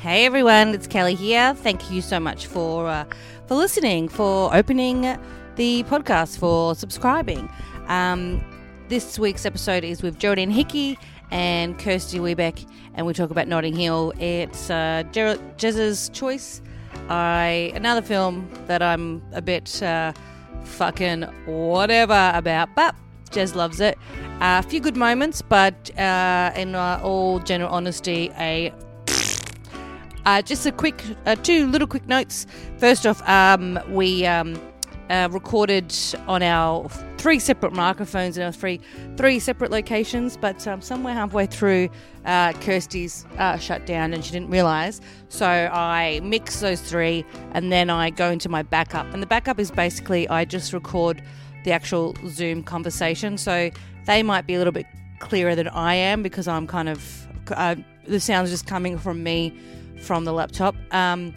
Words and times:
Hey 0.00 0.24
everyone, 0.24 0.74
it's 0.74 0.86
Kelly 0.86 1.14
here. 1.14 1.52
Thank 1.52 1.90
you 1.90 2.00
so 2.00 2.18
much 2.18 2.46
for 2.46 2.88
uh, 2.88 3.04
for 3.46 3.54
listening, 3.54 4.08
for 4.08 4.48
opening 4.56 5.02
the 5.56 5.82
podcast, 5.82 6.38
for 6.38 6.74
subscribing. 6.74 7.50
Um, 7.86 8.42
this 8.88 9.18
week's 9.18 9.44
episode 9.44 9.84
is 9.84 10.02
with 10.02 10.18
Geraldine 10.18 10.48
Hickey 10.48 10.98
and 11.30 11.78
Kirsty 11.78 12.18
Webeck, 12.18 12.66
and 12.94 13.04
we 13.06 13.12
talk 13.12 13.30
about 13.30 13.46
Notting 13.46 13.76
Hill. 13.76 14.14
It's 14.18 14.70
uh, 14.70 15.02
Jez's 15.12 16.08
choice. 16.14 16.62
I 17.10 17.70
another 17.74 18.00
film 18.00 18.50
that 18.68 18.80
I'm 18.80 19.22
a 19.32 19.42
bit 19.42 19.82
uh, 19.82 20.14
fucking 20.64 21.24
whatever 21.44 22.32
about, 22.34 22.74
but 22.74 22.94
Jez 23.32 23.54
loves 23.54 23.80
it. 23.80 23.98
A 24.40 24.62
few 24.62 24.80
good 24.80 24.96
moments, 24.96 25.42
but 25.42 25.90
uh, 25.98 26.52
in 26.56 26.74
uh, 26.74 27.00
all 27.02 27.38
general 27.40 27.70
honesty, 27.70 28.32
a 28.38 28.72
uh, 30.26 30.42
just 30.42 30.66
a 30.66 30.72
quick, 30.72 31.02
uh, 31.26 31.36
two 31.36 31.66
little 31.66 31.88
quick 31.88 32.06
notes. 32.06 32.46
First 32.78 33.06
off, 33.06 33.26
um, 33.28 33.78
we 33.88 34.26
um, 34.26 34.60
uh, 35.10 35.28
recorded 35.32 35.94
on 36.28 36.42
our 36.42 36.88
three 37.18 37.38
separate 37.38 37.72
microphones 37.72 38.38
in 38.38 38.44
our 38.44 38.52
three 38.52 38.80
three 39.16 39.38
separate 39.38 39.70
locations, 39.70 40.36
but 40.36 40.66
um, 40.66 40.80
somewhere 40.80 41.14
halfway 41.14 41.46
through, 41.46 41.88
uh, 42.24 42.52
Kirsty's 42.54 43.26
uh, 43.38 43.58
shut 43.58 43.86
down 43.86 44.14
and 44.14 44.24
she 44.24 44.30
didn't 44.30 44.50
realise. 44.50 45.00
So 45.28 45.46
I 45.46 46.20
mix 46.22 46.60
those 46.60 46.80
three, 46.80 47.24
and 47.52 47.72
then 47.72 47.90
I 47.90 48.10
go 48.10 48.30
into 48.30 48.48
my 48.48 48.62
backup. 48.62 49.12
And 49.12 49.22
the 49.22 49.26
backup 49.26 49.58
is 49.58 49.70
basically 49.70 50.28
I 50.28 50.44
just 50.44 50.72
record 50.72 51.22
the 51.64 51.72
actual 51.72 52.14
Zoom 52.28 52.62
conversation, 52.62 53.36
so 53.36 53.70
they 54.06 54.22
might 54.22 54.46
be 54.46 54.54
a 54.54 54.58
little 54.58 54.72
bit 54.72 54.86
clearer 55.18 55.54
than 55.54 55.68
I 55.68 55.94
am 55.94 56.22
because 56.22 56.48
I'm 56.48 56.66
kind 56.66 56.88
of 56.88 57.26
uh, 57.50 57.74
the 58.06 58.20
sound's 58.20 58.50
just 58.50 58.66
coming 58.66 58.96
from 58.96 59.22
me 59.22 59.58
from 60.00 60.24
the 60.24 60.32
laptop. 60.32 60.74
Um, 60.92 61.34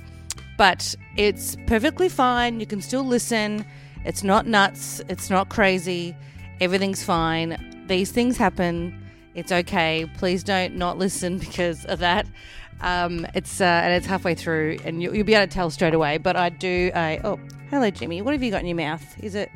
but 0.58 0.96
it's 1.18 1.56
perfectly 1.68 2.10
fine. 2.10 2.60
You 2.60 2.66
can 2.66 2.82
still 2.82 3.04
listen. 3.04 3.66
It's 4.06 4.24
not 4.24 4.46
nuts. 4.46 5.02
It's 5.10 5.30
not 5.30 5.50
crazy. 5.50 6.16
Everything's 6.62 7.04
fine. 7.04 7.86
These 7.88 8.12
things 8.12 8.38
happen. 8.38 9.00
It's 9.36 9.52
okay. 9.52 10.10
Please 10.18 10.44
don't 10.44 10.76
not 10.76 10.98
listen 10.98 11.38
because 11.48 11.86
of 11.86 12.00
that. 12.00 12.28
Um, 12.82 13.26
it's 13.34 13.62
uh, 13.62 13.66
and 13.66 13.94
it's 13.94 14.06
halfway 14.06 14.36
through, 14.36 14.78
and 14.84 15.02
you, 15.02 15.12
will 15.12 15.24
be 15.24 15.34
able 15.34 15.48
to 15.48 15.54
tell 15.54 15.70
straight 15.70 15.94
away. 15.94 16.18
But 16.18 16.36
I 16.36 16.50
do. 16.50 16.92
I 16.94 17.20
oh, 17.24 17.40
hello, 17.70 17.90
Jimmy. 17.90 18.22
What 18.22 18.34
have 18.34 18.44
you 18.44 18.52
got 18.52 18.62
in 18.62 18.68
your 18.68 18.76
mouth? 18.76 19.04
Is 19.24 19.36
it? 19.36 19.50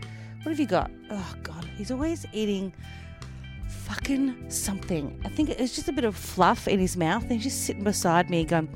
What 0.44 0.52
have 0.52 0.60
you 0.60 0.68
got? 0.68 0.90
Oh 1.10 1.34
God, 1.44 1.66
he's 1.76 1.92
always 1.92 2.26
eating 2.32 2.74
fucking 3.88 4.50
something. 4.50 5.18
I 5.24 5.30
think 5.30 5.50
it's 5.50 5.76
just 5.76 5.88
a 5.88 5.94
bit 5.94 6.04
of 6.04 6.16
fluff 6.16 6.68
in 6.68 6.80
his 6.80 6.98
mouth. 6.98 7.24
And 7.24 7.34
he's 7.34 7.44
just 7.44 7.66
sitting 7.66 7.84
beside 7.84 8.30
me, 8.30 8.44
going 8.44 8.68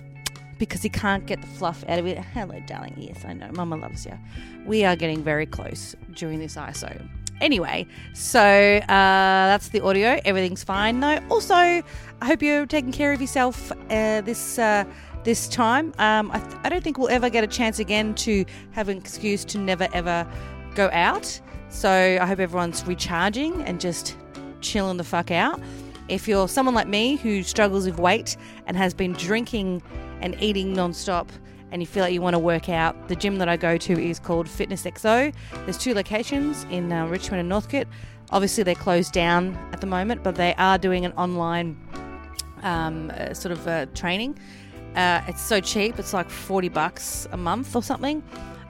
because 0.58 0.82
he 0.82 0.90
can't 0.90 1.24
get 1.24 1.40
the 1.40 1.46
fluff 1.46 1.82
out 1.88 1.98
of 1.98 2.06
it. 2.06 2.18
Hello, 2.34 2.60
darling. 2.66 2.94
Yes, 2.98 3.24
I 3.24 3.32
know. 3.32 3.50
Mama 3.52 3.76
loves 3.76 4.04
you. 4.04 4.18
We 4.66 4.84
are 4.84 4.96
getting 4.96 5.22
very 5.22 5.46
close 5.46 5.96
during 6.14 6.38
this 6.38 6.56
ISO. 6.56 7.08
Anyway, 7.40 7.86
so 8.12 8.38
uh, 8.40 8.86
that's 8.86 9.70
the 9.70 9.80
audio. 9.80 10.20
Everything's 10.26 10.62
fine. 10.62 11.00
No, 11.00 11.18
also, 11.30 11.54
I 11.54 11.82
hope 12.22 12.42
you're 12.42 12.66
taking 12.66 12.92
care 12.92 13.14
of 13.14 13.20
yourself 13.22 13.72
uh, 13.72 14.20
this 14.20 14.58
uh, 14.58 14.84
this 15.24 15.48
time. 15.48 15.94
Um, 15.98 16.30
I, 16.32 16.38
th- 16.38 16.56
I 16.64 16.68
don't 16.68 16.84
think 16.84 16.98
we'll 16.98 17.08
ever 17.08 17.30
get 17.30 17.42
a 17.42 17.46
chance 17.46 17.78
again 17.78 18.14
to 18.16 18.44
have 18.72 18.90
an 18.90 18.98
excuse 18.98 19.42
to 19.46 19.58
never 19.58 19.88
ever 19.94 20.30
go 20.74 20.90
out. 20.92 21.40
So 21.70 21.88
I 21.88 22.26
hope 22.26 22.40
everyone's 22.40 22.86
recharging 22.86 23.62
and 23.62 23.80
just 23.80 24.16
chilling 24.60 24.96
the 24.96 25.04
fuck 25.04 25.30
out. 25.30 25.60
If 26.08 26.26
you're 26.26 26.48
someone 26.48 26.74
like 26.74 26.88
me 26.88 27.16
who 27.16 27.42
struggles 27.42 27.86
with 27.86 27.98
weight 27.98 28.36
and 28.66 28.76
has 28.76 28.92
been 28.92 29.12
drinking 29.12 29.82
and 30.20 30.36
eating 30.42 30.72
non-stop 30.72 31.30
and 31.70 31.80
you 31.80 31.86
feel 31.86 32.02
like 32.02 32.12
you 32.12 32.20
want 32.20 32.34
to 32.34 32.38
work 32.40 32.68
out, 32.68 33.08
the 33.08 33.14
gym 33.14 33.38
that 33.38 33.48
I 33.48 33.56
go 33.56 33.76
to 33.76 33.92
is 33.92 34.18
called 34.18 34.48
Fitness 34.48 34.82
XO. 34.82 35.32
There's 35.64 35.78
two 35.78 35.94
locations 35.94 36.64
in 36.64 36.92
uh, 36.92 37.06
Richmond 37.06 37.40
and 37.40 37.48
Northcote. 37.48 37.86
Obviously, 38.32 38.64
they're 38.64 38.74
closed 38.74 39.12
down 39.12 39.56
at 39.72 39.80
the 39.80 39.86
moment, 39.86 40.22
but 40.22 40.34
they 40.34 40.54
are 40.56 40.78
doing 40.78 41.04
an 41.04 41.12
online 41.12 41.78
um, 42.62 43.12
uh, 43.16 43.32
sort 43.34 43.52
of 43.52 43.66
uh, 43.66 43.86
training. 43.94 44.38
Uh, 44.96 45.22
it's 45.28 45.42
so 45.42 45.60
cheap; 45.60 45.98
it's 45.98 46.12
like 46.12 46.28
forty 46.28 46.68
bucks 46.68 47.28
a 47.32 47.36
month 47.36 47.74
or 47.76 47.82
something. 47.82 48.22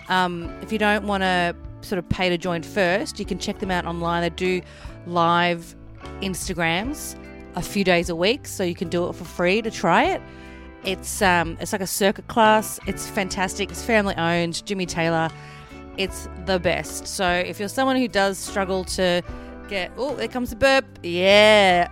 Um, 0.09 0.51
if 0.61 0.73
you 0.73 0.79
don't 0.79 1.07
want 1.07 1.23
to 1.23 1.57
sort 1.83 1.99
of 1.99 2.09
pay 2.09 2.29
to 2.29 2.37
join 2.37 2.63
first, 2.63 3.19
you 3.19 3.25
can 3.25 3.39
check 3.39 3.59
them 3.59 3.71
out 3.71 3.87
online. 3.87 4.23
They 4.23 4.31
do 4.31 4.61
live 5.07 5.75
Instagrams 6.21 7.17
a 7.55 7.63
few 7.63 7.85
days 7.85 8.09
a 8.09 8.17
week, 8.17 8.47
so 8.47 8.63
you 8.63 8.75
can 8.75 8.89
do 8.89 9.09
it 9.09 9.15
for 9.15 9.25
free 9.25 9.63
to 9.63 9.71
try 9.71 10.05
it. 10.05 10.23
It's 10.85 11.21
um, 11.21 11.59
it's 11.61 11.73
like 11.73 11.83
a 11.83 11.87
circuit 11.87 12.29
class. 12.29 12.81
It's 12.87 13.09
fantastic. 13.09 13.71
It's 13.71 13.83
family 13.83 14.15
owned. 14.17 14.65
Jimmy 14.65 14.87
Taylor. 14.87 15.29
It's 15.97 16.29
the 16.47 16.59
best. 16.59 17.07
So 17.07 17.29
if 17.29 17.59
you're 17.59 17.69
someone 17.69 17.97
who 17.97 18.09
does 18.09 18.39
struggle 18.39 18.85
to 18.85 19.23
get, 19.69 19.93
oh, 19.99 20.15
there 20.15 20.29
comes 20.29 20.51
the 20.51 20.57
burp. 20.57 20.87
Yeah, 21.03 21.89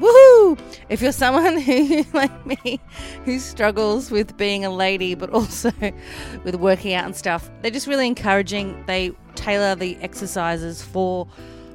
woohoo! 0.00 0.58
If 0.88 1.00
you're 1.02 1.12
someone 1.12 1.60
who, 1.60 2.04
like 2.12 2.46
me, 2.46 2.80
who 3.24 3.38
struggles 3.38 4.10
with 4.10 4.36
being 4.36 4.64
a 4.64 4.70
lady, 4.70 5.14
but 5.14 5.30
also 5.30 5.72
with 6.44 6.56
working 6.56 6.94
out 6.94 7.04
and 7.04 7.14
stuff, 7.14 7.50
they're 7.62 7.70
just 7.70 7.86
really 7.86 8.06
encouraging. 8.06 8.82
They 8.86 9.12
tailor 9.34 9.74
the 9.74 9.96
exercises 9.98 10.82
for 10.82 11.28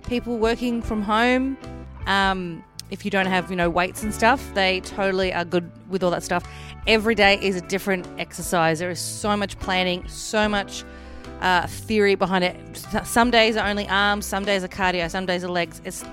people 0.08 0.38
working 0.38 0.82
from 0.82 1.02
home. 1.02 1.58
Um, 2.06 2.64
if 2.92 3.04
you 3.04 3.12
don't 3.12 3.26
have, 3.26 3.50
you 3.50 3.56
know, 3.56 3.70
weights 3.70 4.04
and 4.04 4.14
stuff, 4.14 4.54
they 4.54 4.80
totally 4.82 5.34
are 5.34 5.44
good 5.46 5.70
with 5.90 6.04
all 6.04 6.12
that 6.12 6.24
stuff. 6.24 6.48
Every 6.88 7.16
day 7.16 7.40
is 7.42 7.56
a 7.56 7.62
different 7.62 8.08
exercise. 8.20 8.80
There 8.80 8.92
is 8.92 9.00
so 9.00 9.36
much 9.36 9.58
planning, 9.60 10.08
so 10.08 10.48
much 10.48 10.84
uh, 11.42 11.68
theory 11.68 12.16
behind 12.16 12.44
it. 12.44 12.56
Some 13.04 13.32
days 13.32 13.58
are 13.58 13.68
only 13.68 13.88
arms, 13.88 14.26
some 14.26 14.46
days 14.46 14.64
are 14.64 14.68
cardio, 14.68 15.10
some 15.10 15.26
days 15.26 15.44
are 15.44 15.50
legs. 15.50 15.82
It's 15.84 16.06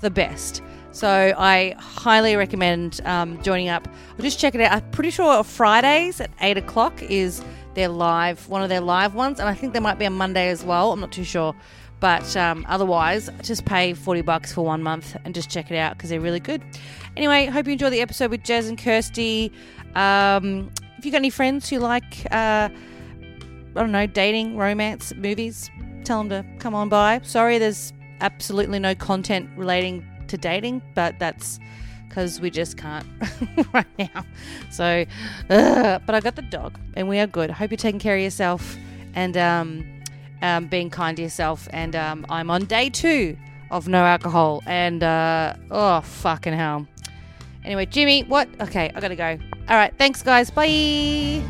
the 0.00 0.10
best. 0.10 0.62
So 0.92 1.34
I 1.36 1.74
highly 1.78 2.36
recommend 2.36 3.00
um, 3.04 3.42
joining 3.42 3.68
up. 3.68 3.88
I'll 4.10 4.22
just 4.22 4.38
check 4.38 4.54
it 4.54 4.60
out. 4.60 4.72
I'm 4.72 4.90
pretty 4.90 5.10
sure 5.10 5.42
Fridays 5.42 6.20
at 6.20 6.30
eight 6.40 6.58
o'clock 6.58 7.02
is 7.02 7.42
their 7.74 7.88
live, 7.88 8.48
one 8.48 8.62
of 8.62 8.68
their 8.68 8.82
live 8.82 9.14
ones, 9.14 9.40
and 9.40 9.48
I 9.48 9.54
think 9.54 9.72
there 9.72 9.82
might 9.82 9.98
be 9.98 10.04
a 10.04 10.10
Monday 10.10 10.50
as 10.50 10.62
well. 10.62 10.92
I'm 10.92 11.00
not 11.00 11.10
too 11.10 11.24
sure. 11.24 11.54
But 12.02 12.36
um, 12.36 12.66
otherwise, 12.68 13.30
just 13.42 13.64
pay 13.64 13.94
40 13.94 14.22
bucks 14.22 14.52
for 14.52 14.64
one 14.64 14.82
month 14.82 15.16
and 15.24 15.32
just 15.32 15.48
check 15.48 15.70
it 15.70 15.76
out 15.76 15.96
because 15.96 16.10
they're 16.10 16.20
really 16.20 16.40
good. 16.40 16.60
Anyway, 17.16 17.46
hope 17.46 17.66
you 17.66 17.74
enjoy 17.74 17.90
the 17.90 18.00
episode 18.00 18.32
with 18.32 18.42
Jez 18.42 18.68
and 18.68 18.76
Kirsty. 18.76 19.52
Um, 19.94 20.68
if 20.98 21.04
you've 21.04 21.12
got 21.12 21.18
any 21.18 21.30
friends 21.30 21.70
who 21.70 21.78
like, 21.78 22.26
uh, 22.32 22.68
I 22.70 22.70
don't 23.76 23.92
know, 23.92 24.08
dating, 24.08 24.56
romance, 24.56 25.14
movies, 25.14 25.70
tell 26.02 26.24
them 26.24 26.28
to 26.30 26.58
come 26.58 26.74
on 26.74 26.88
by. 26.88 27.20
Sorry, 27.22 27.58
there's 27.58 27.92
absolutely 28.20 28.80
no 28.80 28.96
content 28.96 29.48
relating 29.56 30.04
to 30.26 30.36
dating, 30.36 30.82
but 30.96 31.20
that's 31.20 31.60
because 32.08 32.40
we 32.40 32.50
just 32.50 32.76
can't 32.76 33.06
right 33.72 33.86
now. 33.96 34.24
So, 34.72 35.04
but 35.46 36.10
I 36.12 36.18
got 36.18 36.34
the 36.34 36.42
dog 36.42 36.80
and 36.94 37.08
we 37.08 37.20
are 37.20 37.28
good. 37.28 37.52
Hope 37.52 37.70
you're 37.70 37.76
taking 37.76 38.00
care 38.00 38.16
of 38.16 38.22
yourself 38.22 38.76
and 39.14 39.36
um, 39.36 40.01
um, 40.42 40.66
being 40.66 40.90
kind 40.90 41.16
to 41.16 41.22
yourself. 41.22 41.68
And 41.72 41.96
um, 41.96 42.26
I'm 42.28 42.50
on 42.50 42.66
day 42.66 42.90
two 42.90 43.36
of 43.70 43.88
no 43.88 44.04
alcohol. 44.04 44.62
And 44.66 45.02
uh, 45.02 45.54
oh, 45.70 46.00
fucking 46.02 46.52
hell. 46.52 46.86
Anyway, 47.64 47.86
Jimmy, 47.86 48.24
what? 48.24 48.48
Okay, 48.60 48.90
I 48.94 49.00
gotta 49.00 49.16
go. 49.16 49.38
All 49.68 49.76
right, 49.76 49.94
thanks, 49.96 50.22
guys. 50.22 50.50
Bye. 50.50 51.42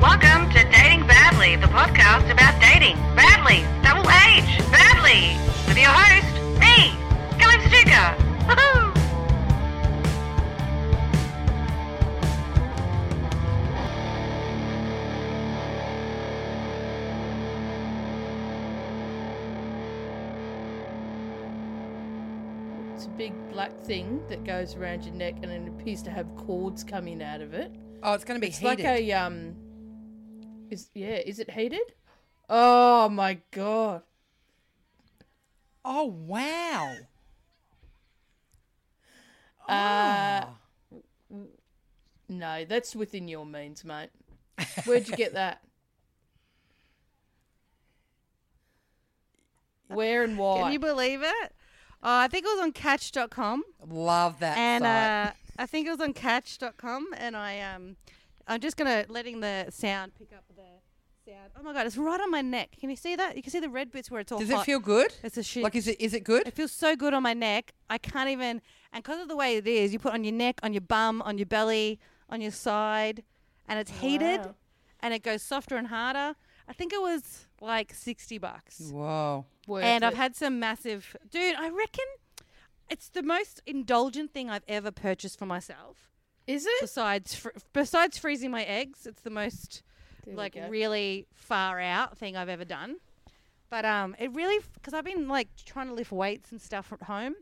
Welcome 0.00 0.48
to 0.52 0.64
Dating 0.70 1.06
Badly, 1.06 1.56
the 1.56 1.66
podcast 1.66 2.30
about 2.30 2.58
dating 2.58 2.96
badly, 3.14 3.62
double 3.82 4.08
H, 4.08 4.58
badly, 4.70 5.36
with 5.68 5.76
your 5.76 5.90
host, 5.90 6.32
me, 6.58 6.96
Kelly 7.38 7.56
Fastuca. 7.58 8.16
Woohoo! 8.46 8.89
Big 23.20 23.52
black 23.52 23.78
thing 23.80 24.18
that 24.30 24.42
goes 24.44 24.76
around 24.76 25.04
your 25.04 25.14
neck 25.14 25.34
and 25.42 25.52
it 25.52 25.68
appears 25.68 26.00
to 26.00 26.10
have 26.10 26.26
cords 26.36 26.82
coming 26.82 27.22
out 27.22 27.42
of 27.42 27.52
it. 27.52 27.70
Oh, 28.02 28.14
it's 28.14 28.24
going 28.24 28.40
to 28.40 28.42
be 28.46 28.50
heated. 28.50 28.80
It's 28.80 28.80
heated. 28.80 28.86
like 28.86 29.02
a 29.02 29.12
um 29.12 29.56
is 30.70 30.88
yeah, 30.94 31.16
is 31.16 31.38
it 31.38 31.50
heated? 31.50 31.92
Oh 32.48 33.10
my 33.10 33.40
god. 33.50 34.04
oh, 35.84 36.06
wow. 36.06 36.96
Uh 39.68 40.46
Oh. 41.30 41.46
no, 42.30 42.64
that's 42.64 42.96
within 42.96 43.28
your 43.28 43.44
means, 43.44 43.84
mate. 43.84 44.08
Where'd 44.86 45.06
you 45.06 45.14
get 45.14 45.34
that? 45.34 45.60
Where 49.88 50.24
and 50.24 50.38
why? 50.38 50.62
Can 50.62 50.72
you 50.72 50.78
believe 50.78 51.20
it? 51.22 51.52
Uh, 52.02 52.24
I 52.24 52.28
think 52.28 52.44
it 52.46 52.48
was 52.48 52.60
on 52.60 52.72
Catch.com. 52.72 53.62
Love 53.88 54.38
that 54.40 54.56
and 54.56 54.84
uh, 54.84 55.32
I 55.58 55.66
think 55.66 55.86
it 55.86 55.90
was 55.90 56.00
on 56.00 56.12
Catch.com, 56.14 57.08
and 57.18 57.36
I 57.36 57.60
um, 57.60 57.96
I'm 58.46 58.60
just 58.60 58.76
gonna 58.78 59.04
letting 59.08 59.40
the 59.40 59.66
sound 59.70 60.12
pick 60.18 60.32
up 60.32 60.44
the 60.48 60.62
sound. 61.30 61.50
Oh 61.58 61.62
my 61.62 61.74
god, 61.74 61.86
it's 61.86 61.98
right 61.98 62.20
on 62.20 62.30
my 62.30 62.40
neck. 62.40 62.70
Can 62.80 62.88
you 62.88 62.96
see 62.96 63.16
that? 63.16 63.36
You 63.36 63.42
can 63.42 63.52
see 63.52 63.60
the 63.60 63.68
red 63.68 63.90
bits 63.92 64.10
where 64.10 64.20
it's 64.22 64.32
all 64.32 64.38
Does 64.38 64.50
hot. 64.50 64.62
it 64.62 64.64
feel 64.64 64.78
good? 64.78 65.14
It's 65.22 65.36
a 65.36 65.42
shit. 65.42 65.62
Like, 65.62 65.76
is 65.76 65.86
it 65.88 66.00
is 66.00 66.14
it 66.14 66.24
good? 66.24 66.46
It 66.46 66.54
feels 66.54 66.72
so 66.72 66.96
good 66.96 67.12
on 67.12 67.22
my 67.22 67.34
neck. 67.34 67.72
I 67.90 67.98
can't 67.98 68.30
even. 68.30 68.62
And 68.92 69.04
because 69.04 69.20
of 69.20 69.28
the 69.28 69.36
way 69.36 69.56
it 69.56 69.66
is, 69.66 69.92
you 69.92 69.98
put 69.98 70.14
on 70.14 70.24
your 70.24 70.32
neck, 70.32 70.58
on 70.62 70.72
your 70.72 70.80
bum, 70.80 71.20
on 71.22 71.36
your 71.38 71.46
belly, 71.46 72.00
on 72.30 72.40
your 72.40 72.50
side, 72.50 73.22
and 73.68 73.78
it's 73.78 73.90
heated, 74.00 74.40
Wow. 74.40 74.54
and 75.00 75.12
it 75.14 75.22
goes 75.22 75.42
softer 75.42 75.76
and 75.76 75.88
harder. 75.88 76.34
I 76.70 76.72
think 76.72 76.92
it 76.92 77.02
was 77.02 77.46
like 77.60 77.92
sixty 77.92 78.38
bucks. 78.38 78.90
Whoa. 78.92 79.44
Worth 79.66 79.84
and 79.84 80.04
I've 80.04 80.14
had 80.14 80.36
some 80.36 80.60
massive, 80.60 81.16
dude. 81.28 81.56
I 81.56 81.68
reckon 81.68 82.04
it's 82.88 83.08
the 83.08 83.24
most 83.24 83.60
indulgent 83.66 84.32
thing 84.32 84.48
I've 84.48 84.64
ever 84.68 84.92
purchased 84.92 85.36
for 85.36 85.46
myself. 85.46 86.08
Is 86.46 86.66
it? 86.66 86.80
Besides, 86.80 87.34
fr- 87.34 87.50
besides 87.72 88.18
freezing 88.18 88.52
my 88.52 88.62
eggs, 88.62 89.04
it's 89.04 89.20
the 89.22 89.30
most 89.30 89.82
There 90.24 90.36
like 90.36 90.56
really 90.68 91.26
far 91.34 91.80
out 91.80 92.16
thing 92.16 92.36
I've 92.36 92.48
ever 92.48 92.64
done. 92.64 92.96
But 93.68 93.84
um, 93.84 94.14
it 94.20 94.32
really 94.32 94.64
because 94.74 94.94
I've 94.94 95.04
been 95.04 95.26
like 95.26 95.48
trying 95.64 95.88
to 95.88 95.94
lift 95.94 96.12
weights 96.12 96.52
and 96.52 96.60
stuff 96.60 96.92
at 96.92 97.02
home, 97.02 97.34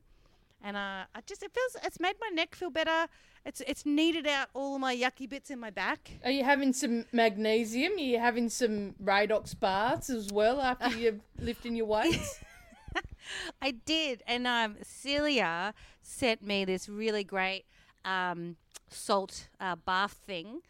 and 0.63 0.77
uh, 0.77 1.05
I 1.15 1.21
just 1.27 1.43
it 1.43 1.53
feels 1.53 1.85
it's 1.85 2.01
made 2.01 2.17
my 2.21 2.29
neck 2.29 2.55
feel 2.55 2.71
better. 2.71 3.07
It's 3.45 3.61
it's 3.67 3.87
kneaded 3.87 4.27
out 4.27 4.49
all 4.55 4.79
my 4.79 4.95
yucky 4.95 5.29
bits 5.29 5.51
in 5.51 5.61
my 5.61 5.71
back. 5.71 6.11
Are 6.25 6.31
you 6.31 6.45
having 6.45 6.73
some 6.73 7.05
magnesium? 7.13 7.93
Are 7.95 8.01
you 8.01 8.19
having 8.19 8.49
some 8.49 8.95
Radox 9.03 9.59
baths 9.59 10.11
as 10.11 10.33
well 10.33 10.61
after 10.61 10.89
you're 10.99 11.21
lifting 11.39 11.77
your 11.77 11.87
weights? 11.87 12.41
I 13.63 13.73
did, 13.73 14.23
and 14.27 14.47
um, 14.47 14.77
Celia 14.83 15.75
sent 16.03 16.43
me 16.43 16.65
this 16.65 16.89
really 16.89 17.25
great 17.25 17.65
um, 18.05 18.57
salt 18.91 19.49
uh, 19.61 19.77
bath 19.77 20.13
thing, 20.27 20.61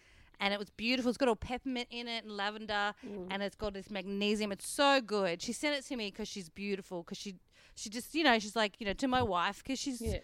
and 0.41 0.53
it 0.53 0.59
was 0.59 0.71
beautiful. 0.71 1.09
It's 1.09 1.19
got 1.19 1.29
all 1.29 1.37
peppermint 1.37 1.89
in 1.91 2.09
it 2.09 2.25
and 2.25 2.37
lavender, 2.37 2.93
and 3.31 3.43
it's 3.43 3.57
got 3.57 3.75
this 3.75 3.91
magnesium. 3.91 4.53
It's 4.53 4.67
so 4.69 5.01
good. 5.01 5.41
She 5.41 5.53
sent 5.53 5.77
it 5.77 5.87
to 5.87 5.97
me 5.97 6.11
because 6.11 6.29
she's 6.29 6.49
beautiful. 6.49 7.03
Because 7.03 7.19
she, 7.19 7.37
she 7.79 7.89
just, 7.91 8.15
you 8.15 8.25
know, 8.25 8.39
she's 8.39 8.57
like, 8.57 8.75
you 8.81 8.87
know, 8.87 8.93
to 8.95 9.09
my 9.09 9.23
wife 9.23 9.63
because 9.63 9.79
she's, 9.79 10.01
Yeah. 10.03 10.19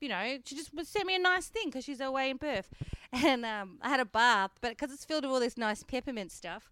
you 0.00 0.08
know, 0.08 0.38
she 0.44 0.54
just 0.56 0.74
would 0.74 0.86
send 0.86 1.06
me 1.06 1.14
a 1.14 1.18
nice 1.18 1.46
thing 1.46 1.66
because 1.68 1.84
she's 1.84 2.00
away 2.00 2.30
in 2.30 2.38
Perth, 2.38 2.68
and 3.12 3.44
um, 3.46 3.78
I 3.82 3.88
had 3.88 4.00
a 4.00 4.04
bath, 4.04 4.50
but 4.60 4.70
because 4.70 4.92
it's 4.92 5.04
filled 5.04 5.24
with 5.24 5.32
all 5.32 5.40
this 5.40 5.56
nice 5.56 5.82
peppermint 5.82 6.32
stuff. 6.32 6.70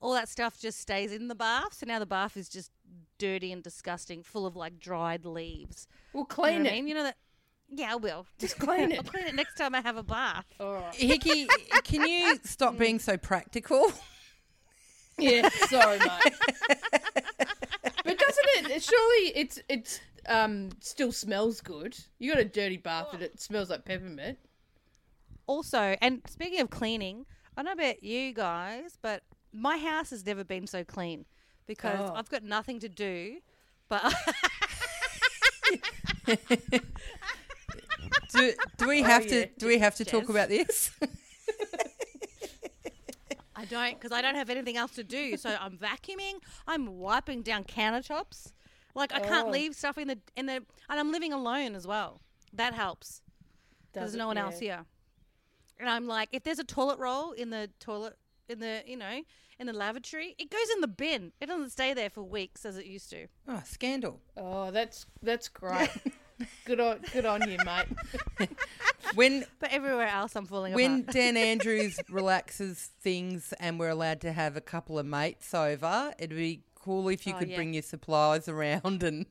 All 0.00 0.12
that 0.14 0.28
stuff 0.28 0.60
just 0.60 0.80
stays 0.80 1.12
in 1.12 1.28
the 1.28 1.34
bath, 1.34 1.72
so 1.74 1.86
now 1.86 1.98
the 1.98 2.04
bath 2.04 2.36
is 2.36 2.48
just 2.50 2.70
dirty 3.18 3.52
and 3.52 3.62
disgusting, 3.62 4.22
full 4.22 4.44
of 4.46 4.54
like 4.54 4.78
dried 4.78 5.24
leaves. 5.24 5.86
Well, 6.12 6.22
You 6.22 6.22
know 6.22 6.34
clean 6.34 6.66
it. 6.66 6.68
I 6.68 6.72
mean? 6.74 6.88
You 6.88 6.94
know 6.94 7.02
that? 7.04 7.16
Yeah, 7.70 7.92
I 7.92 7.96
will. 7.96 8.26
Just 8.38 8.58
clean 8.58 8.92
it. 8.92 8.94
I'll 8.98 9.00
it. 9.00 9.06
clean 9.10 9.26
it 9.26 9.34
next 9.34 9.54
time 9.56 9.74
I 9.74 9.80
have 9.80 9.96
a 9.96 10.02
bath. 10.02 10.44
All 10.60 10.74
right. 10.74 10.94
Hickey, 11.10 11.48
can 11.84 12.06
you 12.06 12.38
stop 12.44 12.76
being 12.76 12.98
so 12.98 13.16
practical? 13.16 13.92
Yeah, 15.18 15.48
sorry, 15.68 15.98
mate. 16.00 17.23
It? 18.54 18.82
Surely 18.82 19.32
it's 19.34 19.58
it's 19.68 20.00
um 20.28 20.70
still 20.80 21.12
smells 21.12 21.60
good. 21.60 21.96
You 22.18 22.32
got 22.32 22.40
a 22.40 22.44
dirty 22.44 22.76
bath 22.76 23.08
and 23.12 23.22
it 23.22 23.40
smells 23.40 23.70
like 23.70 23.84
peppermint. 23.84 24.38
Also, 25.46 25.96
and 26.00 26.22
speaking 26.26 26.60
of 26.60 26.70
cleaning, 26.70 27.26
I 27.56 27.62
don't 27.62 27.66
know 27.76 27.84
about 27.84 28.02
you 28.02 28.32
guys, 28.32 28.96
but 29.02 29.22
my 29.52 29.76
house 29.76 30.10
has 30.10 30.24
never 30.24 30.42
been 30.44 30.66
so 30.66 30.84
clean 30.84 31.26
because 31.66 32.10
Oh. 32.10 32.14
I've 32.14 32.28
got 32.30 32.42
nothing 32.42 32.80
to 32.80 32.88
do. 32.88 33.38
But 33.88 34.14
Do, 38.32 38.52
do 38.78 38.88
we 38.88 39.02
have 39.02 39.24
yeah. 39.26 39.44
to 39.44 39.46
do 39.58 39.66
we 39.66 39.78
have 39.78 39.94
to 39.96 40.04
talk 40.04 40.28
about 40.28 40.48
this? 40.48 40.90
I 43.64 43.70
don't 43.70 43.94
because 44.00 44.12
I 44.12 44.20
don't 44.22 44.34
have 44.36 44.50
anything 44.50 44.76
else 44.76 44.92
to 44.92 45.04
do. 45.04 45.36
So 45.36 45.56
I'm 45.60 45.76
vacuuming. 45.78 46.34
I'm 46.66 46.98
wiping 46.98 47.42
down 47.42 47.64
countertops. 47.64 48.52
Like 48.94 49.12
I 49.12 49.20
can't 49.20 49.48
Oh. 49.48 49.50
leave 49.50 49.74
stuff 49.74 49.98
in 49.98 50.08
the 50.08 50.18
in 50.36 50.46
the 50.46 50.54
and 50.54 51.00
I'm 51.00 51.10
living 51.12 51.32
alone 51.32 51.74
as 51.74 51.86
well. 51.86 52.20
That 52.52 52.74
helps. 52.74 53.22
Does 53.92 54.00
there's 54.02 54.14
it? 54.14 54.18
no 54.18 54.26
one 54.26 54.36
Yeah. 54.36 54.44
else 54.44 54.58
here. 54.58 54.84
And 55.80 55.88
I'm 55.88 56.06
like, 56.06 56.28
if 56.32 56.44
there's 56.44 56.60
a 56.60 56.64
toilet 56.64 56.98
roll 57.00 57.32
in 57.32 57.50
the 57.50 57.68
toilet, 57.80 58.16
in 58.48 58.60
the, 58.60 58.82
you 58.86 58.96
know, 58.96 59.22
in 59.58 59.66
the 59.66 59.72
lavatory, 59.72 60.36
it 60.38 60.48
goes 60.50 60.68
in 60.74 60.80
the 60.80 60.86
bin. 60.88 61.32
It 61.40 61.46
doesn't 61.46 61.70
stay 61.70 61.92
there 61.94 62.10
for 62.10 62.22
weeks 62.22 62.64
as 62.64 62.76
it 62.78 62.86
used 62.86 63.10
to. 63.10 63.26
Oh, 63.48 63.60
scandal. 63.64 64.20
Oh, 64.36 64.70
that's 64.70 65.06
that's 65.22 65.48
great. 65.48 65.90
good 66.64 66.78
on 66.78 67.00
good 67.12 67.26
on 67.26 67.48
you, 67.50 67.58
mate. 67.64 67.86
When 69.14 69.44
But 69.60 69.72
everywhere 69.72 70.08
else, 70.08 70.34
I'm 70.36 70.46
falling 70.46 70.72
when 70.74 71.00
apart. 71.00 71.14
Dan 71.14 71.36
Andrews 71.52 71.98
relaxes 72.10 72.90
things 73.00 73.52
and 73.60 73.78
we're 73.78 73.88
allowed 73.90 74.20
to 74.22 74.32
have 74.32 74.56
a 74.56 74.60
couple 74.60 74.98
of 74.98 75.06
mates 75.06 75.54
over, 75.54 76.12
it'd 76.18 76.36
be 76.36 76.62
cool 76.74 77.08
if 77.08 77.26
you 77.26 77.34
Oh, 77.34 77.38
could 77.38 77.50
yeah. 77.50 77.56
bring 77.56 77.74
your 77.74 77.82
supplies 77.82 78.48
around 78.48 79.02
and 79.02 79.26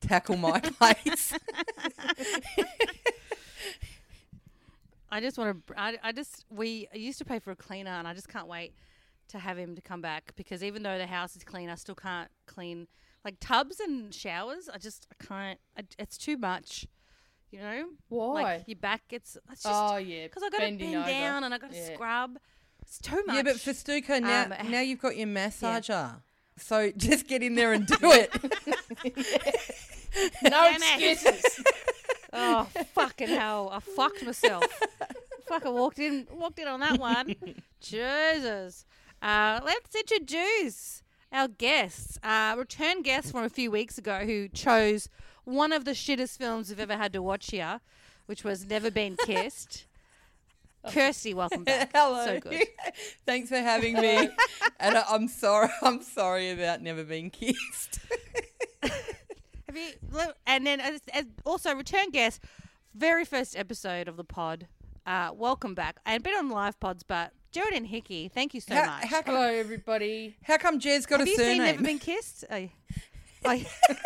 tackle 0.00 0.36
my 0.36 0.60
place. 0.78 1.32
I 5.10 5.20
just 5.20 5.38
want 5.38 5.66
to, 5.66 5.80
I, 5.80 5.96
I 6.02 6.12
just, 6.12 6.44
we 6.50 6.88
used 6.92 7.18
to 7.18 7.24
pay 7.24 7.38
for 7.38 7.50
a 7.52 7.56
cleaner 7.56 7.90
and 7.92 8.08
I 8.08 8.14
just 8.14 8.28
can't 8.28 8.48
wait 8.48 8.74
to 9.28 9.38
have 9.38 9.56
him 9.56 9.74
to 9.76 9.80
come 9.82 10.00
back 10.00 10.32
because 10.36 10.62
even 10.62 10.82
though 10.82 10.98
the 10.98 11.06
house 11.06 11.36
is 11.36 11.44
clean, 11.44 11.70
I 11.70 11.76
still 11.76 11.94
can't 11.94 12.28
clean 12.46 12.88
like 13.24 13.36
tubs 13.40 13.78
and 13.80 14.12
showers. 14.12 14.68
I 14.72 14.78
just, 14.78 15.06
I 15.12 15.24
can't, 15.24 15.60
I, 15.78 15.82
it's 15.98 16.18
too 16.18 16.36
much. 16.36 16.86
You 17.56 17.62
know, 17.62 17.86
Why? 18.10 18.42
like 18.42 18.64
your 18.66 18.76
back 18.76 19.08
gets. 19.08 19.38
It's 19.50 19.62
just 19.62 19.74
oh 19.74 19.96
yeah, 19.96 20.24
because 20.24 20.42
I 20.42 20.50
got 20.50 20.58
to 20.58 20.62
bend 20.76 20.82
over. 20.82 21.08
down 21.08 21.44
and 21.44 21.54
I 21.54 21.58
got 21.58 21.70
to 21.72 21.76
Yeah. 21.76 21.94
scrub. 21.94 22.36
It's 22.82 22.98
too 22.98 23.24
much. 23.26 23.34
yeah, 23.36 23.42
but 23.44 23.58
for 23.58 23.72
Stuka 23.72 24.20
now, 24.20 24.42
Um, 24.60 24.70
now 24.70 24.80
you've 24.80 25.00
got 25.00 25.16
your 25.16 25.26
massager. 25.26 26.20
So 26.58 26.90
just 26.98 27.26
get 27.26 27.42
in 27.42 27.54
there 27.54 27.72
and 27.72 27.86
do 27.86 27.96
it. 28.02 28.30
No 30.42 30.70
excuses. 30.70 31.60
Oh 32.32 32.64
fucking 32.94 33.28
hell! 33.28 33.70
I 33.72 33.80
fucked 33.80 34.22
myself. 34.22 34.64
Fucking 35.48 35.72
walked 35.72 35.98
in, 35.98 36.26
walked 36.30 36.58
in 36.58 36.68
on 36.68 36.80
that 36.80 36.98
one. 36.98 37.34
Jesus. 37.80 38.84
Uh, 39.22 39.60
let's 39.64 39.94
introduce 39.94 41.02
our 41.32 41.48
guests. 41.48 42.18
Uh, 42.22 42.54
return 42.58 43.00
guests 43.02 43.30
from 43.30 43.44
a 43.44 43.48
few 43.48 43.70
weeks 43.70 43.96
ago 43.96 44.24
who 44.26 44.48
chose 44.48 45.08
one 45.46 45.72
of 45.72 45.84
the 45.84 45.92
shittest 45.92 46.36
films 46.36 46.68
we've 46.68 46.80
ever 46.80 46.96
had 46.96 47.12
to 47.14 47.22
watch 47.22 47.50
here, 47.50 47.80
which 48.26 48.44
was 48.44 48.66
Never 48.66 48.90
Been 48.90 49.16
Kissed. 49.24 49.86
Kirsty, 50.90 51.34
welcome 51.34 51.64
back. 51.64 51.90
Hello. 51.94 52.24
So 52.26 52.40
good. 52.40 52.64
Thanks 53.26 53.48
for 53.48 53.56
having 53.56 53.94
me. 53.94 54.28
and 54.78 54.98
I, 54.98 55.04
I'm 55.08 55.26
sorry. 55.28 55.68
I'm 55.82 56.02
sorry 56.02 56.50
about 56.50 56.82
never 56.82 57.02
being 57.02 57.30
kissed. 57.30 57.98
Have 58.82 59.76
you? 59.76 59.92
And 60.46 60.66
then, 60.66 60.80
as, 60.80 61.00
as 61.12 61.24
also 61.44 61.74
return 61.74 62.10
guest, 62.10 62.40
very 62.94 63.24
first 63.24 63.56
episode 63.56 64.06
of 64.08 64.16
the 64.16 64.24
pod. 64.24 64.66
Uh, 65.04 65.30
welcome 65.34 65.74
back, 65.74 65.96
and 66.06 66.22
been 66.22 66.34
on 66.34 66.50
live 66.50 66.78
pods, 66.80 67.02
but 67.04 67.32
Geraldine 67.52 67.84
Hickey, 67.84 68.28
thank 68.28 68.54
you 68.54 68.60
so 68.60 68.74
how, 68.74 68.86
much. 68.86 69.04
how, 69.04 69.22
Hello, 69.22 69.42
everybody. 69.42 70.36
how 70.42 70.56
come 70.56 70.78
Jez 70.80 71.06
got 71.06 71.20
Have 71.20 71.28
a 71.28 71.30
you 71.30 71.36
surname? 71.36 71.56
seen 71.56 71.64
Never 71.64 71.82
Been 71.82 71.98
Kissed? 72.00 72.44
Oh, 72.50 72.56
oh, 72.56 72.68
I 73.44 73.56
don't 73.58 73.98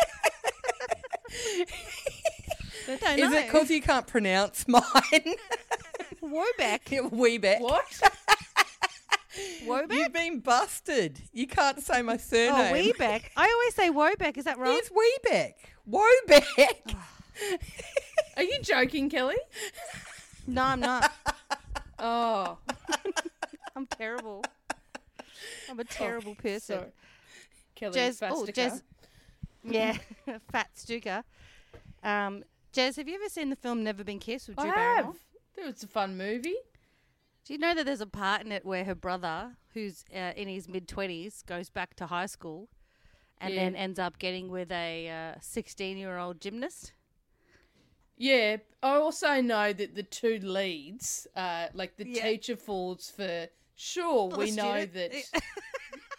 Is 2.87 3.01
know. 3.01 3.37
it 3.37 3.45
because 3.45 3.69
you 3.69 3.81
can't 3.81 4.07
pronounce 4.07 4.67
mine? 4.67 4.81
Wobeck? 6.23 6.81
Weebeck. 7.11 7.61
What? 7.61 7.85
Wobeck? 9.65 9.93
You've 9.93 10.13
been 10.13 10.39
busted. 10.39 11.19
You 11.31 11.47
can't 11.47 11.81
say 11.81 12.01
my 12.01 12.15
Oh, 12.15 12.17
surname. 12.17 12.73
Weebeck. 12.73 13.23
I 13.37 13.49
always 13.49 13.75
say 13.75 13.89
Wobeck. 13.89 14.37
Is 14.37 14.45
that 14.45 14.57
wrong? 14.57 14.77
It's 14.77 14.89
Weebeck. 14.89 15.53
Wobeck. 15.89 16.95
Are 18.37 18.43
you 18.43 18.59
joking, 18.61 19.09
Kelly? 19.09 19.37
No, 20.47 20.63
I'm 20.63 20.79
not. 20.79 21.11
Oh, 21.99 22.57
I'm 23.75 23.85
terrible. 23.85 24.43
I'm 25.69 25.79
a 25.79 25.83
oh, 25.83 25.85
terrible 25.89 26.35
person. 26.35 26.79
sorry. 26.79 26.91
Kelly 27.75 27.99
Jez, 27.99 28.19
oh, 28.21 28.45
Fastuca. 28.45 28.53
Jez, 28.53 28.81
yeah, 29.63 29.97
Fat 30.51 30.69
Stuka. 30.73 31.23
Um, 32.03 32.43
Jez, 32.73 32.95
have 32.97 33.07
you 33.07 33.15
ever 33.15 33.29
seen 33.29 33.49
the 33.49 33.55
film 33.55 33.83
Never 33.83 34.03
Been 34.03 34.19
Kissed 34.19 34.47
with 34.47 34.59
I 34.59 34.63
Drew 34.63 34.71
have. 34.71 34.95
Barrymore? 34.95 35.15
It 35.57 35.65
was 35.65 35.83
a 35.83 35.87
fun 35.87 36.17
movie. 36.17 36.55
Do 37.45 37.53
you 37.53 37.59
know 37.59 37.73
that 37.73 37.85
there's 37.85 38.01
a 38.01 38.05
part 38.07 38.41
in 38.43 38.51
it 38.51 38.65
where 38.65 38.83
her 38.85 38.95
brother, 38.95 39.57
who's 39.73 40.05
uh, 40.15 40.31
in 40.35 40.47
his 40.47 40.67
mid 40.69 40.87
twenties, 40.87 41.43
goes 41.45 41.69
back 41.69 41.95
to 41.95 42.05
high 42.07 42.27
school, 42.27 42.69
and 43.39 43.53
Yeah. 43.53 43.61
then 43.65 43.75
ends 43.75 43.99
up 43.99 44.17
getting 44.19 44.49
with 44.49 44.71
a 44.71 45.35
sixteen-year-old 45.41 46.39
gymnast? 46.39 46.93
Yeah, 48.17 48.57
I 48.83 48.95
also 48.97 49.41
know 49.41 49.73
that 49.73 49.95
the 49.95 50.03
two 50.03 50.37
leads, 50.43 51.25
uh, 51.35 51.67
like 51.73 51.97
the 51.97 52.07
Yeah. 52.07 52.21
teacher 52.23 52.55
falls 52.55 53.09
for 53.09 53.47
sure. 53.75 54.27
We 54.29 54.51
know 54.51 54.85
that 54.85 55.11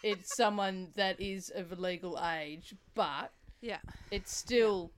it's 0.03 0.37
someone 0.37 0.89
that 0.97 1.21
is 1.21 1.51
of 1.55 1.73
a 1.73 1.77
legal 1.77 2.19
age, 2.23 2.75
but 2.95 3.33
Yeah. 3.61 3.79
it's 4.11 4.35
still 4.37 4.93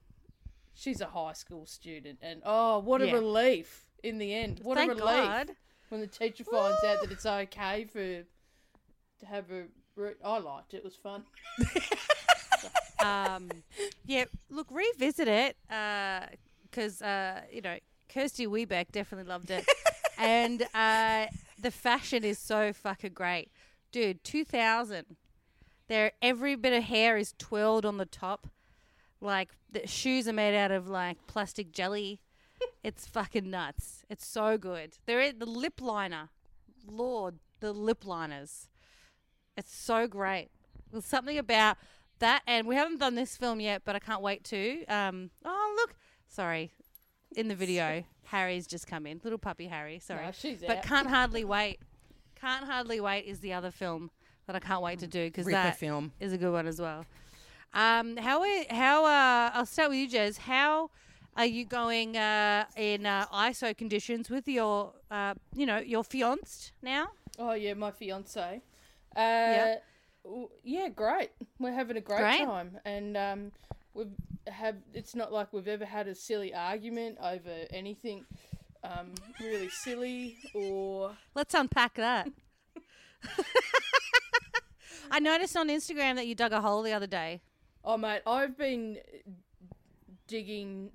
she's 0.73 0.99
a 1.01 1.07
high 1.07 1.33
school 1.33 1.65
student, 1.65 2.19
and 2.21 2.41
oh, 2.45 2.79
what 2.79 3.01
a 3.01 3.07
Yeah. 3.07 3.13
relief 3.13 3.85
in 4.03 4.17
the 4.17 4.33
end. 4.33 4.59
What 4.63 4.77
Thank 4.77 4.91
a 4.91 4.95
relief 4.95 5.23
God. 5.23 5.51
when 5.89 6.01
the 6.01 6.07
teacher 6.07 6.43
finds 6.43 6.83
out 6.83 7.01
that 7.01 7.11
it's 7.11 7.25
okay 7.25 7.85
for 7.85 8.23
to 9.19 9.25
have 9.25 9.51
a. 9.51 9.65
root. 9.95 10.17
I 10.23 10.39
liked 10.39 10.73
it. 10.73 10.77
It 10.77 10.83
was 10.83 10.95
fun. 10.97 11.23
um, 12.99 13.49
yeah, 14.05 14.25
look, 14.49 14.67
revisit 14.71 15.27
it 15.27 15.55
because 16.69 17.01
uh, 17.01 17.41
you 17.51 17.61
know 17.61 17.77
Kirsty 18.09 18.47
Webeck 18.47 18.91
definitely 18.91 19.29
loved 19.29 19.51
it, 19.51 19.65
and 20.17 20.63
uh, 20.73 21.27
the 21.61 21.71
fashion 21.71 22.23
is 22.23 22.39
so 22.39 22.73
fucking 22.73 23.13
great, 23.13 23.49
dude. 23.95 24.23
Two 24.25 24.43
thousand, 24.43 25.15
there 25.87 26.11
every 26.21 26.55
bit 26.55 26.73
of 26.73 26.83
hair 26.83 27.15
is 27.15 27.33
twirled 27.37 27.85
on 27.85 27.97
the 27.97 28.05
top, 28.05 28.47
like 29.21 29.51
the 29.71 29.87
shoes 29.87 30.27
are 30.27 30.33
made 30.33 30.53
out 30.53 30.69
of 30.69 30.89
like 30.89 31.25
plastic 31.27 31.71
jelly. 31.71 32.19
It's 32.83 33.07
fucking 33.07 33.49
nuts. 33.49 34.03
It's 34.09 34.27
so 34.27 34.57
good. 34.57 34.97
There 35.05 35.21
is 35.21 35.35
the 35.39 35.45
lip 35.45 35.81
liner, 35.81 36.29
Lord, 36.85 37.35
the 37.61 37.71
lip 37.71 38.05
liners. 38.05 38.67
It's 39.55 39.73
so 39.73 40.07
great. 40.07 40.49
There's 40.91 41.05
something 41.05 41.37
about 41.37 41.77
that, 42.19 42.41
and 42.45 42.67
we 42.67 42.75
haven't 42.75 42.99
done 42.99 43.15
this 43.15 43.37
film 43.37 43.61
yet, 43.61 43.83
but 43.85 43.95
I 43.95 43.99
can't 43.99 44.21
wait 44.21 44.43
to. 44.45 44.85
Um, 44.87 45.29
oh, 45.45 45.73
look. 45.77 45.95
Sorry. 46.27 46.71
In 47.37 47.47
the 47.47 47.55
video, 47.55 48.03
Harry's 48.25 48.67
just 48.67 48.87
come 48.87 49.05
in. 49.07 49.21
Little 49.23 49.39
puppy 49.39 49.67
Harry. 49.67 49.99
Sorry. 49.99 50.25
No, 50.25 50.31
but 50.67 50.77
out. 50.77 50.83
Can't 50.83 51.07
Hardly 51.07 51.45
Wait. 51.45 51.79
Can't 52.39 52.65
Hardly 52.65 52.99
Wait 52.99 53.25
is 53.25 53.39
the 53.39 53.53
other 53.53 53.71
film 53.71 54.11
that 54.47 54.55
I 54.55 54.59
can't 54.59 54.81
wait 54.81 54.99
to 54.99 55.07
do 55.07 55.25
because 55.25 55.45
Ripper 55.45 55.55
that 55.63 55.77
film. 55.77 56.11
is 56.19 56.33
a 56.33 56.37
good 56.37 56.51
one 56.51 56.67
as 56.67 56.79
well. 56.79 57.05
Um, 57.73 58.15
how 58.17 58.41
are, 58.41 58.63
how 58.69 59.05
uh, 59.05 59.51
I'll 59.53 59.65
start 59.65 59.89
with 59.89 59.99
you, 59.99 60.09
Jez. 60.09 60.37
How 60.37 60.89
are 61.35 61.45
you 61.45 61.65
going 61.65 62.15
uh, 62.15 62.65
in 62.77 63.05
uh, 63.05 63.25
ISO 63.33 63.75
conditions 63.75 64.29
with 64.29 64.47
your 64.47 64.93
uh, 65.11 65.33
you 65.55 65.65
know 65.65 65.79
your 65.79 66.03
fiancé 66.03 66.71
now? 66.81 67.07
Oh 67.37 67.53
yeah, 67.53 67.73
my 67.73 67.91
fiance. 67.91 68.61
Uh, 69.15 69.19
Yeah. 69.19 69.75
w- 70.23 70.49
yeah, 70.63 70.89
great. 70.89 71.31
We're 71.59 71.73
having 71.73 71.97
a 71.97 72.01
great, 72.01 72.19
Great. 72.19 72.45
time, 72.45 72.77
and 72.85 73.17
um, 73.17 73.51
we've 73.93 74.07
have. 74.47 74.75
It's 74.93 75.15
not 75.15 75.33
like 75.33 75.51
we've 75.51 75.67
ever 75.67 75.85
had 75.85 76.07
a 76.07 76.15
silly 76.15 76.53
argument 76.53 77.17
over 77.21 77.65
anything 77.71 78.25
um, 78.85 79.13
really 79.39 79.69
silly 79.69 80.37
or. 80.53 81.11
Let's 81.33 81.53
unpack 81.53 81.95
that. 81.95 82.27
I 85.11 85.19
noticed 85.19 85.55
on 85.55 85.69
Instagram 85.69 86.15
that 86.15 86.27
you 86.27 86.35
dug 86.35 86.51
a 86.51 86.61
hole 86.61 86.81
the 86.81 86.93
other 86.93 87.07
day. 87.07 87.41
Oh 87.83 87.97
mate, 87.97 88.21
I've 88.25 88.57
been 88.57 88.97
digging 90.27 90.91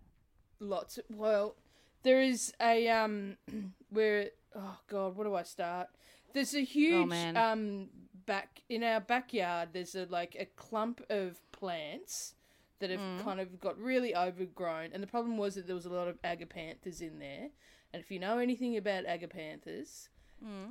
lots. 0.58 0.98
Of, 0.98 1.04
well, 1.10 1.56
there 2.02 2.20
is 2.20 2.52
a 2.60 2.88
um 2.88 3.36
where 3.90 4.30
oh 4.54 4.78
god, 4.88 5.16
where 5.16 5.26
do 5.26 5.34
I 5.34 5.42
start? 5.44 5.88
There's 6.32 6.54
a 6.54 6.64
huge 6.64 7.08
man. 7.08 7.36
um 7.36 7.88
back 8.26 8.62
in 8.68 8.82
our 8.82 9.00
backyard. 9.00 9.70
There's 9.72 9.94
a 9.94 10.06
like 10.10 10.36
a 10.38 10.46
clump 10.46 11.02
of 11.10 11.40
plants 11.52 12.34
that 12.80 12.90
have 12.90 13.24
kind 13.24 13.40
of 13.40 13.60
got 13.60 13.78
really 13.78 14.16
overgrown, 14.16 14.90
and 14.92 15.02
the 15.02 15.06
problem 15.06 15.36
was 15.36 15.54
that 15.54 15.66
there 15.66 15.76
was 15.76 15.86
a 15.86 15.90
lot 15.90 16.08
of 16.08 16.20
agapanthus 16.22 17.00
in 17.00 17.18
there. 17.18 17.48
And 17.92 18.02
if 18.02 18.10
you 18.10 18.18
know 18.18 18.38
anything 18.38 18.76
about 18.76 19.04
agapanthus, 19.04 20.08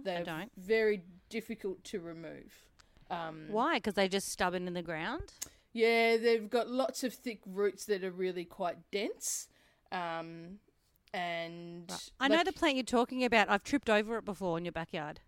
they're 0.03 0.23
don't. 0.23 0.51
very 0.57 1.03
difficult 1.29 1.83
to 1.85 1.99
remove. 1.99 2.53
Um, 3.11 3.45
Why? 3.49 3.75
Because 3.77 3.95
they 3.95 4.07
just 4.07 4.29
stubborn 4.29 4.67
in 4.67 4.73
the 4.73 4.81
ground. 4.81 5.33
yeah, 5.73 6.17
they've 6.17 6.49
got 6.49 6.69
lots 6.69 7.03
of 7.03 7.13
thick 7.13 7.41
roots 7.45 7.85
that 7.85 8.03
are 8.03 8.11
really 8.11 8.45
quite 8.45 8.77
dense. 8.91 9.47
Um, 9.91 10.59
and 11.13 11.91
I 12.19 12.27
know 12.27 12.43
the 12.43 12.51
plant 12.53 12.75
you're 12.75 12.83
talking 12.83 13.23
about. 13.25 13.49
I've 13.49 13.63
tripped 13.63 13.89
over 13.89 14.17
it 14.17 14.25
before 14.25 14.57
in 14.59 14.65
your 14.65 14.71
backyard 14.71 15.19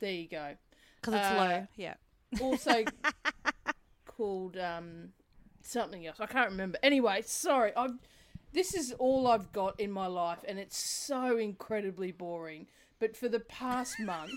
There 0.00 0.10
you 0.12 0.28
go. 0.28 0.54
because 1.00 1.14
it's 1.14 1.26
Uh, 1.26 1.36
low. 1.36 1.66
Yeah. 1.76 1.94
Also 2.40 2.84
called 4.06 4.56
um, 4.56 5.10
something 5.62 6.06
else. 6.06 6.18
I 6.20 6.26
can't 6.26 6.50
remember. 6.50 6.78
Anyway, 6.82 7.22
sorry. 7.24 7.72
I've, 7.76 7.98
this 8.52 8.74
is 8.74 8.92
all 8.98 9.26
I've 9.26 9.52
got 9.52 9.78
in 9.80 9.90
my 9.90 10.06
life, 10.06 10.44
and 10.46 10.58
it's 10.58 10.76
so 10.76 11.36
incredibly 11.36 12.12
boring. 12.12 12.66
But 12.98 13.16
for 13.16 13.28
the 13.28 13.40
past 13.40 13.98
month, 14.00 14.32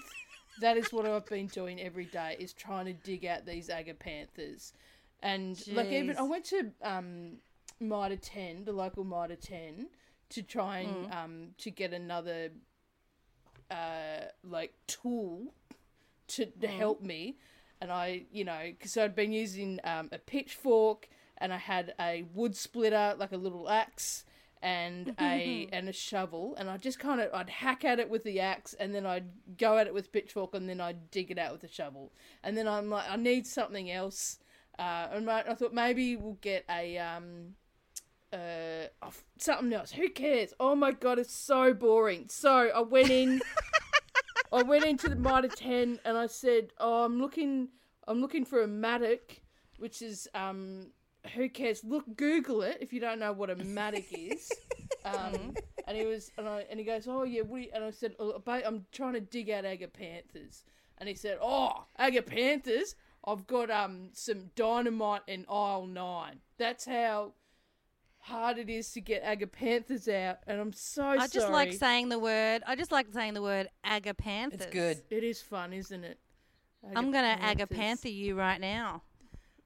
that 0.61 0.77
is 0.77 0.91
what 0.91 1.05
I've 1.05 1.25
been 1.25 1.47
doing 1.47 1.79
every 1.81 2.05
day: 2.05 2.35
is 2.39 2.53
trying 2.53 2.85
to 2.85 2.93
dig 2.93 3.25
out 3.25 3.45
these 3.45 3.69
agapanthus. 3.69 4.73
And 5.21 5.61
like 5.71 5.87
even 5.87 6.17
I 6.17 6.23
went 6.23 6.45
to 6.45 6.71
um, 6.83 7.37
Mitre 7.79 8.17
Ten, 8.17 8.63
the 8.63 8.71
local 8.71 9.03
Mitre 9.03 9.35
Ten, 9.35 9.87
to 10.29 10.41
try 10.43 10.79
and 10.79 11.11
um, 11.11 11.47
to 11.59 11.71
get 11.71 11.93
another 11.93 12.49
uh, 13.71 14.25
like 14.43 14.73
tool 14.87 15.53
to, 16.27 16.45
to 16.45 16.67
help 16.67 17.01
me. 17.01 17.37
And 17.81 17.91
I, 17.91 18.23
you 18.31 18.45
know, 18.45 18.59
because 18.71 18.97
I'd 18.97 19.15
been 19.15 19.31
using 19.31 19.79
um, 19.83 20.09
a 20.11 20.17
pitchfork 20.17 21.09
and 21.37 21.53
I 21.53 21.57
had 21.57 21.93
a 21.99 22.25
wood 22.33 22.55
splitter, 22.55 23.15
like 23.17 23.31
a 23.31 23.37
little 23.37 23.69
axe, 23.69 24.25
and 24.61 25.15
a 25.19 25.67
and 25.73 25.89
a 25.89 25.93
shovel, 25.93 26.55
and 26.57 26.69
I 26.69 26.77
just 26.77 26.99
kind 26.99 27.21
of 27.21 27.33
I'd 27.33 27.49
hack 27.49 27.85
at 27.85 27.99
it 27.99 28.09
with 28.09 28.23
the 28.23 28.39
axe, 28.39 28.73
and 28.73 28.93
then 28.93 29.05
I'd 29.05 29.57
go 29.57 29.77
at 29.77 29.87
it 29.87 29.93
with 29.93 30.11
pitchfork, 30.11 30.53
and 30.53 30.69
then 30.69 30.81
I'd 30.81 31.11
dig 31.11 31.31
it 31.31 31.37
out 31.37 31.51
with 31.51 31.61
the 31.61 31.67
shovel, 31.67 32.11
and 32.43 32.57
then 32.57 32.67
I'm 32.67 32.89
like, 32.89 33.09
I 33.09 33.15
need 33.15 33.47
something 33.47 33.91
else. 33.91 34.39
Uh, 34.77 35.07
and 35.13 35.29
I 35.29 35.41
I 35.41 35.55
thought 35.55 35.73
maybe 35.73 36.15
we'll 36.15 36.37
get 36.41 36.65
a 36.69 36.97
um, 36.97 37.55
uh, 38.33 38.87
oh, 39.01 39.13
something 39.37 39.71
else. 39.73 39.91
Who 39.91 40.09
cares? 40.09 40.53
Oh 40.59 40.75
my 40.75 40.91
god, 40.91 41.19
it's 41.19 41.33
so 41.33 41.73
boring. 41.73 42.25
So 42.29 42.69
I 42.75 42.81
went 42.81 43.09
in. 43.09 43.41
I 44.53 44.63
went 44.63 44.85
into 44.85 45.09
the 45.09 45.15
Mitre 45.15 45.49
10 45.49 45.99
and 46.05 46.17
I 46.17 46.27
said, 46.27 46.71
"Oh, 46.79 47.03
I'm 47.03 47.19
looking 47.19 47.69
I'm 48.07 48.21
looking 48.21 48.45
for 48.45 48.61
a 48.61 48.67
mattock, 48.67 49.41
which 49.77 50.01
is 50.01 50.27
um 50.33 50.87
who 51.33 51.49
cares? 51.49 51.83
Look 51.83 52.15
Google 52.15 52.61
it 52.61 52.77
if 52.81 52.93
you 52.93 52.99
don't 52.99 53.19
know 53.19 53.33
what 53.33 53.49
a 53.49 53.55
mattock 53.55 54.05
is." 54.11 54.51
Um, 55.03 55.53
and 55.87 55.95
he 55.95 56.03
was 56.05 56.31
and 56.35 56.47
I 56.49 56.65
and 56.69 56.79
he 56.79 56.85
goes, 56.85 57.07
"Oh 57.07 57.23
yeah, 57.23 57.41
what 57.41 57.61
and 57.73 57.83
I 57.83 57.91
said, 57.91 58.15
oh, 58.19 58.41
"I'm 58.47 58.85
trying 58.91 59.13
to 59.13 59.19
dig 59.19 59.51
out 59.51 59.63
agapanthus." 59.63 60.63
And 60.97 61.07
he 61.07 61.13
said, 61.13 61.37
"Oh, 61.41 61.85
agapanthus? 61.99 62.95
I've 63.23 63.45
got 63.45 63.69
um 63.69 64.09
some 64.13 64.49
dynamite 64.55 65.21
in 65.27 65.45
aisle 65.47 65.85
9." 65.85 66.39
That's 66.57 66.85
how 66.85 67.33
hard 68.19 68.57
it 68.57 68.69
is 68.69 68.91
to 68.93 69.01
get 69.01 69.23
agapanthus 69.23 70.07
out, 70.11 70.37
and 70.47 70.59
I'm 70.59 70.73
so 70.73 71.01
sorry. 71.01 71.19
I 71.19 71.27
just 71.27 71.49
like 71.49 71.73
saying 71.73 72.09
the 72.09 72.19
word. 72.19 72.63
I 72.65 72.75
just 72.75 72.91
like 72.91 73.07
saying 73.13 73.35
the 73.35 73.43
word 73.43 73.69
agapanthus. 73.85 74.53
It's 74.53 74.65
good. 74.67 75.01
It 75.11 75.23
is 75.23 75.41
fun, 75.41 75.73
isn't 75.73 76.03
it? 76.03 76.19
I'm 76.95 77.11
gonna 77.11 77.37
Agapanthus. 77.41 77.67
agapanther 77.67 78.13
you 78.13 78.35
right 78.35 78.59
now. 78.59 79.03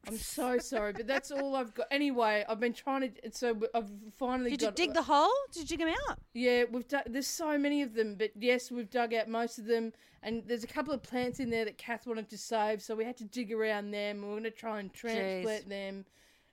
I'm 0.07 0.17
so 0.17 0.57
sorry, 0.57 0.93
but 0.93 1.07
that's 1.07 1.29
all 1.29 1.55
I've 1.55 1.73
got. 1.73 1.87
Anyway, 1.91 2.43
I've 2.47 2.59
been 2.59 2.73
trying 2.73 3.11
to. 3.11 3.31
So 3.31 3.55
I've 3.75 3.89
finally 4.17 4.51
Did 4.51 4.61
you 4.61 4.71
dig 4.71 4.93
the 4.93 5.03
hole? 5.03 5.29
Did 5.53 5.69
you 5.69 5.77
dig 5.77 5.85
them 5.85 5.95
out? 6.09 6.19
Yeah, 6.33 6.63
we've 6.71 6.87
dug. 6.87 7.03
There's 7.07 7.27
so 7.27 7.57
many 7.57 7.81
of 7.81 7.93
them, 7.93 8.15
but 8.15 8.31
yes, 8.39 8.71
we've 8.71 8.89
dug 8.89 9.13
out 9.13 9.27
most 9.27 9.59
of 9.59 9.65
them. 9.65 9.93
And 10.23 10.43
there's 10.47 10.63
a 10.63 10.67
couple 10.67 10.93
of 10.93 11.01
plants 11.01 11.39
in 11.39 11.49
there 11.49 11.63
that 11.65 11.77
Kath 11.77 12.05
wanted 12.05 12.29
to 12.29 12.37
save, 12.37 12.81
so 12.81 12.93
we 12.95 13.05
had 13.05 13.15
to 13.17 13.23
dig 13.23 13.53
around 13.53 13.91
them. 13.91 14.21
We're 14.21 14.31
going 14.31 14.43
to 14.43 14.51
try 14.51 14.79
and 14.79 14.93
transplant 14.93 15.69
them, 15.69 16.05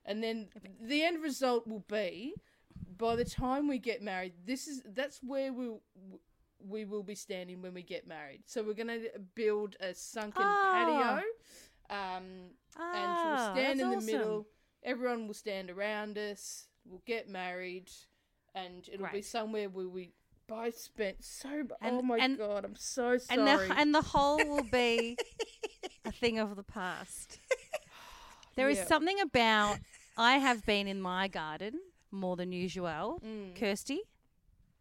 and 0.04 0.22
then 0.22 0.48
the 0.80 1.02
end 1.02 1.20
result 1.22 1.66
will 1.66 1.84
be, 1.88 2.34
by 2.96 3.16
the 3.16 3.24
time 3.24 3.66
we 3.66 3.78
get 3.78 4.02
married, 4.02 4.34
this 4.44 4.68
is 4.68 4.82
that's 4.94 5.20
where 5.22 5.52
we 5.52 5.70
we 6.68 6.84
will 6.84 7.02
be 7.02 7.14
standing 7.14 7.62
when 7.62 7.74
we 7.74 7.82
get 7.82 8.06
married. 8.06 8.42
So 8.46 8.62
we're 8.62 8.74
going 8.74 8.88
to 8.88 9.08
build 9.34 9.76
a 9.80 9.94
sunken 9.94 10.42
Oh. 10.44 11.22
patio, 11.90 11.96
um, 11.96 12.24
and 12.78 13.06
Ah, 13.06 13.52
we'll 13.54 13.54
stand 13.64 13.80
that's 13.80 13.84
in 13.84 13.90
the 13.90 13.96
awesome. 13.96 14.06
middle. 14.06 14.46
Everyone 14.82 15.26
will 15.26 15.34
stand 15.34 15.70
around 15.70 16.16
us. 16.18 16.66
We'll 16.84 17.02
get 17.06 17.28
married, 17.28 17.90
and 18.54 18.88
it'll 18.92 19.08
be 19.08 19.22
somewhere 19.22 19.68
where 19.68 19.88
we 19.88 20.12
both 20.46 20.78
spent 20.78 21.24
so. 21.24 21.48
And- 21.80 21.96
oh 21.96 22.02
my 22.02 22.18
and- 22.18 22.38
god, 22.38 22.64
I'm 22.64 22.76
so 22.76 23.18
sorry. 23.18 23.40
And 23.40 23.46
the 23.48 23.74
and 23.80 23.94
the 23.94 24.02
hole 24.02 24.36
will 24.46 24.62
be 24.70 25.16
a 26.04 26.12
thing 26.12 26.38
of 26.38 26.54
the 26.56 26.62
past. 26.62 27.38
There 28.56 28.70
is 28.70 28.78
Yeah. 28.78 28.86
something 28.86 29.20
about 29.20 29.78
I 30.16 30.38
have 30.38 30.64
been 30.64 30.86
in 30.88 30.98
my 31.02 31.28
garden 31.28 31.74
more 32.10 32.36
than 32.36 32.52
usual. 32.52 33.20
Mm. 33.22 33.54
Kirsty, 33.54 34.00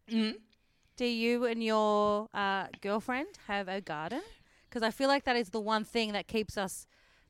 do 0.08 1.04
you 1.04 1.44
and 1.44 1.62
your 1.62 2.28
uh, 2.32 2.68
girlfriend 2.80 3.26
have 3.46 3.68
a 3.68 3.80
garden? 3.82 4.22
Because 4.68 4.82
I 4.82 4.90
feel 4.90 5.08
like 5.08 5.24
that 5.24 5.36
is 5.36 5.50
the 5.50 5.60
one 5.60 5.84
thing 5.84 6.12
that 6.12 6.26
keeps 6.26 6.56
us 6.56 6.86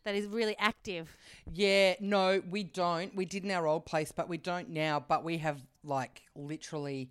that 0.07 0.15
is 0.15 0.27
really 0.29 0.55
active. 0.59 1.15
Yeah, 1.53 1.95
no, 2.01 2.41
we 2.49 2.63
don't. 2.63 3.15
We 3.15 3.25
did 3.27 3.45
in 3.45 3.51
our 3.51 3.67
old 3.67 3.85
place, 3.85 4.13
but 4.13 4.29
we 4.29 4.39
don't 4.39 4.71
now. 4.71 5.05
But 5.07 5.25
we 5.25 5.39
have 5.39 5.61
like 5.85 6.23
literally 6.37 7.11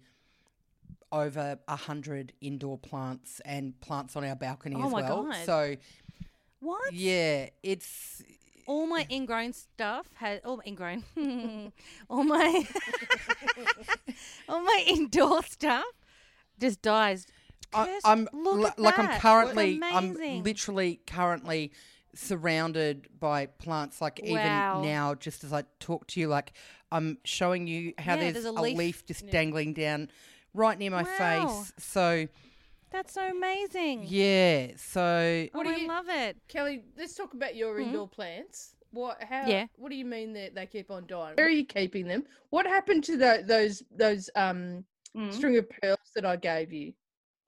over 1.12 1.60
a 1.68 1.75
hundred 1.75 2.32
indoor 2.42 2.78
plants 2.78 3.42
and 3.46 3.80
plants 3.82 4.16
on 4.16 4.24
our 4.24 4.36
balcony 4.36 4.75
Oh 4.80 4.86
as 4.88 4.92
my 4.94 5.02
well. 5.02 5.24
God. 5.24 5.36
So 5.46 5.75
What? 6.62 6.94
yeah, 6.94 7.50
it's 7.64 8.24
all 8.66 8.88
my 8.88 9.06
ingrown 9.12 9.52
stuff 9.54 10.08
has 10.16 10.40
all 10.46 10.58
my 10.58 10.64
ingrown 10.66 11.04
all 12.10 12.24
my 12.24 12.64
all 14.50 14.62
my 14.62 14.84
indoor 14.88 15.44
stuff 15.44 15.86
just 16.60 16.82
dies. 16.82 17.28
I, 17.74 18.00
I'm 18.06 18.28
look 18.32 18.58
li- 18.60 18.66
at 18.68 18.80
like. 18.80 19.00
I'm 19.00 19.20
currently 19.20 19.80
I'm 19.84 20.14
literally 20.44 21.02
currently 21.06 21.72
surrounded 22.15 23.07
by 23.19 23.45
plants 23.45 24.01
like 24.01 24.19
Wow. 24.24 24.79
even 24.79 24.89
now 24.91 25.13
just 25.15 25.43
as 25.43 25.53
I 25.53 25.63
talk 25.79 26.07
to 26.07 26.19
you 26.19 26.27
like 26.27 26.53
I'm 26.91 27.17
showing 27.24 27.67
you 27.67 27.93
how 27.98 28.13
Yeah, 28.15 28.22
there's, 28.22 28.34
there's 28.34 28.45
a 28.45 28.51
a, 28.51 28.62
leaf- 28.62 28.77
leaf, 28.77 29.05
just 29.05 29.27
dangling 29.29 29.74
down 29.74 30.10
right 30.53 30.77
near 30.77 30.91
my 30.91 31.03
Wow. 31.03 31.48
face 31.48 31.74
so 31.77 32.27
That's 32.91 33.13
so 33.13 33.27
amazing. 33.29 34.05
yeah 34.07 34.72
so 34.77 35.48
Oh, 35.53 35.57
What 35.57 35.65
do 35.67 35.74
I 35.74 35.75
you- 35.77 35.88
love 35.88 36.05
it. 36.10 36.38
Kelly, 36.48 36.84
let's 36.98 37.15
talk 37.15 37.34
about 37.34 37.55
your 37.55 37.79
indoor 37.79 38.07
plants. 38.07 38.72
What? 38.91 39.22
How? 39.22 39.45
Yeah. 39.45 39.65
What 39.75 39.89
do 39.89 39.95
you 39.98 40.05
mean 40.05 40.31
that 40.34 40.55
they 40.55 40.65
keep 40.67 40.89
on 40.89 41.05
dying? 41.05 41.36
Where 41.36 41.48
are 41.48 41.50
you 41.50 41.65
keeping 41.65 42.07
them? 42.07 42.24
What 42.51 42.65
happened 42.65 43.03
to 43.05 43.17
tho- 43.17 43.41
those 43.43 43.84
those 43.91 44.29
um 44.36 44.86
Mm. 45.15 45.34
string 45.34 45.57
of 45.57 45.69
pearls 45.69 46.00
that 46.15 46.25
I 46.25 46.36
gave 46.38 46.72
you? 46.74 46.93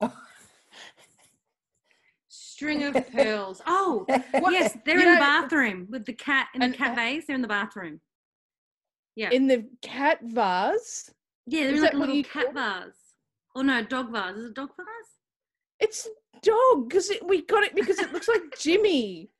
String 2.58 2.82
of 2.82 2.94
pearls. 3.12 3.62
Oh, 3.68 4.04
What- 4.32 4.52
yes, 4.52 4.76
they're 4.84 4.98
you 4.98 5.06
in 5.06 5.14
the 5.14 5.20
bathroom 5.20 5.86
with 5.90 6.04
the 6.04 6.12
cat 6.12 6.48
in 6.54 6.60
the 6.60 6.76
cat 6.76 6.90
uh, 6.90 6.94
vase. 6.96 7.24
They're 7.24 7.36
in 7.36 7.42
the 7.42 7.46
bathroom. 7.46 8.00
Yeah, 9.14 9.30
In 9.30 9.46
the 9.46 9.68
cat 9.80 10.18
vase. 10.24 11.08
yeah, 11.46 11.62
they're 11.66 11.74
is 11.74 11.78
in 11.78 11.84
like 11.84 11.92
a 11.92 11.96
little 11.96 12.20
cat 12.24 12.46
call 12.46 12.52
vase. 12.54 12.94
Oh 13.54 13.62
no, 13.62 13.80
dog 13.84 14.10
vase. 14.10 14.34
Is 14.34 14.46
it 14.50 14.54
dog 14.56 14.70
vase? 14.76 14.86
It's 15.78 16.08
dog 16.42 16.88
because 16.88 17.12
we 17.24 17.42
got 17.46 17.62
it 17.62 17.76
because 17.76 18.00
it 18.00 18.12
looks 18.12 18.26
like 18.26 18.42
Jimmy. 18.58 19.30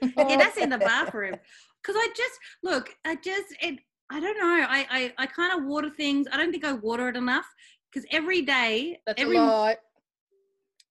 Yeah, 0.00 0.36
that's 0.38 0.56
in 0.56 0.70
the 0.70 0.78
bathroom. 0.78 1.34
Because 1.82 1.96
I 1.98 2.08
just 2.16 2.38
look, 2.62 2.88
I 3.04 3.16
just 3.16 3.54
it. 3.60 3.80
I 4.10 4.18
don't 4.18 4.38
know. 4.38 4.66
I 4.66 4.86
I, 4.90 5.12
I 5.18 5.26
kind 5.26 5.60
of 5.60 5.66
water 5.68 5.90
things. 5.90 6.26
I 6.32 6.38
don't 6.38 6.52
think 6.52 6.64
I 6.64 6.72
water 6.72 7.10
it 7.10 7.16
enough 7.18 7.46
because 7.92 8.06
every 8.10 8.40
day, 8.40 8.98
That's 9.06 9.20
every 9.20 9.36
a 9.36 9.42
lie. 9.42 9.76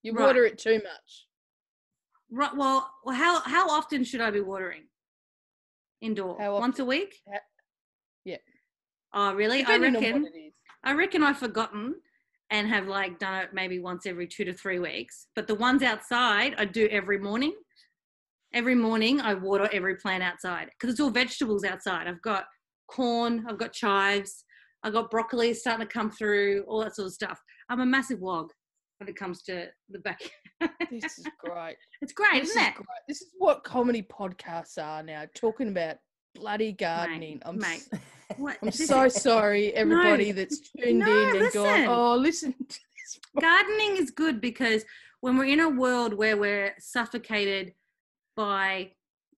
You 0.06 0.14
Right. 0.14 0.26
water 0.28 0.46
it 0.46 0.60
too 0.60 0.76
much. 0.84 1.26
Right. 2.30 2.56
Well, 2.56 2.94
how 3.12 3.40
how 3.42 3.68
often 3.72 4.04
should 4.04 4.22
I 4.22 4.30
be 4.30 4.40
watering? 4.40 4.88
Indoor. 6.00 6.36
Once 6.60 6.78
a 6.78 6.86
week. 6.86 7.24
Yeah. 8.24 8.38
Oh, 9.14 9.34
really? 9.34 9.60
I 9.64 9.78
Depending 9.78 9.96
on 9.96 10.02
reckon. 10.04 10.26
it 10.28 10.38
is. 10.38 10.54
I 10.84 10.94
reckon 10.94 11.24
I've 11.24 11.40
forgotten 11.40 11.96
and 12.52 12.68
have 12.68 12.88
like 12.88 13.18
done 13.18 13.42
it 13.42 13.50
maybe 13.54 13.80
once 13.80 14.06
every 14.06 14.28
two 14.28 14.46
to 14.46 14.54
three 14.54 14.78
weeks. 14.78 15.28
But 15.36 15.48
the 15.48 15.56
ones 15.56 15.82
outside, 15.82 16.54
I 16.60 16.66
do 16.66 16.88
every 16.92 17.18
morning. 17.18 17.56
Every 18.54 18.76
morning, 18.76 19.20
I 19.22 19.34
water 19.34 19.68
every 19.74 19.96
plant 19.96 20.22
outside 20.22 20.70
because 20.70 20.92
it's 20.92 21.00
all 21.00 21.10
vegetables 21.10 21.64
outside. 21.64 22.08
I've 22.08 22.22
got 22.22 22.46
corn, 22.88 23.44
I've 23.50 23.58
got 23.58 23.74
chives, 23.74 24.46
I've 24.84 24.94
got 24.94 25.10
broccoli 25.10 25.54
starting 25.56 25.88
to 25.88 25.92
come 25.92 26.12
through, 26.12 26.64
all 26.68 26.82
that 26.82 26.96
sort 26.96 27.08
of 27.08 27.14
stuff. 27.14 27.42
I'm 27.70 27.80
a 27.80 27.86
massive 27.88 28.20
wog 28.20 28.52
when 29.00 29.10
it 29.10 29.16
comes 29.16 29.42
to 29.44 29.68
the 29.90 30.00
back. 30.00 30.20
This 30.90 31.18
is 31.20 31.28
great. 31.40 31.76
it's 32.02 32.14
great, 32.14 32.42
This 32.42 32.52
isn't 32.52 32.62
is 32.62 32.68
it? 32.70 32.76
great. 32.76 32.86
This 33.08 33.22
is 33.22 33.28
what 33.38 33.64
comedy 33.64 34.02
podcasts 34.04 34.82
are 34.82 35.04
now. 35.04 35.24
Talking 35.36 35.68
about 35.68 35.98
bloody 36.34 36.72
gardening. 36.72 37.42
I'm 37.46 37.58
mate. 37.58 37.88
What? 38.38 38.58
I'm 38.64 38.72
so 38.72 39.04
is- 39.04 39.16
sorry, 39.22 39.72
everybody 39.74 40.32
that's 40.32 40.60
tuned 40.72 41.00
No, 41.00 41.30
in 41.30 41.44
and 41.44 41.54
gone. 41.54 41.86
Oh, 41.88 42.16
listen. 42.16 42.54
To 42.54 42.66
this. 42.68 43.20
gardening 43.40 43.98
is 43.98 44.10
good 44.12 44.40
because 44.42 44.84
when 45.22 45.38
we're 45.38 45.46
in 45.46 45.60
a 45.60 45.70
world 45.70 46.14
where 46.14 46.38
we're 46.38 46.74
suffocated 46.80 47.74
by 48.36 48.92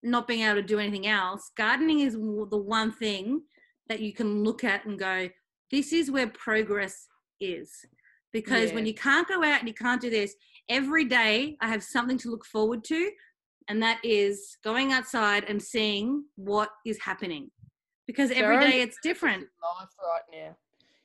not 0.03 0.27
being 0.27 0.41
able 0.41 0.55
to 0.55 0.61
do 0.61 0.79
anything 0.79 1.07
else, 1.07 1.51
gardening 1.57 1.99
is 2.01 2.13
the 2.13 2.57
one 2.57 2.91
thing 2.93 3.41
that 3.89 3.99
you 3.99 4.13
can 4.13 4.43
look 4.43 4.63
at 4.63 4.85
and 4.85 4.97
go, 4.99 5.27
this 5.71 5.91
is 5.91 6.09
where 6.11 6.27
progress 6.27 7.07
is. 7.41 7.71
Because 8.33 8.71
when 8.73 8.85
you 8.85 8.93
can't 8.93 9.27
go 9.27 9.43
out 9.43 9.59
and 9.59 9.67
you 9.67 9.73
can't 9.73 10.01
do 10.01 10.09
this, 10.09 10.35
every 10.69 11.05
day 11.05 11.57
I 11.61 11.67
have 11.67 11.83
something 11.83 12.17
to 12.19 12.29
look 12.29 12.45
forward 12.45 12.83
to, 12.85 13.11
and 13.67 13.81
that 13.81 13.99
is 14.03 14.57
going 14.63 14.91
outside 14.91 15.45
and 15.45 15.61
seeing 15.61 16.25
what 16.35 16.69
is 16.85 16.99
happening. 16.99 17.49
Because 18.05 18.31
It's 18.31 18.39
every 18.39 18.59
day 18.59 18.81
it's 18.81 18.97
different. 19.03 19.41
Life 19.41 19.89
right 20.01 20.39
now. 20.39 20.55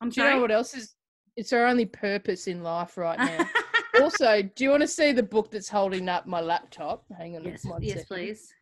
I'm 0.01 0.09
Do 0.09 0.21
you 0.21 0.29
know 0.29 0.41
what 0.41 0.51
else 0.51 0.73
is? 0.73 0.95
It's 1.35 1.51
our 1.53 1.65
only 1.65 1.85
purpose 1.85 2.47
in 2.47 2.61
life 2.61 2.97
right 2.97 3.17
now. 3.17 3.49
also, 4.01 4.41
do 4.41 4.63
you 4.63 4.69
want 4.69 4.81
to 4.81 4.87
see 4.87 5.11
the 5.11 5.23
book 5.23 5.49
that's 5.49 5.69
holding 5.69 6.07
up 6.07 6.27
my 6.27 6.41
laptop? 6.41 7.05
Hang 7.17 7.35
on. 7.35 7.43
Yes, 7.43 7.65
yes, 7.81 7.93
second. 7.93 8.05
please. 8.07 8.53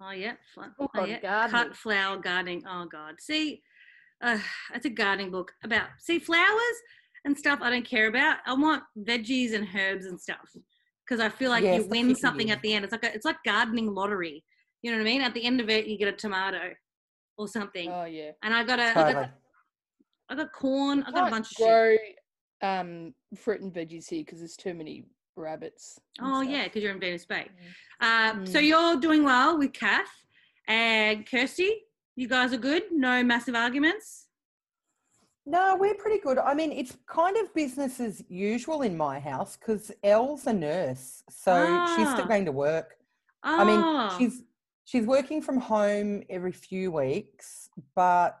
Oh 0.00 0.10
yeah. 0.10 0.32
Oh, 0.58 1.04
yeah. 1.04 1.20
gardening. 1.20 1.50
Cut 1.50 1.76
flower 1.76 2.16
gardening. 2.16 2.64
Oh 2.68 2.86
god, 2.86 3.14
see, 3.20 3.62
uh, 4.20 4.38
it's 4.74 4.86
a 4.86 4.90
gardening 4.90 5.30
book 5.30 5.52
about 5.62 5.86
see 5.98 6.18
flowers 6.18 6.76
and 7.24 7.36
stuff. 7.36 7.60
I 7.62 7.70
don't 7.70 7.84
care 7.84 8.08
about. 8.08 8.38
I 8.46 8.54
want 8.54 8.82
veggies 8.98 9.54
and 9.54 9.66
herbs 9.76 10.06
and 10.06 10.20
stuff 10.20 10.48
because 11.06 11.20
I 11.20 11.28
feel 11.28 11.50
like 11.50 11.64
Yeah, 11.64 11.76
you 11.76 11.86
win 11.88 12.14
something 12.14 12.48
in. 12.48 12.52
at 12.54 12.62
the 12.62 12.74
end. 12.74 12.84
It's 12.84 12.92
like 12.92 13.04
a, 13.04 13.14
it's 13.14 13.24
like 13.24 13.36
gardening 13.44 13.94
lottery. 13.94 14.44
You 14.82 14.90
know 14.90 14.98
what 14.98 15.02
I 15.02 15.10
mean? 15.10 15.20
At 15.22 15.34
the 15.34 15.44
end 15.44 15.60
of 15.60 15.68
it, 15.70 15.86
you 15.86 15.96
get 15.98 16.08
a 16.08 16.12
tomato 16.16 16.70
or 17.38 17.48
something. 17.48 17.90
Oh 17.90 18.04
yeah. 18.04 18.32
and 18.42 18.52
I 18.52 18.64
got 18.64 18.78
a, 18.80 18.90
I 18.90 18.94
totally. 18.94 19.14
got, 19.14 19.30
I 20.28 20.34
got 20.36 20.52
corn. 20.52 21.04
I 21.06 21.10
got 21.12 21.28
a 21.28 21.30
bunch 21.30 21.46
of 21.52 21.56
shit. 21.56 22.00
um, 22.62 23.14
fruit 23.36 23.60
and 23.60 23.72
veggies 23.72 24.08
here 24.08 24.22
because 24.24 24.38
there's 24.40 24.56
too 24.56 24.74
many 24.74 25.04
rabbits. 25.36 25.98
Oh 26.20 26.42
stuff. 26.42 26.52
yeah, 26.52 26.64
because 26.64 26.82
you're 26.82 26.92
in 26.92 27.00
Venus 27.00 27.24
Bay. 27.26 27.48
Uh, 28.00 28.44
So 28.44 28.58
Mm. 28.58 28.66
you're 28.66 28.96
doing 29.00 29.22
well 29.24 29.58
with 29.58 29.72
Kath 29.72 30.10
and 30.68 31.24
Kirsty. 31.30 31.70
You 32.16 32.28
guys 32.28 32.52
are 32.52 32.58
good. 32.58 32.82
No 32.90 33.22
massive 33.22 33.54
arguments. 33.54 34.26
No, 35.44 35.76
we're 35.78 35.94
pretty 35.94 36.18
good. 36.20 36.38
I 36.38 36.54
mean, 36.54 36.70
it's 36.72 36.96
kind 37.06 37.36
of 37.36 37.52
business 37.54 37.98
as 37.98 38.22
usual 38.28 38.82
in 38.82 38.96
my 38.96 39.18
house 39.18 39.56
because 39.56 39.90
Elle's 40.04 40.46
a 40.46 40.52
nurse, 40.52 41.24
so 41.28 41.52
she's 41.96 42.06
Ah. 42.06 42.14
still 42.14 42.26
going 42.26 42.44
to 42.44 42.52
work. 42.52 42.96
Oh, 43.42 43.60
I 43.60 43.64
mean, 43.64 44.18
she's 44.18 44.42
she's 44.84 45.04
working 45.06 45.42
from 45.42 45.58
home 45.58 46.22
every 46.30 46.52
few 46.52 46.92
weeks, 46.92 47.70
but 47.96 48.38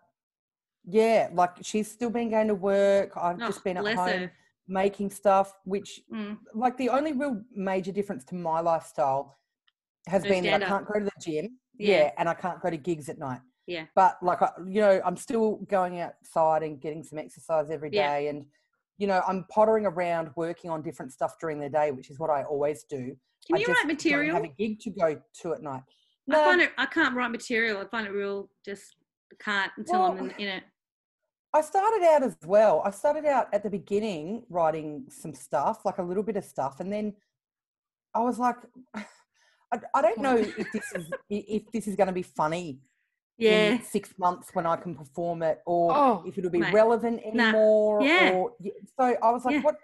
yeah, 0.84 1.28
like 1.32 1.50
she's 1.62 1.90
still 1.90 2.10
been 2.10 2.30
going 2.30 2.48
to 2.48 2.54
work. 2.54 3.16
I've 3.16 3.40
Oh, 3.42 3.46
just 3.46 3.64
been 3.64 3.76
at 3.78 3.84
home 3.96 4.08
her. 4.22 4.32
making 4.68 5.10
stuff, 5.10 5.54
which 5.64 6.02
Mm. 6.12 6.38
like 6.54 6.76
the 6.76 6.88
only 6.88 7.12
real 7.12 7.42
major 7.54 7.90
difference 7.92 8.24
to 8.26 8.36
my 8.36 8.60
lifestyle 8.60 9.36
has 10.06 10.22
No 10.22 10.30
been 10.30 10.44
that 10.44 10.62
I 10.62 10.66
can't 10.66 10.86
go 10.86 10.98
to 11.00 11.04
the 11.04 11.10
gym. 11.20 11.58
Yeah. 11.78 11.96
Yeah. 11.96 12.12
and 12.18 12.28
I 12.28 12.34
can't 12.34 12.60
go 12.60 12.70
to 12.70 12.76
gigs 12.76 13.08
at 13.08 13.18
night. 13.18 13.40
Yeah. 13.66 13.84
But 13.94 14.18
like 14.22 14.42
I, 14.42 14.50
you 14.66 14.80
know, 14.80 15.00
I'm 15.04 15.16
still 15.16 15.56
going 15.68 16.00
outside 16.00 16.62
and 16.62 16.80
getting 16.80 17.02
some 17.02 17.18
exercise 17.18 17.70
every 17.70 17.90
day 17.90 18.24
Yeah. 18.24 18.30
and 18.30 18.46
you 18.98 19.06
know, 19.06 19.22
I'm 19.26 19.44
pottering 19.50 19.86
around 19.86 20.30
working 20.36 20.70
on 20.70 20.82
different 20.82 21.12
stuff 21.12 21.36
during 21.40 21.58
the 21.58 21.68
day, 21.68 21.90
which 21.90 22.10
is 22.10 22.18
what 22.18 22.30
I 22.30 22.44
always 22.44 22.84
do. 22.84 23.16
Can 23.46 23.56
I 23.56 23.58
you 23.58 23.66
write 23.66 23.86
material? 23.86 24.34
Don't 24.34 24.44
have 24.44 24.52
a 24.52 24.54
gig 24.56 24.78
to 24.80 24.90
go 24.90 25.20
to 25.40 25.54
at 25.54 25.62
night. 25.62 25.82
I 26.30 26.34
find 26.34 26.60
it. 26.60 26.70
I 26.78 26.86
can't 26.86 27.16
write 27.16 27.32
material. 27.32 27.78
I 27.78 27.84
find 27.86 28.06
it 28.06 28.12
real. 28.12 28.48
Just 28.64 28.94
can't 29.40 29.72
until 29.76 30.02
I'm 30.02 30.18
in, 30.18 30.30
in 30.38 30.48
it. 30.48 30.64
I 31.54 31.60
started 31.62 32.04
out 32.06 32.22
as 32.22 32.36
well. 32.44 32.82
I 32.84 32.90
started 32.90 33.26
out 33.26 33.52
at 33.52 33.62
the 33.62 33.70
beginning 33.70 34.44
writing 34.48 35.04
some 35.08 35.34
stuff, 35.34 35.84
like 35.84 35.98
a 35.98 36.02
little 36.02 36.22
bit 36.22 36.36
of 36.36 36.44
stuff, 36.44 36.80
and 36.80 36.92
then 36.92 37.14
I 38.14 38.20
was 38.20 38.38
like, 38.38 38.56
I, 38.94 39.78
I 39.94 40.02
don't 40.02 40.20
know 40.20 40.36
if 40.36 40.70
this 40.72 40.92
is 40.94 41.10
if 41.30 41.62
this 41.72 41.88
is 41.88 41.96
going 41.96 42.06
to 42.06 42.12
be 42.12 42.22
funny 42.22 42.78
Yeah. 43.38 43.80
six 43.82 44.12
months 44.18 44.50
when 44.54 44.66
I 44.66 44.76
can 44.76 44.94
perform 44.94 45.42
it, 45.42 45.60
or 45.66 45.92
Oh, 45.94 46.24
if 46.26 46.38
it'll 46.38 46.50
be 46.50 46.58
mate. 46.60 46.72
relevant 46.74 47.20
Nah. 47.34 47.44
anymore. 47.48 48.02
Yeah. 48.02 48.32
Or 48.34 48.52
so 48.98 49.16
I 49.22 49.30
was 49.30 49.44
like, 49.44 49.54
Yeah. 49.54 49.62
what? 49.62 49.76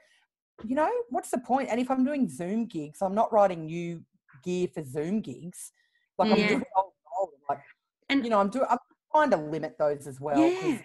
You 0.64 0.74
know, 0.74 0.90
what's 1.10 1.30
the 1.30 1.38
point? 1.38 1.68
And 1.70 1.80
if 1.80 1.90
I'm 1.90 2.04
doing 2.04 2.28
Zoom 2.28 2.66
gigs, 2.66 3.00
I'm 3.02 3.14
not 3.14 3.32
writing 3.32 3.66
new 3.66 4.04
gear 4.44 4.68
for 4.68 4.82
Zoom 4.84 5.20
gigs. 5.20 5.72
Like 6.18 6.32
I'm 6.32 6.38
Yeah. 6.38 6.48
doing 6.48 6.64
old, 6.76 6.92
old, 7.18 7.30
like 7.48 7.60
And- 8.08 8.24
you 8.24 8.30
know, 8.30 8.40
I'm 8.40 8.50
doing. 8.50 8.66
I'm 8.68 8.78
trying 9.12 9.30
to 9.30 9.36
limit 9.36 9.76
those 9.78 10.06
as 10.06 10.20
well. 10.20 10.38
yeah. 10.38 10.78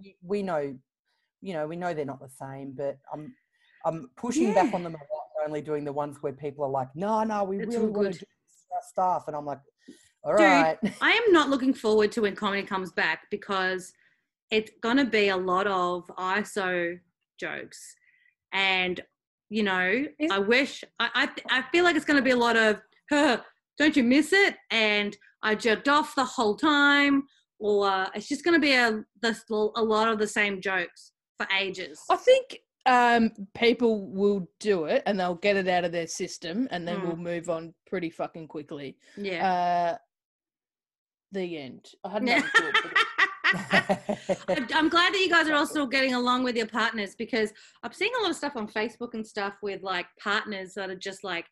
we, 0.00 0.16
we 0.22 0.42
know, 0.42 0.78
you 1.40 1.52
know, 1.52 1.66
we 1.66 1.76
know 1.76 1.92
they're 1.94 2.04
not 2.04 2.20
the 2.20 2.28
same, 2.28 2.72
but 2.72 2.98
I'm 3.12 3.34
I'm 3.84 4.10
pushing 4.16 4.52
back 4.54 4.74
on 4.74 4.82
them 4.82 4.94
a 4.94 4.98
lot. 4.98 5.24
Only 5.46 5.62
doing 5.62 5.84
the 5.84 5.92
ones 5.92 6.20
where 6.20 6.32
people 6.32 6.64
are 6.64 6.70
like, 6.70 6.88
no, 6.96 7.22
no, 7.22 7.44
we 7.44 7.58
It's 7.60 7.66
really 7.74 7.86
want 7.86 7.94
good. 7.94 8.12
to 8.14 8.18
do 8.18 8.26
this 8.26 8.64
for 8.68 8.74
our 8.76 8.82
staff, 8.82 9.24
and 9.28 9.36
I'm 9.36 9.46
like, 9.46 9.60
all 10.24 10.36
Dude, 10.36 10.46
right. 10.46 10.78
I 11.00 11.10
am 11.12 11.32
not 11.32 11.48
looking 11.50 11.72
forward 11.74 12.12
to 12.12 12.22
when 12.22 12.34
comedy 12.34 12.62
comes 12.62 12.92
back 12.92 13.22
because 13.30 13.92
it's 14.50 14.70
gonna 14.82 15.04
be 15.04 15.28
a 15.28 15.36
lot 15.36 15.66
of 15.66 16.06
ISO 16.18 16.98
jokes, 17.38 17.94
and 18.52 19.00
you 19.50 19.62
know, 19.62 20.04
I 20.30 20.38
wish 20.38 20.84
I 21.00 21.08
I, 21.14 21.58
I 21.60 21.62
feel 21.70 21.84
like 21.84 21.96
it's 21.96 22.04
gonna 22.04 22.22
be 22.22 22.30
a 22.32 22.36
lot 22.36 22.56
of, 22.56 22.80
huh, 23.10 23.38
don't 23.78 23.96
you 23.96 24.02
miss 24.02 24.32
it? 24.32 24.56
And 24.70 25.16
I 25.42 25.54
jerked 25.54 25.88
off 25.88 26.14
the 26.14 26.24
whole 26.24 26.56
time, 26.56 27.24
or 27.58 28.06
it's 28.14 28.28
just 28.28 28.44
gonna 28.44 28.58
be 28.58 28.72
a 28.74 29.02
the, 29.22 29.36
a 29.76 29.82
lot 29.82 30.08
of 30.08 30.18
the 30.18 30.26
same 30.26 30.60
jokes 30.60 31.12
for 31.38 31.46
ages. 31.58 32.00
I 32.10 32.16
think 32.16 32.58
um, 32.86 33.30
people 33.54 34.06
will 34.10 34.48
do 34.60 34.86
it 34.86 35.02
and 35.06 35.20
they'll 35.20 35.34
get 35.34 35.56
it 35.56 35.68
out 35.68 35.84
of 35.84 35.92
their 35.92 36.06
system 36.06 36.66
and 36.70 36.88
then 36.88 37.00
Mm. 37.00 37.06
we'll 37.06 37.16
move 37.16 37.50
on 37.50 37.74
pretty 37.86 38.08
fucking 38.10 38.48
quickly. 38.48 38.96
Yeah. 39.16 39.46
Uh, 39.94 39.98
the 41.32 41.58
end. 41.58 41.88
I 42.04 42.10
had 42.10 42.22
nothing 42.22 42.50
to 42.54 42.68
it, 42.68 42.74
but 44.46 44.58
I'm 44.58 44.66
I'm 44.74 44.88
glad 44.88 45.14
that 45.14 45.20
you 45.20 45.28
guys 45.28 45.48
are 45.48 45.54
all 45.54 45.66
still 45.66 45.86
getting 45.86 46.14
along 46.14 46.44
with 46.44 46.56
your 46.56 46.66
partners 46.66 47.14
because 47.16 47.52
I'm 47.82 47.92
seeing 47.92 48.12
a 48.18 48.22
lot 48.22 48.30
of 48.30 48.36
stuff 48.36 48.56
on 48.56 48.68
Facebook 48.68 49.14
and 49.14 49.26
stuff 49.26 49.54
with 49.62 49.82
like 49.82 50.06
partners 50.22 50.74
that 50.74 50.90
are 50.90 50.96
just 50.96 51.24
like, 51.24 51.46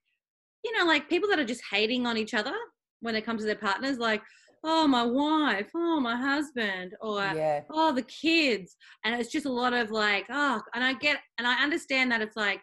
you 0.65 0.77
know, 0.77 0.85
like 0.85 1.09
people 1.09 1.29
that 1.31 1.39
are 1.39 1.45
just 1.45 1.63
hating 1.71 2.07
on 2.07 2.17
each 2.17 2.35
other 2.35 2.55
when 3.01 3.15
it 3.15 3.25
comes 3.25 3.43
to 3.43 3.47
their 3.47 3.57
partners, 3.57 3.99
like, 3.99 4.23
oh, 4.65 4.87
my 4.87 5.03
wife, 5.03 5.71
oh, 5.75 6.01
my 6.01 6.17
husband, 6.17 6.95
or 7.01 7.21
yeah. 7.21 7.61
oh, 7.71 7.93
the 7.93 8.03
kids. 8.03 8.77
And 9.05 9.19
it's 9.19 9.31
just 9.31 9.47
a 9.47 9.53
lot 9.53 9.73
of 9.73 9.91
like, 9.91 10.27
oh, 10.31 10.61
and 10.75 10.83
I 10.83 10.95
get, 10.95 11.19
and 11.39 11.47
I 11.47 11.63
understand 11.63 12.11
that 12.13 12.21
it's 12.21 12.37
like, 12.37 12.61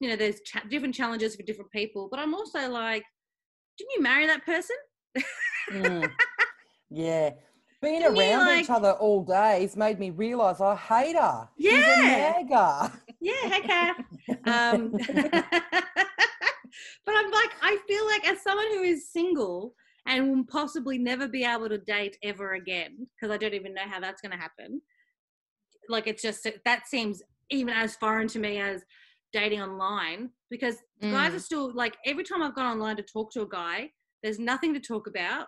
you 0.00 0.08
know, 0.08 0.16
there's 0.16 0.40
cha- 0.42 0.64
different 0.68 0.94
challenges 0.94 1.34
for 1.34 1.42
different 1.42 1.70
people, 1.70 2.08
but 2.10 2.20
I'm 2.20 2.34
also 2.34 2.68
like, 2.68 3.04
didn't 3.78 3.92
you 3.96 4.02
marry 4.02 4.26
that 4.26 4.44
person? 4.44 4.76
Mm. 5.70 6.10
yeah. 6.96 7.30
Being 7.82 8.00
Didn't 8.00 8.16
around 8.18 8.58
each 8.58 8.70
other 8.70 8.92
all 8.92 9.22
day 9.22 9.60
has 9.60 9.76
made 9.76 9.98
me 9.98 10.08
realise 10.10 10.60
I 10.60 10.74
hate 10.74 11.14
her. 11.14 11.48
She's 11.60 11.70
Yeah. 11.70 12.42
nagger. 12.48 12.92
Yeah, 13.20 13.32
hey, 13.50 13.60
Kath. 13.60 13.96
Um, 14.46 14.92
but 17.04 17.14
I'm 17.14 17.30
like, 17.30 17.50
I 17.62 17.78
feel 17.86 18.06
like 18.06 18.26
as 18.28 18.42
someone 18.42 18.66
who 18.72 18.82
is 18.82 19.10
single 19.12 19.74
and 20.06 20.30
will 20.30 20.44
possibly 20.44 20.96
never 20.98 21.28
be 21.28 21.44
able 21.44 21.68
to 21.68 21.78
date 21.78 22.16
ever 22.22 22.54
again, 22.54 23.06
because 23.14 23.32
I 23.34 23.36
don't 23.38 23.54
even 23.54 23.74
know 23.74 23.82
how 23.86 24.00
that's 24.00 24.22
going 24.22 24.32
to 24.32 24.38
happen. 24.38 24.80
Like, 25.88 26.06
it's 26.06 26.22
just 26.22 26.46
that 26.64 26.86
seems 26.88 27.22
even 27.50 27.74
as 27.74 27.94
foreign 27.96 28.28
to 28.28 28.38
me 28.38 28.58
as 28.58 28.82
dating 29.32 29.60
online 29.60 30.30
because 30.50 30.76
guys 31.02 31.32
Mm. 31.32 31.36
are 31.36 31.40
still 31.40 31.74
like 31.74 31.96
every 32.06 32.24
time 32.24 32.42
I've 32.42 32.54
gone 32.54 32.72
online 32.72 32.96
to 32.96 33.02
talk 33.02 33.32
to 33.32 33.42
a 33.42 33.48
guy, 33.48 33.90
there's 34.22 34.38
nothing 34.38 34.72
to 34.74 34.80
talk 34.80 35.06
about. 35.08 35.46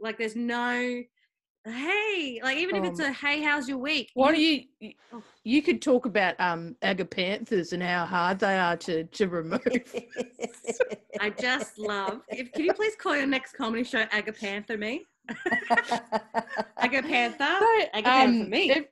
Like, 0.00 0.18
there's 0.18 0.36
no 0.36 1.02
hey, 1.66 2.40
like 2.42 2.58
even 2.58 2.76
if 2.76 2.84
it's 2.84 3.00
Um, 3.00 3.06
a 3.06 3.12
hey, 3.12 3.40
how's 3.40 3.66
your 3.68 3.78
week? 3.78 4.10
What 4.12 4.34
do 4.34 4.42
You- 4.42 4.64
you? 4.80 4.92
Oh. 5.12 5.22
Could 5.62 5.80
talk 5.80 6.04
about 6.04 6.34
um 6.38 6.76
agapanthus 6.82 7.72
and 7.72 7.82
how 7.82 8.04
hard 8.04 8.38
they 8.38 8.58
are 8.58 8.76
to 8.78 9.04
to 9.04 9.28
remove. 9.28 9.60
I 11.20 11.30
just 11.30 11.78
love. 11.78 12.20
If 12.28 12.52
can 12.52 12.64
you 12.64 12.74
please 12.74 12.96
call 12.96 13.16
your 13.16 13.26
next 13.26 13.54
comedy 13.54 13.84
show 13.84 14.04
Agapanther 14.06 14.78
me? 14.78 15.04
Agapanther. 16.78 17.38
So, 17.38 17.84
Agapanther 17.94 18.24
um, 18.24 18.50
me. 18.50 18.70
Em- 18.70 18.84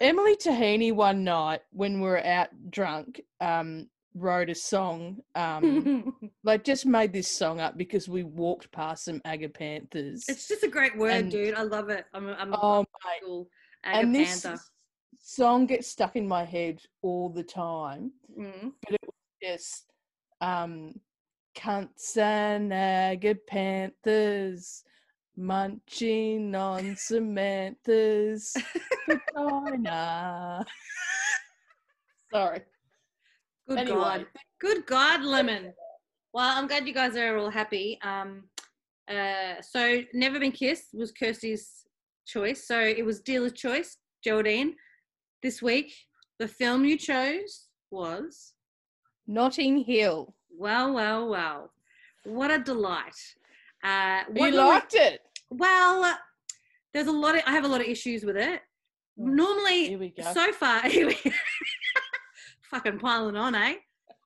Emily 0.00 0.36
Tahini 0.36 0.92
one 0.94 1.24
night 1.24 1.60
when 1.72 1.94
we 2.00 2.08
were 2.08 2.24
out 2.24 2.48
drunk, 2.70 3.20
um, 3.40 3.88
wrote 4.14 4.50
a 4.50 4.54
song, 4.54 5.18
um, 5.34 6.14
like 6.44 6.64
just 6.64 6.86
made 6.86 7.12
this 7.12 7.30
song 7.30 7.60
up 7.60 7.76
because 7.76 8.08
we 8.08 8.22
walked 8.22 8.70
past 8.72 9.04
some 9.04 9.20
agapanthus. 9.20 10.22
it's 10.28 10.48
just 10.48 10.64
a 10.64 10.68
great 10.68 10.96
word, 10.96 11.12
and- 11.12 11.30
dude. 11.30 11.54
I 11.54 11.62
love 11.62 11.88
it. 11.88 12.06
I'm. 12.14 12.28
I'm 12.28 12.54
oh 12.54 12.84
cool. 13.22 13.48
and 13.84 14.14
this 14.14 14.46
song 15.22 15.66
gets 15.66 15.88
stuck 15.88 16.16
in 16.16 16.26
my 16.26 16.44
head 16.44 16.80
all 17.02 17.28
the 17.28 17.42
time. 17.44 18.12
Mm. 18.38 18.72
But 18.82 18.94
it 18.94 19.00
was 19.04 19.14
just 19.42 19.84
um, 20.40 20.94
cunts 21.56 22.16
and 22.16 22.72
agapanthus 22.72 24.82
munching 25.36 26.54
on 26.54 26.96
Samantha's 26.96 28.54
vagina. 29.08 30.64
Sorry. 32.32 32.60
Good 33.70 33.78
Anyway. 33.78 33.96
God. 33.98 34.26
Good 34.60 34.84
God, 34.86 35.22
Lemon. 35.22 35.72
Well, 36.34 36.58
I'm 36.58 36.66
glad 36.66 36.88
you 36.88 36.92
guys 36.92 37.16
are 37.16 37.38
all 37.38 37.50
happy. 37.50 38.00
Um, 38.02 38.44
uh, 39.08 39.60
so 39.62 40.02
Never 40.12 40.40
Been 40.40 40.50
Kissed 40.50 40.88
was 40.92 41.12
Kirsty's 41.12 41.84
choice. 42.26 42.66
So 42.66 42.80
it 42.80 43.04
was 43.04 43.20
dealer's 43.20 43.52
choice, 43.52 43.96
Geraldine. 44.24 44.74
This 45.40 45.62
week, 45.62 45.92
the 46.40 46.48
film 46.48 46.84
you 46.84 46.98
chose 46.98 47.68
was 47.92 48.54
Notting 49.28 49.84
Hill. 49.84 50.34
well, 50.58 50.92
well, 50.92 51.28
well. 51.28 51.72
What 52.24 52.50
a 52.50 52.58
delight. 52.58 53.14
Uh, 53.84 54.22
what 54.32 54.52
you 54.52 54.58
liked 54.58 54.94
it. 54.94 55.20
well, 55.48 56.18
there's 56.92 57.06
a 57.06 57.12
lot 57.12 57.36
of 57.36 57.42
I 57.46 57.52
have 57.52 57.64
a 57.64 57.68
lot 57.68 57.80
of 57.80 57.86
issues 57.86 58.24
with 58.24 58.36
it. 58.36 58.60
Oh, 59.18 59.24
Normally, 59.24 59.88
Here 59.88 59.98
we 59.98 60.10
go. 60.10 60.24
so 60.34 60.52
far, 60.52 60.82
fucking 62.70 62.98
piling 62.98 63.36
on, 63.36 63.54
eh? 63.54 63.74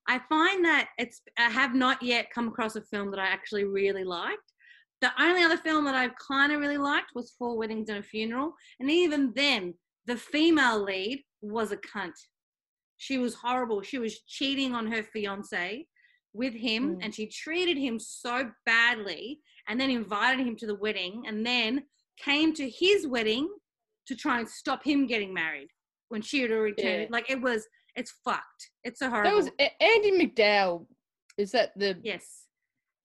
I 0.06 0.20
find 0.28 0.64
that 0.64 0.90
it's 0.98 1.22
I 1.38 1.48
have 1.50 1.74
not 1.74 2.02
yet 2.02 2.30
come 2.34 2.48
across 2.48 2.76
a 2.76 2.82
film 2.82 3.10
that 3.10 3.20
I 3.20 3.26
actually 3.26 3.64
really 3.64 4.04
liked. 4.04 4.52
The 5.00 5.10
only 5.20 5.42
other 5.42 5.56
film 5.56 5.84
that 5.86 5.94
I've 5.94 6.16
kind 6.16 6.52
of 6.52 6.60
really 6.60 6.78
liked 6.78 7.10
was 7.14 7.34
Four 7.38 7.56
Weddings 7.56 7.88
and 7.88 7.98
a 7.98 8.02
Funeral, 8.02 8.54
and 8.80 8.90
even 8.90 9.32
then, 9.34 9.74
the 10.06 10.16
female 10.16 10.82
lead 10.82 11.22
was 11.40 11.72
a 11.72 11.76
cunt. 11.78 12.12
She 12.96 13.18
was 13.18 13.34
horrible. 13.34 13.82
She 13.82 13.98
was 13.98 14.20
cheating 14.22 14.74
on 14.74 14.86
her 14.90 15.02
fiance 15.02 15.86
with 16.32 16.54
him, 16.54 16.96
Mm. 16.96 16.98
and 17.04 17.14
she 17.14 17.26
treated 17.26 17.76
him 17.78 17.98
so 17.98 18.50
badly, 18.66 19.40
and 19.68 19.80
then 19.80 19.90
invited 19.90 20.46
him 20.46 20.56
to 20.56 20.66
the 20.66 20.74
wedding, 20.76 21.24
and 21.26 21.44
then 21.46 21.84
came 22.18 22.52
to 22.54 22.68
his 22.68 23.06
wedding 23.06 23.48
to 24.06 24.14
try 24.14 24.38
and 24.38 24.48
stop 24.48 24.84
him 24.84 25.06
getting 25.06 25.32
married 25.32 25.68
when 26.08 26.22
she 26.22 26.40
had 26.42 26.50
already 26.50 26.74
turned. 26.82 27.02
Yeah. 27.02 27.08
Like 27.10 27.30
it 27.30 27.40
was, 27.40 27.66
it's 27.96 28.12
fucked. 28.24 28.70
It's 28.82 28.98
so 28.98 29.10
That 29.10 29.34
was 29.34 29.48
A- 29.60 29.82
Andie 29.82 30.12
MacDowell. 30.12 30.86
Is 31.36 31.50
that 31.52 31.72
the 31.76 31.98
yes, 32.02 32.44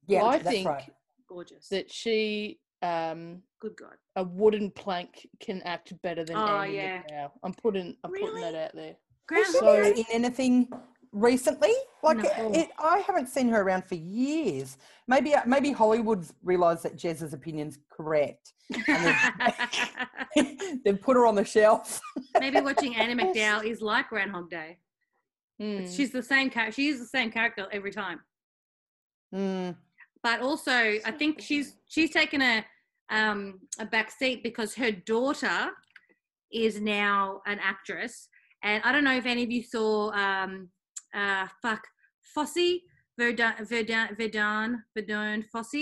yeah, 0.08 0.24
I 0.24 0.40
think 0.40 0.68
right. 0.68 0.90
gorgeous. 1.28 1.68
that 1.70 1.92
she 1.92 2.60
um 2.82 3.42
Good 3.60 3.76
God. 3.76 3.96
a 4.16 4.24
wooden 4.24 4.72
plank 4.72 5.28
can 5.40 5.62
act 5.64 5.94
better 6.02 6.24
than 6.24 6.36
Oh, 6.38 6.40
Andie 6.46 6.76
yeah. 6.76 7.02
MacDowell. 7.04 7.32
I'm 7.44 7.54
putting 7.54 7.96
I'm 8.04 8.12
putting 8.12 8.42
that 8.42 8.56
out 8.56 8.76
there. 8.76 8.96
Has 9.32 9.48
she 9.48 9.60
Groundhog. 9.60 9.84
been 9.84 9.98
in 9.98 10.06
anything 10.12 10.68
recently? 11.12 11.74
Like 12.04 12.18
No. 12.18 12.52
it, 12.54 12.70
I 12.80 13.00
haven't 13.00 13.28
seen 13.28 13.50
her 13.50 13.62
around 13.62 13.86
for 13.86 13.96
years. 13.96 14.78
Maybe 15.08 15.34
maybe 15.46 15.72
Hollywood's 15.72 16.34
realised 16.44 16.84
that 16.84 16.96
Jez's 16.96 17.34
opinion's 17.34 17.80
correct. 17.90 18.54
They've, 18.70 19.18
they've 20.86 21.02
put 21.02 21.16
her 21.16 21.26
on 21.26 21.36
the 21.36 21.44
shelf. 21.46 22.00
Maybe 22.40 22.62
watching 22.62 22.96
Annie 22.96 23.16
MacDowell 23.22 23.66
is 23.66 23.82
like 23.82 24.10
Groundhog 24.10 24.50
Day. 24.50 24.78
Hmm. 25.60 25.86
She's 25.88 26.12
the 26.12 26.24
same 26.24 26.50
character. 26.50 26.74
She 26.74 26.88
is 26.88 27.00
the 27.00 27.08
same 27.08 27.32
character 27.32 27.68
every 27.72 27.92
time. 27.92 28.22
Mm, 29.34 29.76
But 30.24 30.42
also, 30.42 30.72
I 30.72 31.12
think 31.18 31.42
she's 31.42 31.76
she's 31.88 32.12
taken 32.12 32.42
a 32.42 32.66
um, 33.10 33.60
a 33.80 33.86
back 33.86 34.12
seat 34.12 34.42
because 34.44 34.74
her 34.76 34.92
daughter 34.92 35.70
is 36.52 36.80
now 36.80 37.42
an 37.46 37.60
actress, 37.62 38.30
and 38.64 38.82
I 38.84 38.92
don't 38.92 39.04
know 39.04 39.16
if 39.16 39.26
any 39.26 39.44
of 39.44 39.52
you 39.52 39.62
saw 39.64 40.12
um, 40.12 40.70
uh, 41.14 41.48
fuck 41.62 41.86
Fosse 42.22 42.82
Verdon 43.18 43.54
Verdon 43.66 44.16
Verdon 44.18 44.84
Verdon 44.96 45.44
Fosse. 45.44 45.74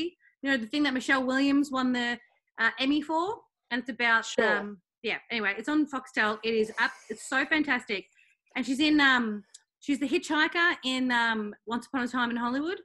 You 0.41 0.51
know 0.51 0.57
the 0.57 0.67
thing 0.67 0.83
that 0.83 0.93
Michelle 0.93 1.25
Williams 1.25 1.71
won 1.71 1.93
the 1.93 2.17
uh, 2.59 2.69
Emmy 2.79 3.01
for, 3.01 3.35
and 3.71 3.81
it's 3.81 3.89
about 3.89 4.25
Sure. 4.25 4.57
um, 4.59 4.81
yeah. 5.03 5.17
Anyway, 5.31 5.53
it's 5.57 5.69
on 5.69 5.87
Foxtel. 5.87 6.39
It 6.43 6.53
is 6.53 6.71
up. 6.81 6.91
It's 7.09 7.27
so 7.27 7.45
fantastic, 7.45 8.05
and 8.55 8.65
she's 8.65 8.79
in 8.79 8.99
um, 8.99 9.43
she's 9.79 9.99
the 9.99 10.07
hitchhiker 10.07 10.75
in 10.83 11.11
um, 11.11 11.55
Once 11.65 11.87
Upon 11.87 12.03
a 12.03 12.07
Time 12.07 12.29
in 12.31 12.37
Hollywood. 12.37 12.79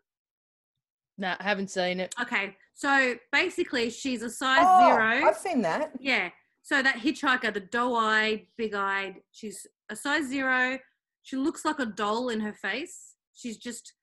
No, 1.18 1.35
I 1.38 1.42
haven't 1.42 1.70
seen 1.70 2.00
it. 2.00 2.14
Okay, 2.20 2.57
so 2.74 3.14
basically, 3.31 3.90
she's 3.90 4.22
a 4.22 4.31
size 4.31 4.64
oh, 4.66 4.87
zero. 4.87 5.28
I've 5.28 5.37
seen 5.37 5.62
that. 5.62 5.92
Yeah. 6.00 6.31
So 6.62 6.81
that 6.81 6.96
hitchhiker, 6.96 7.52
the 7.52 7.61
doe-eyed, 7.61 8.46
big-eyed, 8.57 9.16
she's 9.33 9.66
a 9.90 9.96
size 9.96 10.26
zero. 10.28 10.78
She 11.22 11.37
looks 11.37 11.64
like 11.64 11.78
a 11.78 11.87
doll 11.87 12.28
in 12.28 12.40
her 12.40 12.52
face. 12.52 13.14
She's 13.35 13.56
just 13.56 13.94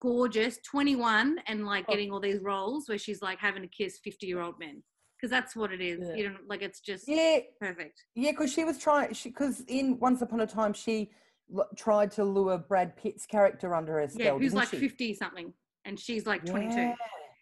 gorgeous, 0.00 0.58
21, 0.70 1.38
and 1.46 1.66
like 1.66 1.84
Oh. 1.88 1.92
getting 1.92 2.10
all 2.10 2.20
these 2.20 2.40
roles 2.42 2.88
where 2.88 2.98
she's 2.98 3.22
like 3.22 3.38
having 3.38 3.62
to 3.62 3.68
kiss 3.68 3.98
50-year-old 4.06 4.58
men 4.58 4.82
because 5.16 5.30
that's 5.30 5.54
what 5.54 5.72
it 5.72 5.80
is. 5.80 6.00
Yeah. 6.08 6.14
You 6.14 6.28
know, 6.30 6.36
like 6.46 6.62
it's 6.62 6.80
just 6.80 7.06
Yeah, 7.08 7.40
perfect. 7.60 8.04
yeah, 8.14 8.30
because 8.30 8.52
she 8.52 8.64
was 8.64 8.78
trying. 8.78 9.12
She 9.12 9.28
because 9.30 9.60
in 9.68 9.98
Once 9.98 10.22
Upon 10.22 10.40
a 10.40 10.46
Time 10.46 10.72
she 10.72 11.10
l- 11.54 11.68
tried 11.76 12.10
to 12.12 12.24
lure 12.24 12.56
Brad 12.58 12.96
Pitt's 12.96 13.26
character 13.26 13.74
under 13.74 14.00
her 14.00 14.08
spell. 14.08 14.24
Yeah, 14.26 14.38
who's 14.38 14.54
like 14.54 14.68
she? 14.70 14.78
50 14.78 15.14
something, 15.14 15.52
and 15.84 15.98
she's 16.00 16.26
like 16.26 16.44
22. 16.46 16.76
Yeah. 16.76 16.94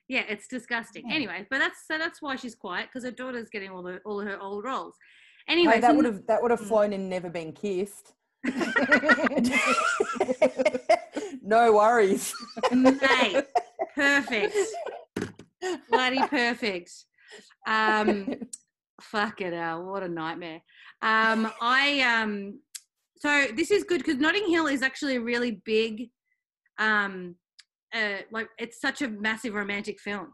Yeah, 0.08 0.24
it's 0.28 0.48
disgusting. 0.48 1.06
Yeah. 1.08 1.14
Anyway, 1.16 1.46
but 1.50 1.58
that's 1.58 1.86
so 1.86 1.98
that's 1.98 2.22
why 2.22 2.34
she's 2.36 2.54
quiet 2.54 2.88
because 2.88 3.04
her 3.04 3.10
daughter's 3.10 3.50
getting 3.50 3.70
all 3.70 3.82
the 3.82 3.98
all 4.06 4.20
her 4.20 4.40
old 4.40 4.64
roles. 4.64 4.94
Anyway, 5.46 5.74
Hey, 5.74 5.80
so 5.80 5.86
that 5.88 5.96
would 5.96 6.04
have 6.06 6.26
that 6.26 6.40
would 6.42 6.50
have 6.50 6.60
Mm. 6.62 6.68
flown 6.68 6.92
and 6.94 7.08
never 7.10 7.28
been 7.30 7.52
kissed. 7.52 8.14
no 11.42 11.72
worries. 11.72 12.34
Mate, 12.72 13.44
perfect. 13.94 14.56
Bloody 15.90 16.26
perfect. 16.28 16.92
Um, 17.66 18.34
fuck 19.00 19.40
it 19.40 19.54
out. 19.54 19.84
What 19.84 20.02
a 20.02 20.08
nightmare. 20.08 20.60
Um, 21.02 21.50
I 21.60 22.00
um, 22.00 22.60
so 23.18 23.46
this 23.56 23.70
is 23.70 23.84
good 23.84 23.98
because 23.98 24.16
Notting 24.18 24.48
Hill 24.48 24.66
is 24.66 24.82
actually 24.82 25.16
a 25.16 25.20
really 25.20 25.60
big, 25.64 26.10
um, 26.78 27.36
uh, 27.94 28.18
like 28.30 28.48
it's 28.58 28.80
such 28.80 29.02
a 29.02 29.08
massive 29.08 29.54
romantic 29.54 30.00
film. 30.00 30.32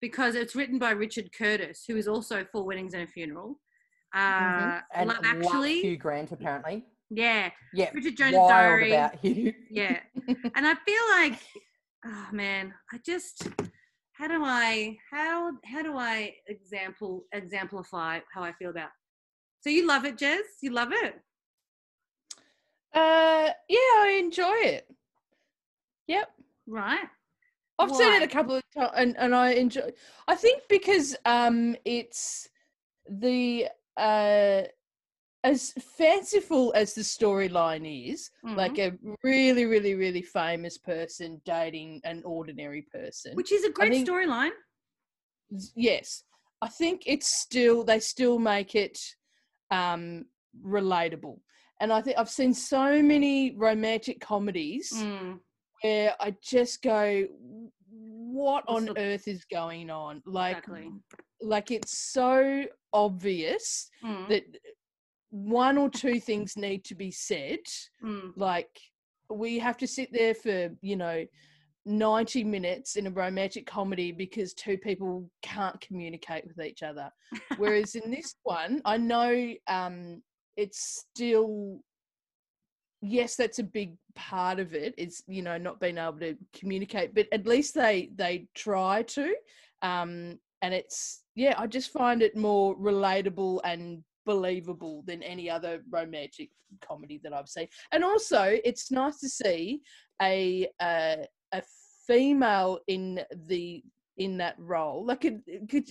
because 0.00 0.34
it's 0.34 0.56
written 0.56 0.78
by 0.78 0.90
Richard 0.92 1.30
Curtis, 1.36 1.84
who 1.86 1.96
is 1.96 2.08
also 2.08 2.44
Four 2.50 2.64
Weddings 2.64 2.94
and 2.94 3.02
a 3.02 3.06
Funeral. 3.06 3.58
Uh, 4.14 4.18
Mm-hmm. 4.20 4.78
And 4.94 5.08
Love 5.08 5.18
Actually, 5.24 5.80
Hugh 5.82 5.96
Grant 5.96 6.32
apparently. 6.32 6.84
Yeah, 7.10 7.50
Yeah, 7.72 7.90
Bridget 7.90 8.16
Jones' 8.16 8.36
Diary. 8.48 8.92
about 8.92 9.16
Hugh. 9.16 9.52
yeah. 9.70 10.00
and 10.28 10.66
I 10.66 10.74
feel 10.74 11.02
like, 11.12 11.40
oh 12.06 12.28
man, 12.32 12.72
I 12.92 12.98
just 13.04 13.48
how 14.12 14.28
do 14.28 14.42
I 14.44 14.96
how 15.10 15.52
how 15.64 15.82
do 15.82 15.96
I 15.96 16.34
example 16.46 17.24
exemplify 17.32 18.20
how 18.32 18.42
I 18.42 18.52
feel 18.52 18.70
about? 18.70 18.90
So 19.60 19.70
you 19.70 19.86
love 19.86 20.04
it, 20.04 20.16
Jez? 20.16 20.40
You 20.62 20.72
love 20.72 20.92
it? 20.92 21.14
Uh, 22.94 23.50
yeah, 23.68 23.92
I 23.98 24.16
enjoy 24.22 24.54
it. 24.64 24.86
Yep. 26.08 26.28
Right. 26.66 27.06
I've 27.78 27.94
seen 27.94 28.12
it 28.14 28.22
a 28.22 28.26
couple 28.26 28.56
of 28.56 28.62
times 28.76 28.90
and, 28.96 29.16
and 29.16 29.34
I 29.34 29.52
enjoy 29.52 29.92
I 30.28 30.34
think 30.34 30.62
because 30.68 31.16
um 31.24 31.76
it's 31.84 32.48
the 33.08 33.68
uh 33.96 34.62
as 35.44 35.72
fanciful 35.96 36.72
as 36.74 36.94
the 36.94 37.00
storyline 37.02 38.10
is, 38.12 38.30
like 38.56 38.78
a 38.78 38.92
really, 39.22 39.64
really, 39.64 39.94
really 39.94 40.22
famous 40.22 40.76
person 40.76 41.40
dating 41.44 42.00
an 42.04 42.22
ordinary 42.24 42.82
person. 42.82 43.34
Which 43.34 43.52
is 43.52 43.64
a 43.64 43.70
great 43.70 44.06
storyline. 44.06 44.50
yes 45.74 46.24
i 46.62 46.68
think 46.68 47.02
it's 47.06 47.26
still 47.26 47.82
they 47.84 47.98
still 47.98 48.38
make 48.38 48.74
it 48.74 48.98
um 49.70 50.24
relatable 50.64 51.38
and 51.80 51.92
i 51.92 52.00
think 52.00 52.16
i've 52.18 52.30
seen 52.30 52.54
so 52.54 53.02
many 53.02 53.56
romantic 53.56 54.20
comedies 54.20 54.92
Mm, 54.94 55.40
where 55.82 56.14
i 56.20 56.34
just 56.42 56.82
go 56.82 57.26
what 57.90 58.62
What's 58.68 58.86
on 58.88 58.94
the- 58.94 59.00
earth 59.00 59.26
is 59.26 59.44
going 59.46 59.90
on 59.90 60.22
like 60.24 60.58
exactly. 60.58 60.92
like 61.40 61.70
it's 61.70 61.98
so 62.12 62.64
obvious 62.92 63.90
Mm, 64.04 64.28
that 64.28 64.44
one 65.30 65.78
or 65.78 65.88
two 65.88 66.20
things 66.20 66.56
need 66.56 66.84
to 66.84 66.94
be 66.94 67.10
said. 67.10 67.60
Mm, 68.04 68.32
like 68.36 68.68
we 69.30 69.58
have 69.58 69.76
to 69.78 69.86
sit 69.86 70.12
there 70.12 70.34
for 70.34 70.70
you 70.82 70.96
know 70.96 71.24
90 71.86 72.44
minutes 72.44 72.96
in 72.96 73.06
a 73.06 73.10
romantic 73.10 73.66
comedy 73.66 74.12
because 74.12 74.52
two 74.52 74.76
people 74.76 75.30
can't 75.42 75.80
communicate 75.80 76.44
with 76.46 76.64
each 76.64 76.82
other. 76.82 77.10
Whereas 77.56 77.94
in 77.94 78.10
this 78.10 78.34
one 78.42 78.82
i 78.84 78.96
know 78.96 79.54
um 79.68 80.22
it's 80.56 81.04
still 81.08 81.80
yes 83.00 83.36
that's 83.36 83.60
a 83.60 83.64
big 83.64 83.96
part 84.14 84.58
of 84.58 84.74
it. 84.74 84.94
it 84.98 85.02
is 85.02 85.22
you 85.26 85.42
know 85.42 85.56
not 85.56 85.80
being 85.80 85.96
able 85.96 86.18
to 86.18 86.36
communicate 86.52 87.14
but 87.14 87.26
at 87.32 87.46
least 87.46 87.74
they 87.74 88.10
they 88.16 88.46
try 88.54 89.02
to. 89.04 89.34
Um 89.82 90.38
and 90.62 90.74
it's 90.74 91.22
yeah 91.34 91.54
i 91.56 91.66
just 91.66 91.90
find 91.90 92.20
it 92.20 92.36
more 92.36 92.76
relatable 92.76 93.60
and 93.64 94.02
believable 94.26 95.02
than 95.06 95.22
any 95.22 95.48
other 95.50 95.82
romantic 95.90 96.50
comedy 96.80 97.20
that 97.22 97.32
i've 97.32 97.48
seen 97.48 97.66
and 97.92 98.04
also 98.04 98.58
it's 98.64 98.90
nice 98.90 99.18
to 99.18 99.28
see 99.28 99.80
a 100.22 100.68
uh, 100.80 101.16
a 101.52 101.62
female 102.06 102.78
in 102.86 103.20
the 103.46 103.82
in 104.18 104.36
that 104.36 104.54
role 104.58 105.04
like 105.04 105.24
it, 105.24 105.40
it 105.46 105.68
could 105.68 105.90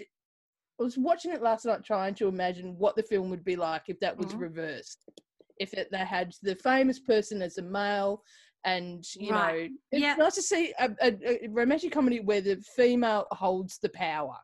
I 0.79 0.83
was 0.83 0.97
watching 0.97 1.33
it 1.33 1.41
last 1.41 1.65
night 1.65 1.83
trying 1.83 2.15
to 2.15 2.27
imagine 2.27 2.77
what 2.77 2.95
the 2.95 3.03
film 3.03 3.29
would 3.31 3.43
be 3.43 3.57
like 3.57 3.83
if 3.87 3.99
that 3.99 4.17
was 4.17 4.33
Mhm. 4.33 4.39
reversed 4.39 5.09
if 5.57 5.73
it, 5.73 5.89
they 5.91 5.97
had 5.97 6.33
the 6.41 6.55
famous 6.55 6.99
person 6.99 7.41
as 7.41 7.57
a 7.57 7.61
male 7.61 8.23
and 8.65 9.05
you 9.15 9.33
Right. 9.33 9.71
know 9.71 9.75
it's 9.91 10.01
Yeah. 10.01 10.15
nice 10.15 10.35
to 10.35 10.41
see 10.41 10.73
a, 10.79 10.89
a, 11.01 11.43
a 11.45 11.47
romantic 11.49 11.91
comedy 11.91 12.19
where 12.19 12.41
the 12.41 12.57
female 12.75 13.25
holds 13.31 13.77
the 13.79 13.89
power 13.89 14.37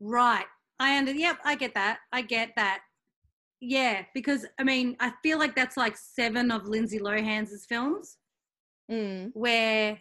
right. 0.00 0.46
I 0.78 0.98
under. 0.98 1.12
Yep, 1.12 1.38
I 1.44 1.54
get 1.54 1.74
that. 1.74 1.98
I 2.12 2.22
get 2.22 2.50
that. 2.56 2.80
Yeah, 3.60 4.02
because 4.14 4.44
I 4.58 4.64
mean, 4.64 4.96
I 5.00 5.12
feel 5.22 5.38
like 5.38 5.54
that's 5.56 5.76
like 5.76 5.96
seven 5.96 6.50
of 6.50 6.66
Lindsay 6.66 6.98
Lohan's 6.98 7.64
films. 7.68 8.18
mm. 8.90 9.30
where 9.34 9.98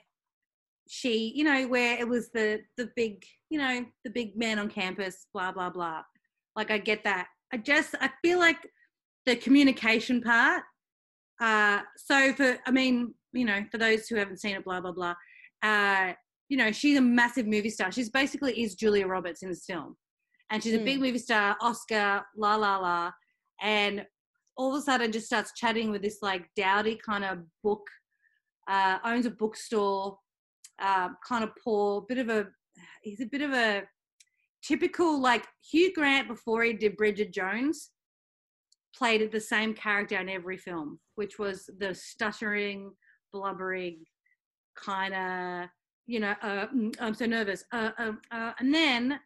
she, 0.89 1.31
you 1.36 1.43
know, 1.43 1.67
where 1.67 1.97
it 1.99 2.07
was 2.07 2.29
the 2.31 2.62
the 2.77 2.89
big, 2.95 3.23
you 3.49 3.59
know, 3.59 3.86
the 4.03 4.09
big 4.09 4.38
man 4.38 4.59
on 4.59 4.69
campus, 4.69 5.27
blah 5.33 5.51
blah 5.51 5.69
blah. 5.69 6.01
Like 6.55 6.71
I 6.71 6.77
get 6.77 7.03
that. 7.03 7.27
I 7.53 7.57
just 7.57 7.95
I 8.01 8.09
feel 8.21 8.39
like 8.39 8.57
the 9.25 9.36
communication 9.36 10.21
part. 10.21 10.63
Uh, 11.41 11.81
so 11.97 12.33
for 12.33 12.57
I 12.65 12.71
mean, 12.71 13.13
you 13.31 13.45
know, 13.45 13.63
for 13.71 13.77
those 13.77 14.07
who 14.07 14.15
haven't 14.15 14.39
seen 14.41 14.55
it, 14.55 14.65
blah 14.65 14.81
blah 14.81 14.91
blah. 14.91 15.15
Uh, 15.62 16.13
you 16.49 16.57
know, 16.57 16.71
she's 16.71 16.97
a 16.97 17.01
massive 17.01 17.47
movie 17.47 17.69
star. 17.69 17.91
She's 17.91 18.09
basically 18.09 18.62
is 18.62 18.75
Julia 18.75 19.07
Roberts 19.07 19.41
in 19.43 19.49
this 19.49 19.65
film, 19.65 19.95
and 20.54 20.62
she's 20.62 20.76
a 20.76 20.80
big 20.80 21.00
movie 21.00 21.18
star, 21.18 21.58
Oscar, 21.62 22.22
la 22.38 22.56
la 22.56 22.78
la, 22.78 23.12
and 23.60 24.06
all 24.56 24.76
of 24.76 24.80
a 24.80 24.84
sudden 24.84 25.12
just 25.12 25.26
starts 25.26 25.52
chatting 25.56 25.89
with 25.89 26.04
this 26.04 26.20
like 26.22 26.46
dowdy 26.56 26.96
kind 27.04 27.26
of 27.26 27.39
book 27.63 27.82
uh, 28.68 29.00
owns 29.04 29.26
a 29.26 29.32
bookstore, 29.32 30.16
uh, 30.80 31.10
kind 31.28 31.44
of 31.44 31.50
poor, 31.63 32.06
bit 32.08 32.20
of 32.20 32.30
a, 32.30 32.46
he's 33.02 33.20
a 33.20 33.26
bit 33.26 33.42
of 33.42 33.52
a 33.52 33.82
typical 34.63 35.20
like 35.20 35.44
Hugh 35.72 35.92
Grant 35.92 36.28
before 36.28 36.63
he 36.63 36.74
did 36.74 36.98
Bridget 36.98 37.34
Jones, 37.34 37.89
played 38.96 39.32
the 39.32 39.39
same 39.39 39.74
character 39.74 40.20
in 40.20 40.30
every 40.30 40.58
film, 40.58 41.00
which 41.16 41.39
was 41.39 41.68
the 41.80 41.96
stuttering, 41.96 42.92
blubbering, 43.34 44.04
kind 44.78 45.16
of, 45.16 45.70
you 46.06 46.20
know, 46.20 46.36
uh, 46.44 46.68
mm, 46.68 46.96
I'm 47.00 47.16
so 47.16 47.26
nervous. 47.26 47.63
Uh, 47.74 47.89
uh, 47.98 48.12
uh, 48.32 48.52
and 48.60 48.72
then 48.72 49.20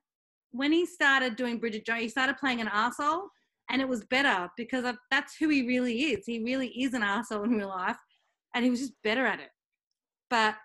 when 0.52 0.72
he 0.72 0.86
started 0.86 1.36
doing 1.36 1.60
Bridget 1.60 1.86
Jones, 1.86 2.02
he 2.02 2.10
started 2.10 2.38
playing 2.38 2.62
an 2.62 2.70
asshole. 2.72 3.30
And 3.70 3.82
it 3.82 3.88
was 3.88 4.06
better 4.06 4.50
because 4.56 4.86
of, 4.86 4.96
that's 5.12 5.36
who 5.36 5.50
he 5.50 5.68
really 5.68 6.00
is. 6.00 6.26
He 6.26 6.42
really 6.42 6.70
is 6.70 6.94
an 6.94 7.04
asshole 7.04 7.44
in 7.44 7.52
real 7.52 7.68
life 7.68 7.98
and 8.56 8.64
he 8.66 8.72
was 8.72 8.80
just 8.80 8.94
better 9.04 9.26
at 9.26 9.40
it. 9.40 9.50
But 10.30 10.56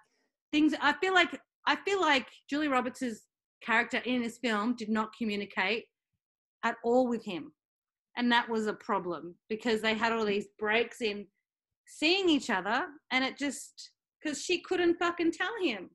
things 0.52 0.74
I 0.80 0.94
feel 0.94 1.14
like 1.14 1.38
I 1.66 1.76
feel 1.84 2.00
like 2.00 2.26
Julie 2.48 2.68
Roberts' 2.68 3.26
character 3.62 3.98
in 3.98 4.22
this 4.22 4.38
film 4.38 4.74
did 4.74 4.88
not 4.88 5.16
communicate 5.16 5.84
at 6.64 6.76
all 6.84 7.06
with 7.06 7.24
him. 7.24 7.52
And 8.16 8.30
that 8.32 8.48
was 8.48 8.66
a 8.66 8.74
problem 8.74 9.34
because 9.48 9.80
they 9.80 9.94
had 9.94 10.12
all 10.12 10.24
these 10.24 10.48
breaks 10.58 11.00
in 11.00 11.26
seeing 11.86 12.28
each 12.28 12.50
other 12.50 12.86
and 13.10 13.24
it 13.24 13.38
just 13.38 13.90
because 14.22 14.42
she 14.42 14.60
couldn't 14.62 14.98
fucking 14.98 15.32
tell 15.32 15.52
him. 15.62 15.90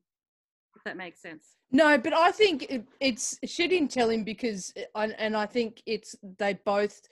If 0.78 0.84
that 0.84 0.96
makes 0.96 1.20
sense. 1.20 1.56
No, 1.72 1.98
but 1.98 2.12
I 2.14 2.30
think 2.30 2.62
it, 2.70 2.84
it's 3.00 3.38
she 3.44 3.66
didn't 3.68 3.90
tell 3.90 4.08
him 4.08 4.24
because, 4.24 4.72
and, 4.94 5.14
and 5.18 5.36
I 5.36 5.44
think 5.44 5.82
it's 5.86 6.14
they 6.38 6.54
both 6.64 7.02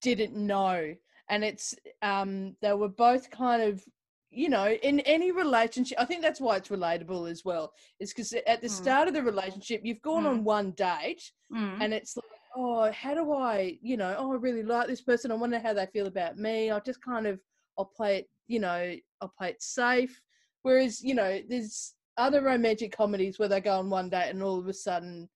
didn't 0.00 0.34
know, 0.34 0.94
and 1.28 1.44
it's 1.44 1.74
um 2.02 2.56
they 2.62 2.72
were 2.72 2.88
both 2.88 3.30
kind 3.30 3.62
of 3.62 3.84
you 4.30 4.48
know 4.48 4.68
in 4.70 5.00
any 5.00 5.30
relationship. 5.30 5.98
I 6.00 6.06
think 6.06 6.22
that's 6.22 6.40
why 6.40 6.56
it's 6.56 6.70
relatable 6.70 7.30
as 7.30 7.44
well. 7.44 7.72
Is 8.00 8.12
because 8.12 8.32
at 8.32 8.62
the 8.62 8.68
Mm. 8.68 8.70
start 8.70 9.08
of 9.08 9.14
the 9.14 9.22
relationship, 9.22 9.82
you've 9.84 10.02
gone 10.02 10.24
Mm. 10.24 10.30
on 10.30 10.44
one 10.44 10.70
date, 10.72 11.30
Mm. 11.52 11.80
and 11.82 11.92
it's 11.92 12.16
like, 12.16 12.24
oh, 12.56 12.90
how 12.92 13.14
do 13.14 13.32
I, 13.32 13.78
you 13.82 13.96
know, 13.98 14.16
oh, 14.18 14.32
I 14.32 14.36
really 14.36 14.62
like 14.62 14.86
this 14.88 15.02
person. 15.02 15.30
I 15.30 15.34
wonder 15.34 15.58
how 15.58 15.74
they 15.74 15.86
feel 15.86 16.06
about 16.06 16.38
me. 16.38 16.70
I'll 16.70 16.80
just 16.80 17.02
kind 17.02 17.26
of, 17.26 17.38
I'll 17.76 17.84
play 17.96 18.18
it, 18.20 18.30
you 18.46 18.58
know, 18.58 18.96
I'll 19.20 19.32
play 19.38 19.50
it 19.50 19.62
safe. 19.62 20.22
Whereas, 20.62 21.02
you 21.04 21.14
know, 21.14 21.40
there's 21.48 21.94
other 22.18 22.42
romantic 22.42 22.96
comedies 22.96 23.38
where 23.38 23.48
they 23.48 23.60
go 23.60 23.78
on 23.78 23.90
one 23.90 24.08
date 24.08 24.30
and 24.30 24.42
all 24.42 24.58
of 24.58 24.68
a 24.68 24.72
sudden, 24.72 25.28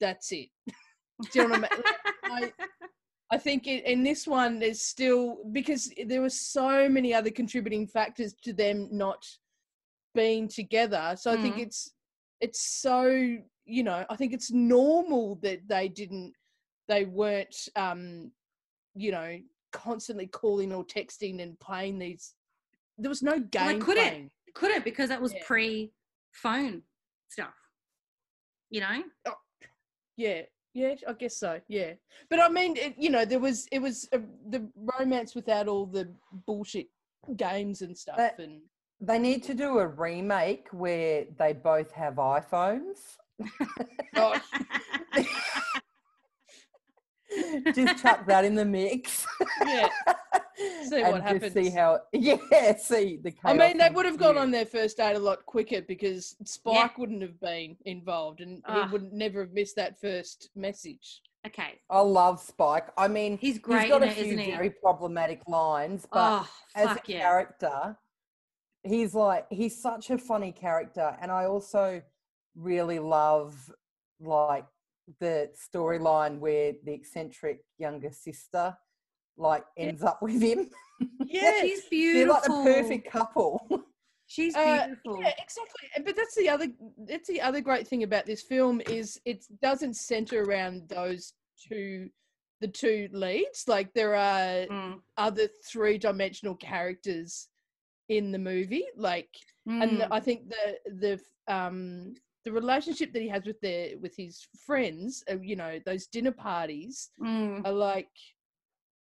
that's 0.00 0.30
it. 0.32 0.48
Do 1.32 1.40
you 1.40 1.48
know 1.48 1.56
what 1.56 1.70
I 1.72 1.76
mean? 1.76 2.50
I, 2.50 2.52
I 3.34 3.38
think 3.38 3.66
it, 3.66 3.84
in 3.86 4.02
this 4.04 4.26
one, 4.26 4.58
there's 4.60 4.82
still 4.82 5.38
because 5.52 5.92
there 6.06 6.20
were 6.20 6.30
so 6.30 6.88
many 6.88 7.12
other 7.14 7.30
contributing 7.30 7.86
factors 7.86 8.34
to 8.44 8.52
them 8.52 8.88
not 8.92 9.24
being 10.14 10.48
together. 10.48 11.14
So 11.18 11.32
I 11.32 11.36
think 11.36 11.56
Mm. 11.56 11.62
it's 11.66 11.92
it's 12.40 12.60
so 12.80 13.06
you 13.64 13.82
know 13.82 14.04
I 14.10 14.16
think 14.16 14.32
it's 14.32 14.52
normal 14.52 15.36
that 15.42 15.66
they 15.66 15.88
didn't 15.88 16.34
they 16.86 17.04
weren't 17.04 17.56
um 17.74 18.30
you 18.94 19.10
know 19.10 19.38
constantly 19.72 20.26
calling 20.28 20.72
or 20.72 20.84
texting 20.84 21.42
and 21.42 21.58
playing 21.58 21.98
these. 21.98 22.34
There 22.98 23.08
was 23.08 23.22
no 23.22 23.38
game 23.40 23.64
Well, 23.66 23.74
they 23.74 23.78
couldn't. 23.80 24.08
playing. 24.08 24.30
Couldn't 24.54 24.84
because 24.84 25.08
that 25.08 25.20
was 25.20 25.34
Yeah. 25.34 25.42
pre 25.46 25.92
phone 26.42 26.82
stuff. 27.28 27.54
You 28.70 28.80
know? 28.80 29.02
Yeah, 30.16 30.42
yeah, 30.74 30.94
I 31.08 31.12
guess 31.12 31.36
so. 31.38 31.60
Yeah, 31.68 31.92
but 32.30 32.40
I 32.40 32.48
mean, 32.48 32.76
it, 32.76 32.94
you 32.98 33.10
know, 33.10 33.24
there 33.24 33.38
was 33.38 33.66
it 33.70 33.80
was 33.80 34.08
uh, 34.12 34.18
the 34.48 34.68
romance 34.98 35.34
without 35.34 35.68
all 35.68 35.86
the 35.86 36.08
bullshit 36.46 36.88
games 37.36 37.82
and 37.82 37.96
stuff. 37.96 38.16
But- 38.16 38.38
and 38.38 38.60
They 39.00 39.18
need 39.18 39.42
to 39.44 39.54
do 39.54 39.78
a 39.78 39.86
remake 39.86 40.68
where 40.72 41.24
they 41.38 41.52
both 41.52 41.92
have 41.92 42.14
iPhones. 42.14 42.98
Just 47.74 48.02
chuck 48.02 48.26
that 48.26 48.44
in 48.44 48.54
the 48.54 48.64
mix. 48.64 49.26
Yeah. 49.64 49.88
See 50.88 51.02
and 51.02 51.22
what 51.22 51.40
just 51.40 51.54
see 51.54 51.68
how. 51.68 52.00
Yeah, 52.12 52.76
see 52.78 53.18
the. 53.22 53.34
I 53.44 53.52
mean, 53.52 53.76
they 53.76 53.90
would 53.90 54.06
have 54.06 54.16
gone 54.16 54.30
ensue. 54.36 54.40
on 54.40 54.50
their 54.50 54.64
first 54.64 54.96
date 54.96 55.14
a 55.14 55.18
lot 55.18 55.44
quicker 55.44 55.82
because 55.82 56.34
Spike 56.44 56.96
wouldn't 56.96 57.20
have 57.20 57.38
been 57.40 57.76
involved, 57.84 58.40
and 58.40 58.62
Ah. 58.64 58.86
he 58.86 58.92
would 58.92 59.12
never 59.12 59.40
have 59.40 59.52
missed 59.52 59.76
that 59.76 60.00
first 60.00 60.48
message. 60.56 61.20
Okay. 61.46 61.78
I 61.90 62.00
love 62.00 62.40
Spike. 62.40 62.88
I 62.96 63.06
mean, 63.06 63.36
He's 63.38 63.58
great 63.58 63.82
he's 63.82 63.90
got 63.90 64.02
a 64.02 64.06
it, 64.06 64.14
few 64.14 64.36
very 64.36 64.70
problematic 64.70 65.42
lines, 65.46 66.06
but 66.10 66.40
oh, 66.42 66.48
as 66.74 66.96
a 66.96 67.00
yeah. 67.06 67.20
character, 67.20 67.96
he's 68.82 69.14
like 69.14 69.46
he's 69.50 69.80
such 69.80 70.08
a 70.08 70.16
funny 70.16 70.52
character, 70.52 71.16
and 71.20 71.30
I 71.30 71.44
also 71.44 72.00
really 72.54 72.98
love 72.98 73.70
like 74.20 74.64
the 75.20 75.50
storyline 75.56 76.38
where 76.38 76.72
the 76.84 76.92
eccentric 76.92 77.60
younger 77.78 78.10
sister 78.10 78.76
like 79.36 79.64
ends 79.76 80.02
up 80.02 80.20
with 80.22 80.40
him. 80.42 80.70
Yeah, 81.26 81.60
She's 81.60 81.84
beautiful. 81.90 82.14
They're 82.14 82.28
like 82.28 82.42
the 82.44 82.72
perfect 82.80 83.10
couple. 83.10 83.68
She's 84.28 84.56
Uh, 84.56 84.86
beautiful. 84.86 85.20
Yeah, 85.22 85.32
exactly. 85.38 86.04
But 86.06 86.16
that's 86.16 86.34
the 86.34 86.48
other 86.48 86.68
that's 87.06 87.28
the 87.28 87.40
other 87.42 87.60
great 87.60 87.86
thing 87.86 88.02
about 88.02 88.24
this 88.24 88.40
film 88.42 88.80
is 88.88 89.20
it 89.26 89.44
doesn't 89.60 89.94
center 89.94 90.42
around 90.42 90.88
those 90.88 91.34
two 91.68 92.08
the 92.62 92.68
two 92.68 93.08
leads. 93.12 93.64
Like 93.68 93.92
there 93.92 94.14
are 94.14 94.66
Mm, 94.68 95.00
other 95.18 95.48
three 95.70 95.98
dimensional 95.98 96.54
characters 96.54 97.48
in 98.08 98.32
the 98.32 98.38
movie. 98.38 98.86
Like 98.96 99.28
and 99.66 99.90
mm. 99.92 99.98
the, 99.98 100.14
I 100.14 100.20
think 100.20 100.48
the 100.48 100.78
the 101.48 101.54
um 101.54 102.14
the 102.46 102.52
relationship 102.52 103.12
that 103.12 103.20
he 103.20 103.28
has 103.28 103.44
with 103.44 103.60
their 103.60 103.98
with 103.98 104.14
his 104.16 104.46
friends, 104.64 105.24
uh, 105.30 105.36
you 105.42 105.56
know, 105.56 105.80
those 105.84 106.06
dinner 106.06 106.30
parties 106.30 107.10
Mm. 107.20 107.66
are 107.66 107.72
like, 107.72 108.08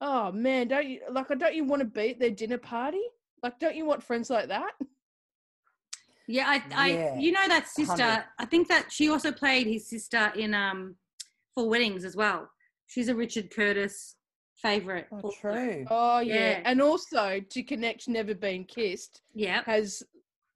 oh 0.01 0.33
man, 0.33 0.67
don't 0.67 0.87
you 0.89 1.01
like? 1.11 1.29
Don't 1.29 1.55
you 1.55 1.65
want 1.65 1.81
to 1.81 1.87
be 1.87 2.11
at 2.11 2.19
their 2.19 2.31
dinner 2.33 2.59
party? 2.59 3.01
Like, 3.43 3.59
don't 3.61 3.77
you 3.77 3.87
want 3.87 4.03
friends 4.03 4.31
like 4.31 4.49
that? 4.49 4.73
Yeah, 6.27 6.45
I, 6.49 6.63
I, 6.75 7.19
you 7.19 7.33
know 7.33 7.47
that 7.49 7.67
sister. 7.69 7.93
100. 7.93 8.25
I 8.39 8.45
think 8.47 8.69
that 8.69 8.93
she 8.93 9.09
also 9.09 9.33
played 9.33 9.67
his 9.67 9.89
sister 9.89 10.33
in 10.37 10.53
um, 10.55 10.97
Four 11.55 11.69
Weddings 11.69 12.05
as 12.05 12.15
well. 12.17 12.49
She's 12.87 13.09
a 13.09 13.15
Richard 13.15 13.51
Curtis 13.51 14.17
favorite. 14.57 15.07
Oh, 15.13 15.33
true. 15.41 15.87
Oh 15.91 16.19
yeah. 16.19 16.35
Yeah. 16.35 16.61
and 16.65 16.83
also 16.83 17.41
to 17.49 17.63
connect, 17.63 18.09
never 18.09 18.35
been 18.35 18.65
kissed 18.65 19.23
Yeah, 19.35 19.63
has 19.67 20.03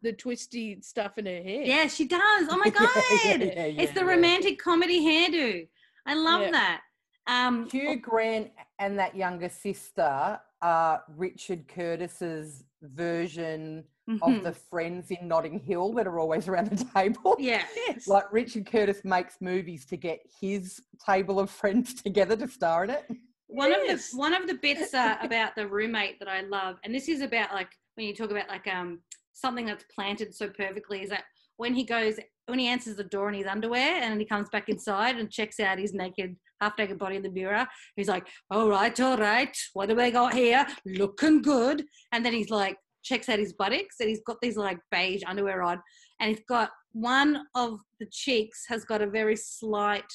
the 0.04 0.12
twisty 0.12 0.80
stuff 0.82 1.18
in 1.18 1.26
her 1.26 1.42
hair. 1.42 1.62
yeah, 1.64 1.86
she 1.88 2.04
does. 2.06 2.46
Oh 2.50 2.56
my 2.64 2.70
god, 2.78 2.88
yeah, 3.24 3.34
yeah, 3.36 3.82
it's 3.82 3.92
the 3.92 4.00
yeah. 4.00 4.06
romantic 4.06 4.58
comedy 4.62 5.00
hairdo. 5.00 5.66
I 6.06 6.14
love 6.14 6.42
Yeah. 6.42 6.50
that. 6.52 6.80
Um, 7.26 7.68
Hugh 7.70 7.96
Grant 7.96 8.50
and 8.78 8.98
that 8.98 9.16
younger 9.16 9.48
sister 9.48 10.38
are 10.62 11.02
Richard 11.16 11.66
Curtis's 11.68 12.64
version 12.82 13.84
of 14.20 14.30
mhm. 14.32 14.42
the 14.42 14.52
friends 14.52 15.10
in 15.10 15.26
Notting 15.26 15.58
Hill 15.58 15.94
that 15.94 16.06
are 16.06 16.18
always 16.18 16.46
around 16.46 16.68
the 16.68 16.84
table. 16.94 17.34
yeah, 17.38 17.64
Yes. 17.74 18.06
Like 18.14 18.30
Richard 18.30 18.66
Curtis 18.70 19.00
makes 19.04 19.36
movies 19.40 19.86
to 19.86 19.96
get 19.96 20.20
his 20.38 20.82
table 21.04 21.40
of 21.40 21.48
friends 21.48 21.94
together 21.94 22.36
to 22.36 22.46
star 22.46 22.84
in 22.84 22.90
it. 22.90 23.04
one 23.46 23.72
of 23.72 23.80
the 23.86 23.98
one 24.18 24.34
of 24.34 24.46
the 24.46 24.54
bits 24.54 24.92
uh, 24.92 25.16
about 25.22 25.54
the 25.56 25.66
roommate 25.66 26.18
that 26.18 26.28
I 26.28 26.42
love, 26.42 26.76
and 26.84 26.94
this 26.94 27.08
is 27.08 27.22
about 27.22 27.54
like 27.54 27.70
when 27.94 28.06
you 28.06 28.14
talk 28.14 28.30
about 28.30 28.48
like 28.48 28.66
um 28.66 29.00
something 29.35 29.66
that's 29.66 29.85
planted 29.94 30.35
so 30.35 30.49
perfectly 30.49 31.03
is 31.03 31.11
that 31.11 31.25
when 31.57 31.75
he 31.75 31.85
goes 31.85 32.18
when 32.47 32.59
he 32.59 32.66
answers 32.66 32.97
the 32.97 33.05
door 33.05 33.29
in 33.29 33.35
his 33.35 33.47
underwear 33.47 34.03
and 34.03 34.20
he 34.20 34.27
comes 34.27 34.49
back 34.51 34.68
inside 34.68 35.16
and 35.16 35.31
checks 35.31 35.61
out 35.61 35.79
his 35.79 35.94
naked 35.94 36.37
half 36.61 36.77
naked 36.79 36.99
body 36.99 37.16
in 37.16 37.23
the 37.23 37.31
mirror, 37.31 37.66
he's 37.97 38.09
like, 38.09 38.27
"All 38.51 38.68
right, 38.68 38.99
all 39.01 39.16
right, 39.16 39.57
what 39.73 39.88
do 39.88 39.94
we 39.94 40.11
got 40.11 40.35
here? 40.35 40.66
Looking 40.85 41.40
good." 41.42 41.85
And 42.12 42.25
then 42.25 42.33
he's 42.33 42.51
like 42.51 42.77
checks 43.03 43.29
out 43.29 43.38
his 43.38 43.53
buttocks 43.53 43.97
and 44.01 44.09
he's 44.09 44.23
got 44.27 44.37
these 44.40 44.57
like 44.57 44.79
beige 44.90 45.23
underwear 45.27 45.62
on 45.62 45.79
and 46.20 46.31
he's 46.31 46.44
got 46.49 46.70
one 46.92 47.44
of 47.55 47.79
the 48.01 48.07
cheeks 48.11 48.64
has 48.66 48.83
got 48.87 49.03
a 49.03 49.07
very 49.07 49.37
slight 49.37 50.11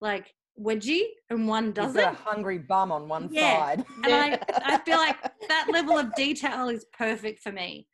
like 0.00 0.26
wedgie 0.60 1.04
and 1.30 1.46
one 1.46 1.70
doesn't 1.72 1.94
got 2.02 2.14
a 2.14 2.16
hungry 2.16 2.58
bum 2.58 2.90
on 2.90 3.08
one 3.08 3.28
Yeah. 3.30 3.58
side. 3.60 3.84
and 4.04 4.12
I, 4.12 4.38
I 4.64 4.78
feel 4.78 4.96
like 4.98 5.16
that 5.48 5.68
level 5.72 5.96
of 5.96 6.12
detail 6.16 6.68
is 6.68 6.84
perfect 6.98 7.40
for 7.42 7.52
me. 7.52 7.86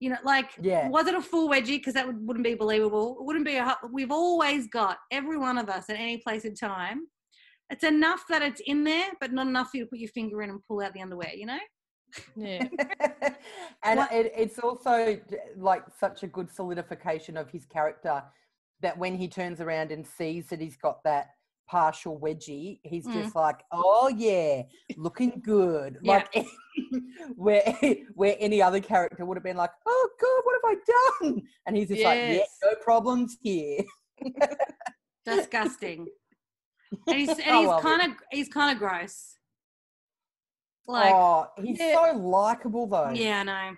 You 0.00 0.10
know, 0.10 0.16
like, 0.24 0.50
Yeah. 0.60 0.88
was 0.88 1.06
it 1.06 1.14
a 1.14 1.22
full 1.22 1.48
wedgie? 1.48 1.78
Because 1.78 1.94
that 1.94 2.06
would, 2.06 2.26
wouldn't 2.26 2.44
be 2.44 2.54
believable. 2.54 3.16
It 3.18 3.24
wouldn't 3.24 3.44
be 3.44 3.56
a. 3.56 3.76
We've 3.92 4.10
always 4.10 4.66
got 4.68 4.98
every 5.10 5.38
one 5.38 5.56
of 5.58 5.68
us 5.68 5.88
at 5.88 5.96
any 5.96 6.18
place 6.18 6.44
in 6.44 6.54
time. 6.54 7.06
It's 7.70 7.84
enough 7.84 8.24
that 8.28 8.42
it's 8.42 8.60
in 8.66 8.84
there, 8.84 9.10
but 9.20 9.32
not 9.32 9.46
enough 9.46 9.70
for 9.70 9.78
you 9.78 9.84
to 9.84 9.90
put 9.90 9.98
your 9.98 10.10
finger 10.10 10.42
in 10.42 10.50
and 10.50 10.60
pull 10.68 10.82
out 10.82 10.92
the 10.92 11.00
underwear. 11.00 11.32
You 11.34 11.46
know? 11.46 11.58
yeah. 12.36 12.66
and 13.82 14.00
it, 14.12 14.32
it's 14.36 14.58
also 14.58 15.18
like 15.56 15.84
such 15.98 16.22
a 16.22 16.26
good 16.26 16.50
solidification 16.50 17.36
of 17.36 17.50
his 17.50 17.64
character 17.64 18.22
that 18.80 18.98
when 18.98 19.16
he 19.16 19.28
turns 19.28 19.60
around 19.60 19.92
and 19.92 20.06
sees 20.06 20.48
that 20.48 20.60
he's 20.60 20.76
got 20.76 21.02
that 21.04 21.30
partial 21.66 22.18
wedgie, 22.20 22.78
he's 22.82 23.06
Mm. 23.06 23.12
just 23.14 23.34
like, 23.34 23.62
"Oh 23.72 24.08
yeah, 24.08 24.62
looking 24.96 25.40
good." 25.44 25.98
Yeah. 26.02 26.24
Like 26.34 26.46
where 27.36 27.62
where 28.14 28.36
any 28.38 28.60
other 28.62 28.80
character 28.80 29.24
would 29.24 29.36
have 29.36 29.44
been 29.44 29.56
like, 29.56 29.70
"Oh 29.86 30.08
God, 30.20 30.40
what 30.44 30.60
have 30.62 30.78
I 30.78 31.24
done?" 31.34 31.42
And 31.66 31.76
he's 31.76 31.88
just 31.88 32.02
like, 32.04 32.18
"Yeah, 32.18 32.44
no 32.62 32.74
problems 32.82 33.36
here." 33.42 33.82
Disgusting. 35.24 36.06
and 37.06 37.16
he's, 37.16 37.28
and 37.30 37.38
he's 37.40 37.80
kind 37.80 38.02
of 38.02 38.16
he's 38.30 38.48
kind 38.48 38.72
of 38.72 38.78
gross. 38.78 39.38
Like, 40.86 41.14
oh, 41.14 41.46
he's 41.62 41.78
Yeah. 41.78 41.94
so 42.12 42.18
likable 42.18 42.86
though. 42.86 43.10
yeah, 43.10 43.40
I 43.40 43.42
know. 43.44 43.76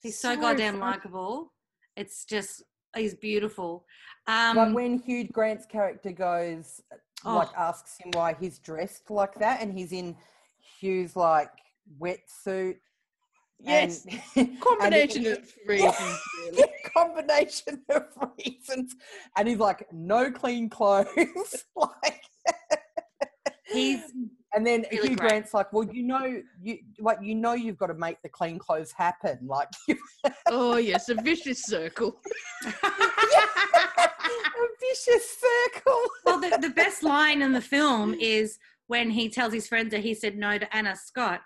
He's 0.00 0.18
so, 0.20 0.34
So 0.34 0.40
goddamn 0.40 0.78
likable. 0.78 1.52
It's 1.96 2.24
just 2.24 2.62
he's 2.94 3.14
beautiful. 3.16 3.84
Um, 4.28 4.54
But 4.54 4.72
when 4.72 4.98
Hugh 5.00 5.26
Grant's 5.26 5.66
character 5.66 6.12
goes, 6.12 6.80
like, 7.24 7.48
Oh. 7.56 7.60
asks 7.60 7.98
him 7.98 8.10
why 8.12 8.34
he's 8.38 8.58
dressed 8.58 9.10
like 9.10 9.34
that, 9.36 9.60
and 9.60 9.72
he's 9.76 9.92
in 9.92 10.16
Hugh's 10.80 11.16
like 11.16 11.50
wetsuit. 12.00 12.76
Yes. 13.60 14.06
and- 14.36 14.48
and 14.50 14.60
Combination 14.60 15.22
he- 15.22 15.30
of 15.30 15.52
reasons. 15.66 16.20
really. 16.52 16.64
combination 16.96 17.82
of 17.90 18.04
reasons, 18.38 18.94
and 19.36 19.48
he's 19.48 19.58
like, 19.58 19.86
no 19.92 20.30
clean 20.30 20.68
clothes, 20.70 21.64
like. 21.76 22.22
he's 23.66 24.00
And 24.54 24.66
then 24.66 24.84
Really 24.90 25.08
Hugh 25.08 25.16
great. 25.16 25.28
Grant's 25.28 25.52
like, 25.54 25.72
well, 25.72 25.84
you 25.92 26.02
know, 26.02 26.40
you 26.62 26.78
like, 26.98 27.18
you 27.20 27.34
know, 27.34 27.52
you've 27.52 27.76
got 27.76 27.88
to 27.88 27.94
make 27.94 28.22
the 28.22 28.28
clean 28.30 28.58
clothes 28.58 28.92
happen, 28.92 29.38
like. 29.46 29.68
Oh 30.46 30.76
yes, 30.78 31.08
a 31.10 31.14
vicious 31.14 31.64
circle. 31.64 32.18
Vicious 34.80 35.36
circle. 35.38 36.02
well, 36.24 36.40
the, 36.40 36.58
the 36.60 36.70
best 36.76 37.02
line 37.02 37.42
in 37.42 37.52
the 37.52 37.60
film 37.60 38.14
is 38.14 38.58
when 38.86 39.10
he 39.10 39.28
tells 39.28 39.52
his 39.52 39.68
friends 39.68 39.90
that 39.90 40.00
he 40.00 40.14
said 40.14 40.36
no 40.36 40.58
to 40.58 40.76
Anna 40.76 40.96
Scott, 40.96 41.40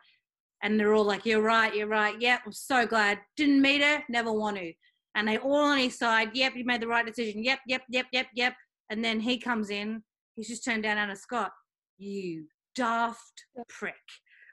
and 0.62 0.79
they're 0.79 0.95
all 0.95 1.05
like, 1.05 1.27
"You're 1.27 1.42
right, 1.42 1.75
you're 1.75 1.88
right. 1.88 2.18
Yep, 2.21 2.40
I'm 2.47 2.53
so 2.53 2.87
glad. 2.87 3.18
Didn't 3.37 3.61
meet 3.61 3.83
her, 3.83 4.03
never 4.09 4.33
want 4.33 4.57
to." 4.59 4.73
And 5.14 5.29
they 5.29 5.38
all 5.38 5.57
on 5.57 5.79
his 5.79 5.99
side. 5.99 6.31
Yep, 6.35 6.57
you 6.57 6.64
made 6.64 6.81
the 6.81 6.87
right 6.87 7.05
decision. 7.05 7.42
Yep, 7.45 7.59
yep, 7.66 7.83
yep, 7.90 8.07
yep, 8.12 8.27
yep. 8.35 8.55
And 8.90 9.05
then 9.05 9.21
he 9.21 9.38
comes 9.38 9.71
in. 9.71 10.03
He's 10.37 10.49
just 10.49 10.64
turned 10.64 10.85
down 10.85 10.97
Anna 10.99 11.16
Scott. 11.16 11.51
You 11.99 12.47
daft 12.75 13.45
prick. 13.68 13.95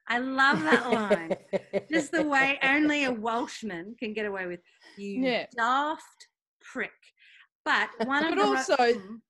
I 0.09 0.17
love 0.17 0.61
that 0.63 0.91
line. 0.91 1.35
just 1.91 2.11
the 2.11 2.23
way 2.23 2.57
only 2.63 3.05
a 3.05 3.11
Welshman 3.27 3.95
can 3.99 4.13
get 4.13 4.25
away 4.25 4.47
with 4.47 4.59
you 4.97 5.21
Yeah. 5.23 5.45
daft 5.55 6.27
prick. 6.61 6.91
But 7.65 7.89
one 8.05 8.23
of 8.25 8.29
But 8.29 8.35
the 8.35 8.41
ro- 8.43 8.55
also- 8.57 8.75
Mm. 8.77 9.21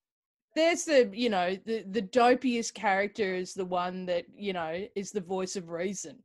There's 0.55 0.83
the 0.85 1.09
you 1.13 1.29
know 1.29 1.55
the 1.65 1.83
the 1.83 2.01
dopiest 2.01 2.73
character 2.73 3.35
is 3.35 3.53
the 3.53 3.65
one 3.65 4.05
that 4.07 4.25
you 4.35 4.51
know 4.51 4.87
is 4.95 5.11
the 5.11 5.21
voice 5.21 5.55
of 5.55 5.69
reason. 5.69 6.23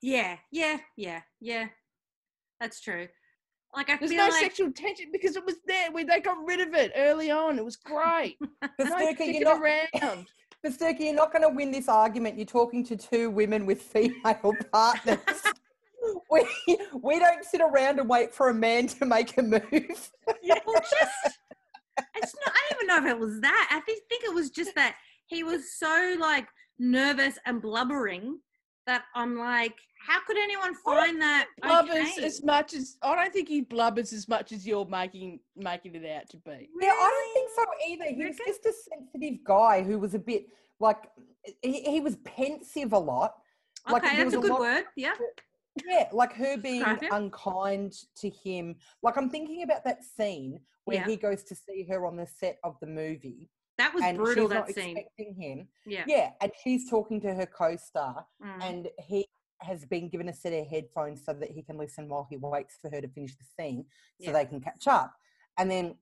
yeah, 0.00 0.36
yeah, 0.52 0.78
yeah, 0.96 1.22
yeah. 1.40 1.66
That's 2.60 2.80
true. 2.80 3.08
Like 3.74 3.90
I 3.90 3.96
There's 3.96 4.12
feel 4.12 4.18
no 4.18 4.28
like 4.28 4.40
sexual 4.40 4.70
tension 4.72 5.06
because 5.12 5.34
it 5.36 5.44
was 5.44 5.56
there. 5.66 5.90
We 5.90 6.04
they 6.04 6.20
got 6.20 6.36
rid 6.46 6.60
of 6.60 6.74
it 6.74 6.92
early 6.94 7.30
on. 7.30 7.58
It 7.58 7.64
was 7.64 7.76
great. 7.76 8.36
But 8.60 8.70
no 8.78 8.96
Sturkey, 8.96 9.34
you're 9.34 9.42
not, 9.44 9.60
around. 9.60 10.26
but 10.62 10.72
Sturkey, 10.72 11.00
you're 11.06 11.14
not 11.14 11.32
going 11.32 11.42
to 11.42 11.48
win 11.54 11.72
this 11.72 11.88
argument. 11.88 12.38
You're 12.38 12.46
talking 12.46 12.84
to 12.86 12.96
two 12.96 13.30
women 13.30 13.66
with 13.66 13.82
female 13.92 14.54
partners. 14.72 15.18
we, 16.30 16.46
we 17.02 17.18
don't 17.18 17.44
sit 17.44 17.60
around 17.60 17.98
and 17.98 18.08
wait 18.08 18.34
for 18.34 18.48
a 18.48 18.54
man 18.54 18.86
to 18.88 19.06
make 19.06 19.36
a 19.38 19.42
move. 19.42 19.62
well, 20.26 20.80
just 20.80 21.38
it's 22.16 22.34
not. 22.34 22.54
I 22.54 22.60
don't 22.70 22.82
even 22.82 22.86
know 22.86 23.10
if 23.10 23.16
it 23.16 23.18
was 23.18 23.40
that. 23.40 23.68
I 23.70 23.80
think 23.80 24.02
think 24.08 24.24
it 24.24 24.34
was 24.34 24.50
just 24.50 24.74
that 24.74 24.96
he 25.26 25.42
was 25.42 25.72
so 25.78 26.16
like 26.18 26.46
nervous 26.78 27.38
and 27.46 27.62
blubbering 27.62 28.38
that 28.86 29.04
I'm 29.14 29.38
like, 29.38 29.74
how 30.06 30.18
could 30.26 30.36
anyone 30.36 30.74
find 30.74 31.20
that? 31.22 31.46
Blubbers 31.62 32.12
okay? 32.18 32.24
as 32.24 32.42
much 32.44 32.74
as 32.74 32.96
I 33.02 33.14
don't 33.14 33.32
think 33.32 33.48
he 33.48 33.62
blubbers 33.62 34.12
as 34.12 34.28
much 34.28 34.52
as 34.52 34.66
you're 34.66 34.86
making 34.86 35.40
making 35.56 35.94
it 35.94 36.10
out 36.10 36.28
to 36.30 36.36
be. 36.38 36.68
Yeah, 36.80 36.90
I 36.90 37.10
don't 37.10 37.34
think 37.34 37.50
so 37.56 37.64
either. 37.88 38.16
He 38.16 38.26
was 38.26 38.36
just 38.46 38.66
a 38.66 38.72
sensitive 38.90 39.44
guy 39.44 39.82
who 39.82 39.98
was 39.98 40.14
a 40.14 40.18
bit 40.18 40.46
like 40.80 40.98
he, 41.62 41.80
he 41.82 42.00
was 42.00 42.16
pensive 42.24 42.92
a 42.92 42.98
lot. 42.98 43.34
Like, 43.90 44.04
okay, 44.04 44.16
that's 44.16 44.34
a 44.34 44.38
a 44.38 44.42
good 44.42 44.50
lot- 44.50 44.60
word. 44.60 44.84
Yeah. 44.96 45.14
Yeah, 45.84 46.08
like 46.12 46.32
her 46.34 46.56
being 46.56 46.84
unkind 47.10 47.94
to 48.16 48.30
him. 48.30 48.76
Like 49.02 49.16
I'm 49.16 49.28
thinking 49.30 49.62
about 49.62 49.84
that 49.84 50.04
scene 50.04 50.60
where 50.84 50.98
Yeah. 50.98 51.06
he 51.06 51.16
goes 51.16 51.42
to 51.44 51.54
see 51.54 51.84
her 51.84 52.06
on 52.06 52.16
the 52.16 52.26
set 52.26 52.58
of 52.62 52.78
the 52.80 52.86
movie, 52.86 53.50
That 53.78 53.92
was 53.94 54.04
and 54.04 54.16
brutal, 54.18 54.44
she's 54.44 54.48
that 54.50 54.54
not 54.54 54.70
scene. 54.70 54.96
expecting 54.96 55.34
him. 55.34 55.68
Yeah. 55.86 56.04
Yeah, 56.06 56.30
and 56.40 56.52
she's 56.62 56.88
talking 56.88 57.20
to 57.22 57.34
her 57.34 57.46
co-star, 57.46 58.26
Mm. 58.42 58.62
and 58.62 58.88
he 59.00 59.26
has 59.60 59.84
been 59.86 60.08
given 60.08 60.28
a 60.28 60.32
set 60.32 60.52
of 60.52 60.66
headphones 60.68 61.24
so 61.24 61.32
that 61.32 61.50
he 61.50 61.62
can 61.62 61.78
listen 61.78 62.08
while 62.08 62.26
he 62.28 62.36
waits 62.36 62.76
for 62.76 62.90
her 62.90 63.00
to 63.00 63.08
finish 63.08 63.34
the 63.36 63.44
scene, 63.44 63.84
so 64.20 64.26
Yeah. 64.26 64.32
they 64.32 64.44
can 64.46 64.60
catch 64.60 64.86
up. 64.86 65.14
And 65.56 65.70
then 65.70 65.98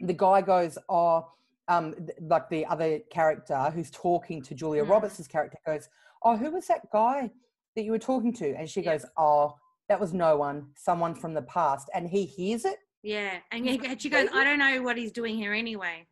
the 0.00 0.14
guy 0.14 0.40
goes, 0.40 0.78
"Oh." 0.88 1.28
Um, 1.68 1.94
th- 1.94 2.18
like 2.20 2.48
the 2.48 2.66
other 2.66 2.98
character 2.98 3.70
who's 3.70 3.90
talking 3.90 4.42
to 4.42 4.54
Julia 4.54 4.84
Mm. 4.84 4.88
Roberts' 4.90 5.26
character 5.28 5.58
goes, 5.64 5.88
"Oh, 6.22 6.36
who 6.36 6.50
was 6.50 6.66
that 6.66 6.90
guy 6.90 7.30
that 7.74 7.82
you 7.84 7.90
were 7.92 7.98
talking 7.98 8.32
to?" 8.34 8.54
And 8.56 8.68
she 8.68 8.80
Yeah. 8.82 8.92
goes, 8.96 9.06
"Oh, 9.16 9.56
that 9.88 10.00
was 10.00 10.12
no 10.12 10.36
one, 10.36 10.72
someone 10.76 11.14
from 11.14 11.34
the 11.34 11.42
past." 11.42 11.90
And 11.94 12.08
he 12.08 12.24
hears 12.24 12.64
it. 12.64 12.78
Yeah. 13.02 13.40
And 13.50 14.00
she 14.00 14.08
goes, 14.08 14.28
I 14.32 14.44
don't 14.44 14.58
know 14.58 14.80
what 14.82 14.96
he's 14.96 15.10
doing 15.12 15.34
here 15.36 15.52
anyway. 15.52 16.06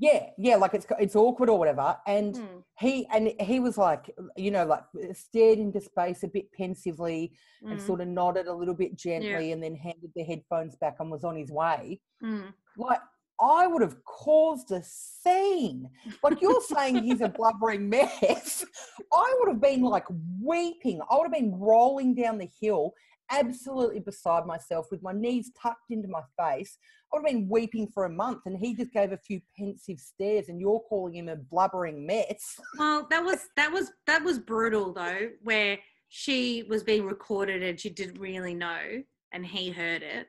Yeah, 0.00 0.30
yeah, 0.38 0.54
like 0.54 0.74
it's 0.74 0.86
it's 1.00 1.16
awkward 1.16 1.50
or 1.50 1.58
whatever. 1.58 1.98
And 2.06 2.36
Mm. 2.36 2.62
he 2.78 3.04
and 3.08 3.34
he 3.40 3.58
was 3.58 3.76
like, 3.76 4.08
you 4.36 4.52
know, 4.52 4.64
like 4.64 4.84
stared 5.12 5.58
into 5.58 5.80
space 5.80 6.22
a 6.22 6.28
bit 6.28 6.52
pensively 6.52 7.32
and 7.62 7.80
Mm. 7.80 7.84
sort 7.84 8.00
of 8.02 8.06
nodded 8.06 8.46
a 8.46 8.52
little 8.54 8.74
bit 8.76 8.94
gently, 8.94 9.50
and 9.50 9.60
then 9.60 9.74
handed 9.74 10.12
the 10.14 10.22
headphones 10.22 10.76
back 10.76 11.00
and 11.00 11.10
was 11.10 11.24
on 11.24 11.34
his 11.34 11.50
way. 11.50 12.00
Mm. 12.22 12.54
Like 12.76 13.00
I 13.40 13.66
would 13.66 13.82
have 13.82 14.02
caused 14.04 14.72
a 14.72 14.82
scene. 14.82 15.88
Like 16.22 16.40
you're 16.40 16.60
saying 16.60 17.02
he's 17.02 17.20
a 17.20 17.28
blubbering 17.36 17.88
mess. 17.88 18.64
I 19.12 19.34
would 19.38 19.48
have 19.48 19.60
been 19.60 19.82
like 19.82 20.06
weeping. 20.42 21.00
I 21.10 21.16
would 21.16 21.24
have 21.24 21.32
been 21.32 21.58
rolling 21.58 22.14
down 22.14 22.38
the 22.38 22.50
hill, 22.60 22.94
absolutely 23.30 24.00
beside 24.00 24.46
myself 24.46 24.86
with 24.90 25.02
my 25.02 25.12
knees 25.12 25.50
tucked 25.60 25.90
into 25.90 26.08
my 26.08 26.22
face. 26.38 26.78
I 27.12 27.16
would 27.16 27.28
have 27.28 27.34
been 27.34 27.48
weeping 27.48 27.88
for 27.88 28.04
a 28.04 28.10
month, 28.10 28.42
and 28.46 28.58
he 28.58 28.74
just 28.74 28.92
gave 28.92 29.12
a 29.12 29.18
few 29.18 29.40
pensive 29.56 29.98
stares, 29.98 30.48
and 30.48 30.60
you're 30.60 30.82
calling 30.88 31.14
him 31.14 31.28
a 31.28 31.36
blubbering 31.36 32.06
mess. 32.06 32.58
Well, 32.78 33.06
that 33.10 33.24
was 33.24 33.46
that 33.56 33.72
was 33.72 33.92
that 34.06 34.22
was 34.22 34.38
brutal 34.38 34.92
though, 34.92 35.28
where 35.42 35.78
she 36.08 36.64
was 36.68 36.82
being 36.82 37.04
recorded 37.04 37.62
and 37.62 37.78
she 37.78 37.90
didn't 37.90 38.20
really 38.20 38.54
know, 38.54 39.02
and 39.32 39.46
he 39.46 39.70
heard 39.70 40.02
it. 40.02 40.26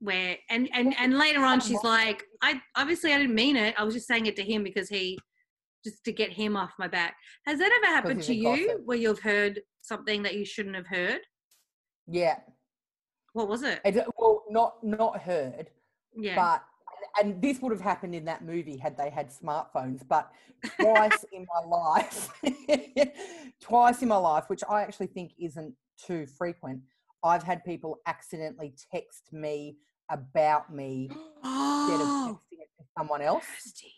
Where 0.00 0.36
and 0.48 0.68
and 0.72 0.94
and 0.98 1.18
later 1.18 1.44
on, 1.44 1.60
she's 1.60 1.82
like, 1.84 2.24
I 2.42 2.60
obviously 2.76 3.12
I 3.12 3.18
didn't 3.18 3.34
mean 3.34 3.56
it. 3.56 3.74
I 3.78 3.84
was 3.84 3.94
just 3.94 4.06
saying 4.08 4.26
it 4.26 4.36
to 4.36 4.42
him 4.42 4.64
because 4.64 4.88
he, 4.88 5.18
just 5.84 6.02
to 6.04 6.12
get 6.12 6.32
him 6.32 6.56
off 6.56 6.72
my 6.78 6.88
back. 6.88 7.14
Has 7.46 7.58
that 7.58 7.70
ever 7.82 7.94
happened 7.94 8.22
to 8.22 8.34
you, 8.34 8.68
gossip. 8.68 8.86
where 8.86 8.96
you've 8.96 9.20
heard 9.20 9.60
something 9.82 10.22
that 10.22 10.34
you 10.34 10.44
shouldn't 10.46 10.74
have 10.74 10.86
heard? 10.86 11.20
Yeah, 12.08 12.38
What 13.34 13.48
was 13.48 13.62
it? 13.62 13.80
it, 13.84 14.04
well, 14.18 14.42
not 14.48 14.82
not 14.82 15.20
heard, 15.20 15.68
Yeah. 16.16 16.34
but 16.34 16.64
and 17.22 17.40
this 17.42 17.60
would 17.60 17.72
have 17.72 17.80
happened 17.80 18.14
in 18.14 18.24
that 18.24 18.42
movie 18.44 18.76
had 18.76 18.96
they 18.96 19.10
had 19.10 19.30
smartphones 19.30 20.06
but 20.08 20.30
twice 20.80 21.24
in 21.32 21.46
my 21.54 21.66
life 21.76 22.28
twice 23.60 24.02
in 24.02 24.08
my 24.08 24.16
life 24.16 24.44
which 24.48 24.62
i 24.68 24.82
actually 24.82 25.06
think 25.06 25.32
isn't 25.40 25.74
too 25.98 26.26
frequent 26.26 26.80
i've 27.24 27.42
had 27.42 27.64
people 27.64 27.98
accidentally 28.06 28.74
text 28.92 29.32
me 29.32 29.76
about 30.10 30.72
me 30.74 31.04
instead 31.04 32.00
of 32.00 32.06
oh, 32.06 32.38
texting 32.52 32.58
it 32.60 32.68
to 32.78 32.84
someone 32.98 33.22
else 33.22 33.44
Kirsty. 33.62 33.92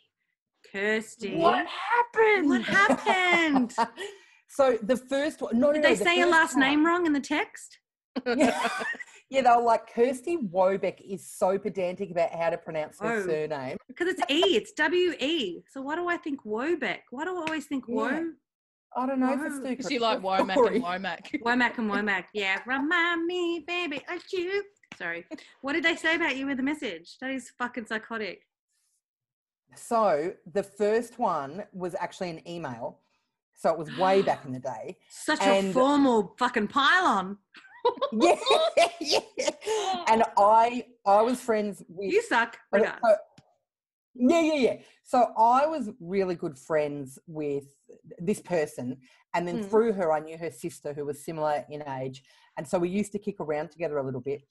Kirsty. 0.71 1.35
what 1.37 1.67
happened 1.67 2.49
What 2.49 2.63
happened? 2.63 3.75
so 4.49 4.79
the 4.83 4.97
first 4.97 5.41
one 5.43 5.59
no 5.59 5.73
Did 5.73 5.83
no, 5.83 5.89
they 5.89 5.95
no, 5.95 5.99
the 5.99 6.05
say 6.05 6.17
your 6.17 6.27
first 6.27 6.33
last 6.39 6.57
name 6.57 6.85
wrong 6.87 7.07
in 7.07 7.13
the 7.13 7.21
text? 7.21 7.79
yeah. 8.27 8.69
yeah 9.31 9.41
they 9.43 9.51
were 9.51 9.63
like 9.63 9.93
kirsty 9.93 10.37
wobeck 10.37 11.01
is 11.01 11.27
so 11.31 11.59
pedantic 11.59 12.11
about 12.11 12.31
how 12.31 12.51
to 12.51 12.59
pronounce 12.59 12.99
her 13.01 13.23
Oh. 13.23 13.27
surname 13.27 13.77
Because 13.89 14.09
it's 14.09 14.23
E, 14.31 14.57
it's 14.57 14.73
W 14.73 15.13
E. 15.19 15.63
So 15.71 15.81
why 15.83 15.97
do 15.97 16.09
I 16.09 16.17
think 16.19 16.45
Wobeck? 16.45 17.01
Why 17.11 17.25
do 17.25 17.31
I 17.37 17.41
always 17.47 17.67
think 17.67 17.85
Yeah. 17.89 17.95
Woe? 17.97 18.27
i 18.95 19.07
don't 19.07 19.21
know 19.21 19.33
if 19.33 19.41
it's 19.41 19.57
Wow. 19.57 19.63
too 19.63 19.69
Because 19.71 19.91
you 19.91 20.01
like 20.01 20.21
correct. 20.23 20.49
Womack 20.51 20.67
and 20.75 20.85
Womack. 20.85 21.43
Womack 21.43 21.79
and 21.79 21.91
Womack. 21.91 22.25
Yeah. 22.35 22.59
Remind 22.67 23.25
me, 23.27 23.65
baby, 23.67 24.03
of 24.11 24.23
you. 24.33 24.63
Sorry. 24.99 25.25
What 25.61 25.73
did 25.75 25.85
they 25.85 25.97
say 25.97 26.17
about 26.17 26.37
you 26.37 26.49
in 26.49 26.57
the 26.57 26.63
message? 26.63 27.19
That 27.21 27.31
is 27.31 27.51
fucking 27.59 27.87
psychotic. 27.87 28.43
So 29.75 30.35
the 30.53 30.63
first 30.63 31.19
one 31.19 31.65
was 31.73 31.95
actually 31.99 32.31
an 32.31 32.47
email. 32.49 32.99
So 33.55 33.71
it 33.71 33.79
was 33.79 33.97
way 33.99 34.23
back 34.23 34.45
in 34.45 34.53
the 34.53 34.61
day. 34.61 34.99
Such 35.11 35.41
a 35.43 35.73
formal 35.73 36.35
fucking 36.39 36.69
pylon. 36.69 37.39
Yeah, 38.13 38.37
yeah. 39.01 39.19
And 40.07 40.23
I 40.39 40.85
I 41.05 41.21
was 41.23 41.41
friends 41.41 41.83
with 41.89 42.13
You 42.13 42.23
suck. 42.23 42.57
but 42.71 42.83
it- 42.83 42.85
Regardless. 42.85 43.11
so- 43.13 43.17
yeah, 44.15 44.41
yeah, 44.41 44.55
yeah. 44.55 44.77
So 45.03 45.33
I 45.37 45.67
was 45.67 45.91
really 45.99 46.37
good 46.37 46.57
friends 46.59 47.19
with 47.27 47.65
this 48.19 48.41
person, 48.41 48.99
and 49.35 49.49
then 49.49 49.65
Mm. 49.65 49.69
through 49.71 49.95
her, 49.95 50.13
I 50.13 50.21
knew 50.21 50.37
her 50.39 50.51
sister 50.53 50.93
who 50.93 51.07
was 51.07 51.25
similar 51.25 51.65
in 51.71 51.83
age, 51.89 52.23
and 52.57 52.69
so 52.69 52.79
we 52.79 52.89
used 52.89 53.11
to 53.13 53.19
kick 53.19 53.41
around 53.41 53.71
together 53.73 53.99
a 53.99 54.05
little 54.05 54.21
bit. 54.21 54.43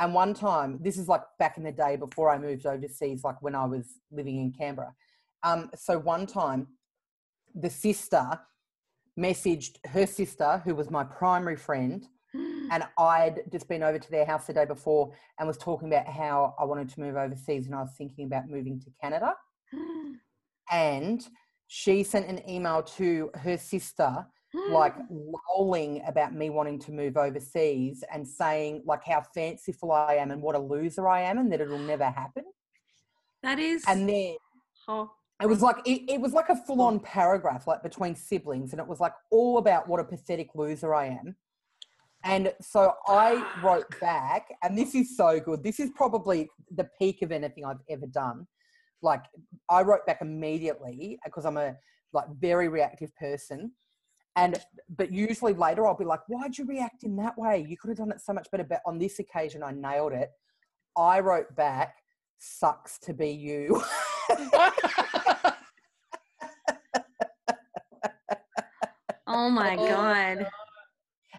And 0.00 0.14
one 0.14 0.34
time, 0.34 0.78
this 0.80 0.96
is 0.96 1.08
like 1.08 1.22
back 1.38 1.56
in 1.56 1.64
the 1.64 1.72
day 1.72 1.96
before 1.96 2.30
I 2.30 2.38
moved 2.38 2.66
overseas, 2.66 3.24
like 3.24 3.42
when 3.42 3.54
I 3.54 3.64
was 3.64 3.86
living 4.12 4.38
in 4.38 4.52
Canberra. 4.52 4.94
Um, 5.42 5.70
so 5.74 5.98
one 5.98 6.26
time, 6.26 6.68
the 7.54 7.70
sister 7.70 8.38
messaged 9.18 9.76
her 9.86 10.06
sister, 10.06 10.62
who 10.64 10.74
was 10.74 10.90
my 10.90 11.02
primary 11.04 11.56
friend, 11.56 12.06
and 12.34 12.84
I'd 12.96 13.40
just 13.50 13.68
been 13.68 13.82
over 13.82 13.98
to 13.98 14.10
their 14.10 14.24
house 14.24 14.46
the 14.46 14.52
day 14.52 14.64
before 14.64 15.12
and 15.38 15.48
was 15.48 15.58
talking 15.58 15.88
about 15.88 16.06
how 16.06 16.54
I 16.58 16.64
wanted 16.64 16.88
to 16.90 17.00
move 17.00 17.16
overseas 17.16 17.66
and 17.66 17.74
I 17.74 17.82
was 17.82 17.92
thinking 17.96 18.26
about 18.26 18.48
moving 18.48 18.80
to 18.80 18.90
Canada. 19.02 19.34
And 20.70 21.26
she 21.66 22.02
sent 22.02 22.28
an 22.28 22.46
email 22.46 22.82
to 22.82 23.30
her 23.36 23.56
sister, 23.56 24.26
like 24.54 24.94
lolling 25.50 26.02
about 26.06 26.34
me 26.34 26.50
wanting 26.50 26.78
to 26.80 26.92
move 26.92 27.16
overseas 27.16 28.02
and 28.12 28.26
saying 28.26 28.82
like 28.86 29.04
how 29.04 29.22
fanciful 29.34 29.92
I 29.92 30.14
am 30.14 30.30
and 30.30 30.42
what 30.42 30.54
a 30.54 30.58
loser 30.58 31.08
I 31.08 31.22
am 31.22 31.38
and 31.38 31.52
that 31.52 31.60
it'll 31.60 31.78
never 31.78 32.10
happen. 32.10 32.44
that 33.42 33.58
is. 33.58 33.84
And 33.86 34.08
then 34.08 34.36
oh, 34.88 35.10
it 35.40 35.46
was 35.46 35.62
like 35.62 35.76
it, 35.86 36.02
it 36.08 36.20
was 36.20 36.32
like 36.32 36.48
a 36.48 36.56
full-on 36.56 37.00
paragraph 37.00 37.66
like 37.66 37.82
between 37.82 38.14
siblings 38.14 38.72
and 38.72 38.80
it 38.80 38.86
was 38.86 39.00
like 39.00 39.12
all 39.30 39.58
about 39.58 39.88
what 39.88 40.00
a 40.00 40.04
pathetic 40.04 40.48
loser 40.54 40.94
i 40.94 41.06
am 41.06 41.36
and 42.24 42.52
so 42.60 42.92
i 43.06 43.44
wrote 43.62 43.88
back 44.00 44.48
and 44.62 44.76
this 44.76 44.94
is 44.94 45.16
so 45.16 45.38
good 45.38 45.62
this 45.62 45.78
is 45.78 45.90
probably 45.94 46.48
the 46.76 46.88
peak 46.98 47.22
of 47.22 47.30
anything 47.32 47.64
i've 47.64 47.76
ever 47.88 48.06
done 48.06 48.46
like 49.02 49.22
i 49.68 49.82
wrote 49.82 50.04
back 50.06 50.18
immediately 50.20 51.18
because 51.24 51.44
i'm 51.44 51.56
a 51.56 51.74
like 52.12 52.26
very 52.40 52.68
reactive 52.68 53.14
person 53.16 53.70
and 54.38 54.60
but 54.96 55.10
usually 55.12 55.52
later 55.52 55.86
i'll 55.86 55.94
be 55.96 56.04
like 56.04 56.20
why'd 56.28 56.56
you 56.56 56.64
react 56.64 57.02
in 57.04 57.16
that 57.16 57.36
way 57.36 57.64
you 57.68 57.76
could 57.76 57.88
have 57.88 57.98
done 57.98 58.10
it 58.10 58.20
so 58.20 58.32
much 58.32 58.50
better 58.50 58.64
but 58.64 58.80
on 58.86 58.98
this 58.98 59.18
occasion 59.18 59.62
i 59.62 59.70
nailed 59.72 60.12
it 60.12 60.30
i 60.96 61.18
wrote 61.20 61.54
back 61.56 61.96
sucks 62.38 62.98
to 62.98 63.12
be 63.12 63.30
you 63.30 63.82
oh 69.26 69.50
my 69.50 69.76
Oh, 69.76 69.86
God. 69.88 70.46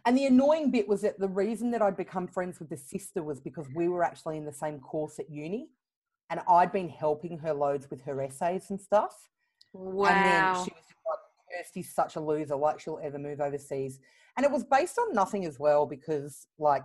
And 0.06 0.18
the 0.18 0.26
annoying 0.26 0.72
bit 0.72 0.88
was 0.88 1.02
that 1.02 1.20
the 1.20 1.28
reason 1.28 1.72
that 1.72 1.82
I'd 1.82 1.98
become 1.98 2.28
friends 2.28 2.60
with 2.60 2.70
the 2.70 2.78
sister 2.78 3.22
was 3.22 3.40
because 3.40 3.68
we 3.76 3.88
were 3.90 4.04
actually 4.04 4.38
in 4.38 4.46
the 4.46 4.54
same 4.54 4.80
course 4.80 5.20
at 5.20 5.30
uni. 5.30 5.70
And 6.30 6.40
I'd 6.50 6.72
been 6.72 6.90
helping 6.90 7.38
her 7.40 7.54
loads 7.54 7.90
with 7.90 8.02
her 8.04 8.22
essays 8.22 8.70
and 8.70 8.80
stuff. 8.80 9.30
And 9.74 10.26
then 10.26 10.44
Wow. 10.44 10.64
she 10.64 10.72
was 10.72 10.84
like, 11.08 11.20
Kirsty's 11.56 11.94
such 11.94 12.16
a 12.16 12.20
loser, 12.20 12.56
like 12.56 12.80
she'll 12.80 13.00
ever 13.02 13.20
move 13.20 13.42
overseas. 13.42 14.00
And 14.38 14.46
it 14.46 14.52
was 14.52 14.64
based 14.64 14.98
on 14.98 15.14
nothing 15.14 15.46
as 15.46 15.60
well, 15.60 15.86
because 15.86 16.48
like 16.58 16.84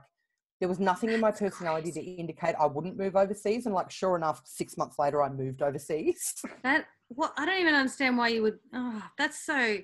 there 0.61 0.69
was 0.69 0.81
nothing 0.81 1.11
in 1.11 1.21
my 1.21 1.31
personality 1.31 1.93
to 1.93 2.01
indicate 2.01 2.55
I 2.61 2.67
wouldn't 2.67 2.97
move 2.97 3.17
overseas. 3.17 3.67
And 3.67 3.75
like 3.75 3.91
sure 3.91 4.17
enough, 4.17 4.43
six 4.45 4.77
months 4.77 4.99
later 4.99 5.23
I 5.23 5.29
moved 5.29 5.63
overseas. 5.63 6.35
That 6.63 6.87
well, 7.11 7.33
I 7.37 7.45
don't 7.45 7.61
even 7.61 7.75
understand 7.75 8.17
why 8.17 8.29
you 8.29 8.43
would. 8.43 8.59
Oh, 8.73 9.03
that's 9.19 9.45
so. 9.45 9.79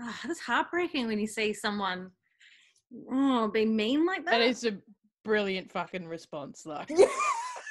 Oh, 0.00 0.16
that's 0.26 0.40
heartbreaking 0.40 1.06
when 1.06 1.18
you 1.18 1.26
see 1.26 1.52
someone 1.52 2.10
oh 3.10 3.48
being 3.48 3.76
mean 3.76 4.06
like 4.06 4.24
that. 4.24 4.38
That 4.38 4.42
is 4.42 4.64
a 4.64 4.78
brilliant 5.24 5.70
fucking 5.70 6.06
response, 6.06 6.62
though. 6.64 6.84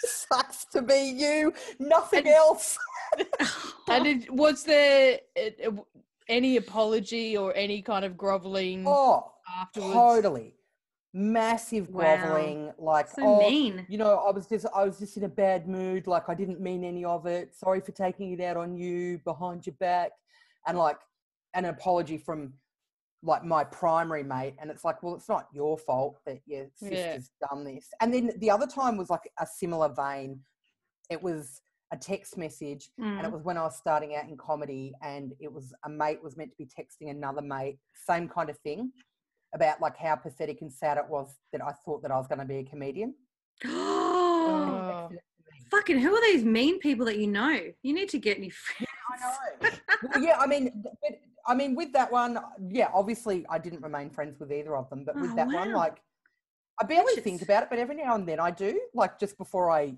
Sucks 0.04 0.66
to 0.74 0.82
be 0.82 1.16
you, 1.18 1.54
nothing 1.80 2.28
else. 2.28 2.78
And 3.90 4.06
it, 4.06 4.30
was 4.30 4.64
there 4.64 5.20
uh, 5.40 5.70
uh, 5.70 5.72
any 6.30 6.58
apology 6.58 7.38
or 7.38 7.56
any 7.56 7.82
kind 7.82 8.06
of 8.06 8.18
groveling 8.18 8.86
Oh, 8.86 9.32
afterwards? 9.62 9.94
totally 9.94 10.54
massive 11.14 11.90
Wow. 11.90 12.18
groveling 12.18 12.72
like 12.78 13.08
so 13.08 13.24
oh 13.24 13.40
mean. 13.40 13.86
you 13.90 13.98
know 13.98 14.18
i 14.28 14.30
was 14.30 14.46
just 14.46 14.68
i 14.76 14.84
was 14.84 15.00
just 15.00 15.18
in 15.18 15.24
a 15.24 15.28
bad 15.30 15.68
mood 15.68 16.06
like 16.06 16.28
i 16.30 16.36
didn't 16.36 16.60
mean 16.60 16.84
any 16.84 17.06
of 17.06 17.26
it 17.26 17.56
sorry 17.56 17.80
for 17.80 17.92
taking 17.94 18.34
it 18.34 18.42
out 18.42 18.58
on 18.58 18.76
you 18.76 19.18
behind 19.24 19.66
your 19.66 19.74
back 19.80 20.12
and 20.68 20.78
like 20.78 20.98
an 21.56 21.66
apology 21.66 22.18
from 22.18 22.54
like 23.24 23.44
my 23.44 23.64
primary 23.64 24.22
mate 24.22 24.54
and 24.62 24.70
it's 24.70 24.84
like 24.84 25.02
well 25.02 25.16
it's 25.16 25.30
not 25.30 25.48
your 25.54 25.78
fault 25.78 26.20
that 26.26 26.40
your 26.46 26.68
Yeah. 26.82 26.90
sister's 26.90 27.32
done 27.50 27.64
this 27.64 27.88
and 28.02 28.14
then 28.14 28.32
the 28.38 28.52
other 28.52 28.68
time 28.68 28.96
was 28.98 29.10
like 29.10 29.32
a 29.40 29.48
similar 29.48 29.90
vein 29.90 30.40
it 31.10 31.24
was 31.24 31.62
a 31.92 31.98
text 31.98 32.38
message 32.38 32.90
and 32.98 33.20
it 33.20 33.24
Mm. 33.30 33.32
was 33.32 33.44
when 33.44 33.58
i 33.58 33.62
was 33.64 33.78
starting 33.78 34.16
out 34.16 34.28
in 34.28 34.36
comedy 34.36 34.94
and 35.02 35.34
it 35.40 35.52
was 35.52 35.74
a 35.86 35.90
mate 35.90 36.22
was 36.22 36.36
meant 36.36 36.52
to 36.52 36.58
be 36.58 36.66
texting 36.66 37.10
another 37.10 37.42
mate 37.42 37.80
same 37.94 38.28
kind 38.28 38.50
of 38.50 38.58
thing 38.60 38.92
about 39.56 39.80
like 39.80 39.96
how 39.98 40.16
pathetic 40.16 40.62
and 40.62 40.72
sad 40.72 40.98
it 40.98 41.08
was 41.08 41.38
that 41.54 41.62
i 41.64 41.72
thought 41.86 42.02
that 42.02 42.12
i 42.12 42.18
was 42.18 42.28
going 42.28 42.40
to 42.40 42.46
be 42.46 42.58
a 42.58 42.64
comedian 42.64 43.14
Oh. 43.66 45.10
Fucking 45.72 46.00
who 46.00 46.16
are 46.16 46.22
these 46.22 46.44
mean 46.46 46.80
people 46.80 47.06
that 47.08 47.18
you 47.18 47.28
know? 47.28 47.60
You 47.82 47.94
need 47.94 48.08
to 48.10 48.20
get 48.20 48.40
me 48.40 48.50
friends. 48.50 48.90
I 49.12 49.20
know. 49.20 49.70
well, 50.14 50.24
yeah, 50.24 50.38
I 50.40 50.48
mean, 50.48 50.72
but 50.82 50.94
I 51.46 51.54
mean, 51.56 51.76
with 51.76 51.92
that 51.94 52.10
one, 52.12 52.40
yeah, 52.70 52.90
obviously, 52.94 53.46
I 53.50 53.58
didn't 53.58 53.82
remain 53.82 54.10
friends 54.10 54.40
with 54.40 54.52
either 54.52 54.78
of 54.78 54.90
them. 54.90 55.04
But 55.04 55.16
with 55.20 55.32
Oh, 55.32 55.36
that 55.36 55.48
one, 55.52 55.74
like, 55.74 55.98
I 56.82 56.86
barely 56.86 57.16
think 57.16 57.42
about 57.42 57.64
it, 57.64 57.70
but 57.70 57.80
every 57.80 57.96
now 57.96 58.16
and 58.16 58.26
then 58.26 58.40
I 58.40 58.50
do. 58.52 58.80
Like, 58.94 59.20
just 59.20 59.38
before 59.38 59.70
I 59.72 59.96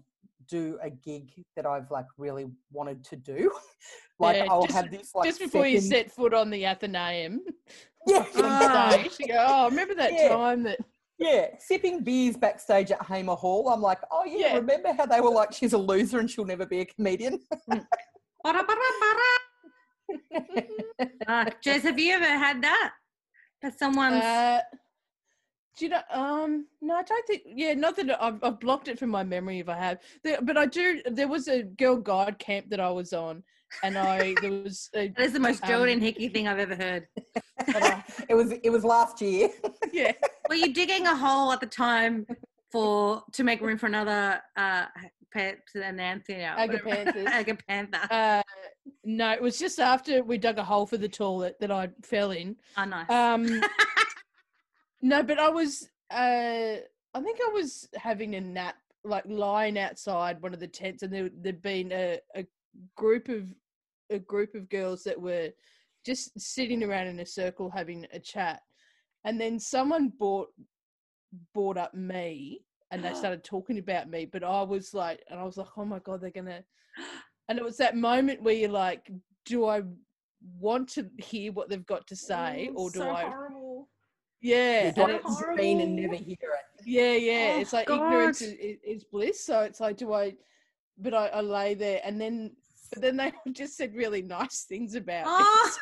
do 0.49 0.77
a 0.81 0.89
gig 0.89 1.29
that 1.55 1.65
I've 1.65 1.89
like 1.91 2.05
really 2.17 2.47
wanted 2.71 3.03
to 3.05 3.15
do, 3.15 3.51
like 4.19 4.37
Yeah, 4.37 4.45
I'll 4.49 4.63
just- 4.63 4.75
have 4.75 4.91
this 4.91 5.13
like 5.15 5.27
Just 5.27 5.39
before 5.39 5.67
you 5.67 5.79
set 5.79 6.11
foot 6.11 6.33
on 6.33 6.49
the 6.49 6.65
Athenaeum 6.65 7.41
yeah, 8.07 8.25
Ah. 8.35 8.89
stage, 8.91 9.15
you 9.19 9.27
go, 9.27 9.45
oh, 9.47 9.69
remember 9.69 9.95
that 9.95 10.13
Yeah. 10.13 10.29
time 10.29 10.63
that 10.63 10.79
yeah, 11.19 11.47
sipping 11.59 12.01
beers 12.01 12.37
backstage 12.37 12.91
at 12.91 13.05
Hamer 13.05 13.35
Hall. 13.35 13.67
I'm 13.67 13.81
like, 13.81 13.99
oh 14.09 14.23
yeah, 14.23 14.37
Yeah. 14.47 14.55
remember 14.55 14.93
how 14.93 15.05
they 15.05 15.19
were 15.19 15.29
like, 15.31 15.51
she's 15.51 15.73
a 15.73 15.77
loser 15.77 16.19
and 16.19 16.31
she'll 16.31 16.45
never 16.45 16.65
be 16.65 16.79
a 16.79 16.85
comedian. 16.85 17.41
Bara, 17.67 18.63
bara, 18.63 18.63
bara. 19.01 20.39
Uh, 21.27 21.45
Jez, 21.63 21.81
have 21.81 21.99
you 21.99 22.13
ever 22.13 22.25
had 22.25 22.61
that? 22.63 22.93
That 23.61 23.77
someone's 23.77 24.23
Uh, 24.23 24.61
do 25.79 25.85
you 25.85 25.91
know? 25.91 26.01
Um, 26.11 26.67
no, 26.81 26.95
I 26.95 27.03
don't 27.03 27.25
think. 27.25 27.43
Yeah, 27.45 27.73
not 27.73 27.95
that 27.95 28.21
I've, 28.21 28.43
I've 28.43 28.59
blocked 28.59 28.89
it 28.89 28.99
from 28.99 29.09
my 29.09 29.23
memory 29.23 29.59
if 29.59 29.69
I 29.69 29.77
have. 29.77 29.99
There, 30.23 30.39
but 30.41 30.57
I 30.57 30.65
do. 30.65 31.01
There 31.09 31.29
was 31.29 31.47
a 31.47 31.63
girl 31.63 31.95
guide 31.95 32.37
camp 32.37 32.69
that 32.69 32.81
I 32.81 32.89
was 32.89 33.13
on, 33.13 33.43
and 33.81 33.97
I 33.97 34.35
there 34.41 34.51
was 34.51 34.89
a, 34.95 35.07
that 35.07 35.23
is 35.23 35.33
the 35.33 35.39
most 35.39 35.63
um, 35.63 35.69
Geraldine 35.69 36.01
Hickey 36.01 36.27
thing 36.27 36.47
I've 36.49 36.59
ever 36.59 36.75
heard. 36.75 37.07
I- 37.69 38.03
it 38.27 38.35
was 38.35 38.51
it 38.51 38.69
was 38.69 38.83
last 38.83 39.21
year. 39.21 39.49
yeah. 39.93 40.11
Were 40.49 40.55
you 40.55 40.73
digging 40.73 41.07
a 41.07 41.15
hole 41.15 41.51
at 41.53 41.61
the 41.61 41.65
time 41.65 42.27
for 42.71 43.23
to 43.33 43.43
make 43.43 43.61
room 43.61 43.77
for 43.77 43.85
another 43.87 44.41
uh 44.57 44.85
pet 45.33 45.59
and 45.75 46.01
Anthea? 46.01 46.55
Agapanthus. 46.57 47.25
Agapantha. 47.25 48.11
Uh, 48.11 48.43
no, 49.05 49.31
it 49.31 49.41
was 49.41 49.57
just 49.57 49.79
after 49.79 50.23
we 50.23 50.37
dug 50.37 50.57
a 50.57 50.63
hole 50.63 50.85
for 50.85 50.97
the 50.97 51.07
toilet 51.07 51.55
that 51.59 51.71
I 51.71 51.89
fell 52.03 52.31
in. 52.31 52.55
Oh, 52.77 52.85
nice. 52.85 53.09
Um, 53.09 53.61
no, 55.01 55.23
but 55.23 55.39
I 55.39 55.49
was. 55.49 55.89
Uh, 56.11 56.77
I 57.13 57.21
think 57.21 57.39
I 57.41 57.51
was 57.53 57.87
having 57.95 58.35
a 58.35 58.41
nap, 58.41 58.75
like 59.03 59.23
lying 59.27 59.77
outside 59.79 60.41
one 60.41 60.53
of 60.53 60.59
the 60.59 60.67
tents, 60.67 61.03
and 61.03 61.13
there 61.13 61.29
there'd 61.41 61.61
been 61.61 61.91
a, 61.91 62.19
a 62.35 62.45
group 62.95 63.29
of 63.29 63.45
a 64.09 64.19
group 64.19 64.55
of 64.55 64.69
girls 64.69 65.03
that 65.03 65.19
were 65.19 65.49
just 66.05 66.39
sitting 66.39 66.83
around 66.83 67.07
in 67.07 67.19
a 67.19 67.25
circle 67.25 67.69
having 67.69 68.05
a 68.13 68.19
chat, 68.19 68.61
and 69.25 69.39
then 69.39 69.59
someone 69.59 70.11
brought 70.17 70.49
brought 71.53 71.77
up 71.77 71.93
me, 71.93 72.61
and 72.91 73.03
they 73.03 73.13
started 73.13 73.43
talking 73.43 73.79
about 73.79 74.09
me, 74.09 74.25
but 74.25 74.43
I 74.43 74.61
was 74.63 74.93
like, 74.93 75.23
and 75.29 75.39
I 75.39 75.43
was 75.43 75.57
like, 75.57 75.67
oh 75.77 75.85
my 75.85 75.99
god, 75.99 76.21
they're 76.21 76.31
gonna, 76.31 76.63
and 77.49 77.57
it 77.57 77.63
was 77.63 77.77
that 77.77 77.95
moment 77.95 78.41
where 78.41 78.55
you're 78.55 78.69
like, 78.69 79.09
do 79.45 79.65
I 79.65 79.81
want 80.59 80.89
to 80.89 81.09
hear 81.17 81.51
what 81.51 81.69
they've 81.69 81.85
got 81.85 82.07
to 82.07 82.15
say, 82.15 82.69
or 82.75 82.89
do 82.89 82.99
so 82.99 83.09
I? 83.09 83.23
horrible. 83.23 83.58
Yeah, 84.41 84.81
You 84.81 84.87
and 84.87 84.95
don't 84.95 85.09
it's- 85.11 85.41
intervene 85.43 85.81
and 85.81 85.95
never 85.95 86.15
hear 86.15 86.37
it. 86.41 86.85
yeah, 86.85 87.13
yeah. 87.13 87.53
Oh, 87.57 87.59
it's 87.61 87.73
like 87.73 87.89
ignorance 87.89 88.39
God. 88.41 88.49
is, 88.49 88.53
is, 88.59 88.77
is 88.85 89.03
bliss. 89.03 89.43
So 89.45 89.61
it's 89.61 89.79
like, 89.79 89.97
do 89.97 90.13
I? 90.13 90.33
But 90.97 91.13
I, 91.13 91.27
I 91.27 91.41
lay 91.41 91.73
there, 91.75 92.01
and 92.03 92.19
then, 92.19 92.51
but 92.91 93.01
then 93.01 93.17
they 93.17 93.31
just 93.51 93.75
said 93.77 93.93
really 93.95 94.21
nice 94.21 94.63
things 94.67 94.95
about 94.95 95.25
me. 95.25 95.31
Oh, 95.37 95.71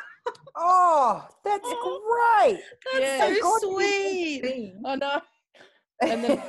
Oh, 0.60 1.24
that's 1.44 1.62
oh, 1.64 2.44
great. 2.44 2.60
that's 2.92 3.00
Yeah. 3.04 3.34
so 3.34 3.40
God, 3.42 3.60
sweet. 3.62 4.74
I 4.84 4.96
know. 4.96 5.20
And 6.02 6.22
then 6.24 6.42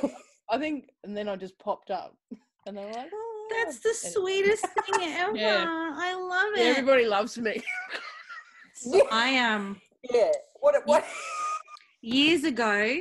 I 0.50 0.58
think, 0.58 0.90
and 1.04 1.16
then 1.16 1.28
I 1.28 1.36
just 1.36 1.58
popped 1.58 1.90
up, 1.90 2.14
and 2.66 2.76
they're 2.76 2.92
like, 2.92 3.08
oh, 3.12 3.48
That's 3.50 3.78
the 3.80 3.88
and- 3.88 4.12
sweetest 4.14 4.66
thing 4.84 5.08
ever. 5.14 5.36
Yeah. 5.36 5.64
I 5.66 6.14
love 6.14 6.50
Yeah, 6.56 6.64
it. 6.72 6.78
everybody 6.78 7.06
loves 7.06 7.38
me. 7.38 7.62
yeah, 8.84 9.02
I 9.10 9.28
am. 9.28 9.80
yeah. 10.12 10.32
What? 10.60 10.74
What? 10.86 11.04
Years 12.00 12.44
ago, 12.44 12.96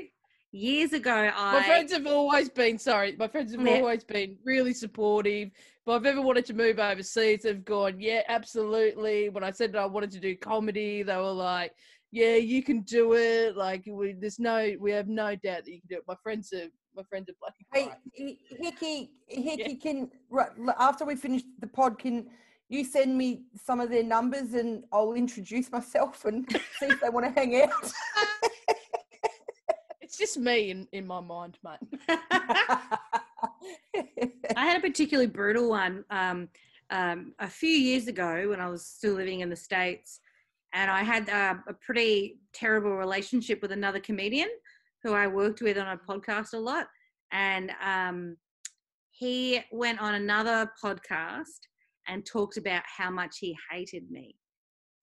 years 0.52 0.93
ago, 0.93 1.32
I 1.36 1.54
My 1.60 1.64
friends 1.66 1.91
have 1.93 2.08
always 2.08 2.50
been 2.50 2.78
sorry. 2.78 3.16
My 3.18 3.28
friends 3.28 3.54
have 3.54 3.66
Yeah. 3.66 3.76
always 3.78 4.04
been 4.04 4.38
really 4.43 4.74
supportive. 4.74 5.50
If 5.50 5.88
I've 5.88 6.06
ever 6.06 6.22
wanted 6.22 6.45
to 6.45 6.54
move 6.54 6.80
overseas, 6.80 7.43
they've 7.43 7.64
gone, 7.64 8.00
yeah, 8.00 8.22
absolutely. 8.28 9.30
When 9.30 9.43
I 9.43 9.52
said 9.52 9.74
that 9.74 9.80
I 9.80 9.86
wanted 9.86 10.12
to 10.12 10.20
do 10.20 10.36
comedy, 10.36 11.04
they 11.04 11.16
were 11.16 11.32
like, 11.32 11.74
yeah, 12.12 12.36
you 12.36 12.64
can 12.64 12.82
do 12.82 13.14
it. 13.14 13.56
Like, 13.56 13.84
we, 13.88 14.14
there's 14.14 14.39
no, 14.39 14.76
we 14.80 14.91
have 14.91 15.08
no 15.08 15.36
doubt 15.36 15.66
that 15.66 15.68
you 15.72 15.80
can 15.82 15.88
do 15.89 15.97
it. 15.97 16.04
My 16.08 16.16
friends 16.24 16.52
are, 16.54 16.68
my 16.95 17.04
friends 17.04 17.30
are 17.30 17.36
bloody 17.39 17.66
Hey, 17.72 17.84
great. 18.16 18.38
Hi- 18.50 18.58
Hickey, 18.64 19.12
Hickey, 19.28 19.76
can 19.76 20.10
right, 20.30 20.50
after 20.80 21.06
we 21.06 21.16
finish 21.16 21.43
the 21.60 21.68
pod, 21.68 22.00
can 22.00 22.28
you 22.68 22.84
send 22.84 23.16
me 23.18 23.43
some 23.56 23.80
of 23.80 23.89
their 23.89 24.04
numbers 24.04 24.54
and 24.54 24.84
I'll 24.91 25.14
introduce 25.14 25.72
myself 25.72 26.26
and 26.26 26.47
see 26.80 26.88
if 26.88 27.00
they 27.02 27.10
want 27.10 27.26
to 27.28 27.32
hang 27.39 27.62
out. 27.62 27.70
It's 30.10 30.18
just 30.18 30.39
me 30.39 30.72
in, 30.72 30.88
in 30.91 31.05
my 31.05 31.20
mind, 31.20 31.60
mate. 31.64 31.78
I 34.57 34.66
had 34.66 34.78
a 34.78 34.82
particularly 34.82 35.28
brutal 35.30 35.70
one 35.70 36.03
um, 36.10 36.49
um, 36.89 37.36
a 37.38 37.47
few 37.47 37.70
years 37.70 38.07
ago 38.07 38.49
when 38.49 38.60
I 38.60 38.70
was 38.70 38.84
still 38.84 39.14
living 39.14 39.41
in 39.41 39.51
the 39.51 39.55
States. 39.55 40.20
And 40.74 40.89
I 40.89 41.03
had 41.03 41.30
uh, 41.30 41.57
a 41.68 41.74
pretty 41.76 42.39
terrible 42.53 42.95
relationship 42.95 43.62
with 43.62 43.72
another 43.72 43.99
comedian 43.99 44.49
who 45.03 45.14
I 45.14 45.28
worked 45.28 45.62
with 45.62 45.78
on 45.78 45.86
a 45.86 45.97
podcast 45.97 46.53
a 46.53 46.57
lot. 46.57 46.88
And 47.32 47.72
um, 47.80 48.36
he 49.12 49.62
went 49.72 50.01
on 50.01 50.16
another 50.16 50.72
podcast 50.84 51.68
and 52.07 52.26
talked 52.26 52.57
about 52.57 52.82
how 52.88 53.12
much 53.12 53.38
he 53.38 53.55
hated 53.72 54.10
me 54.10 54.38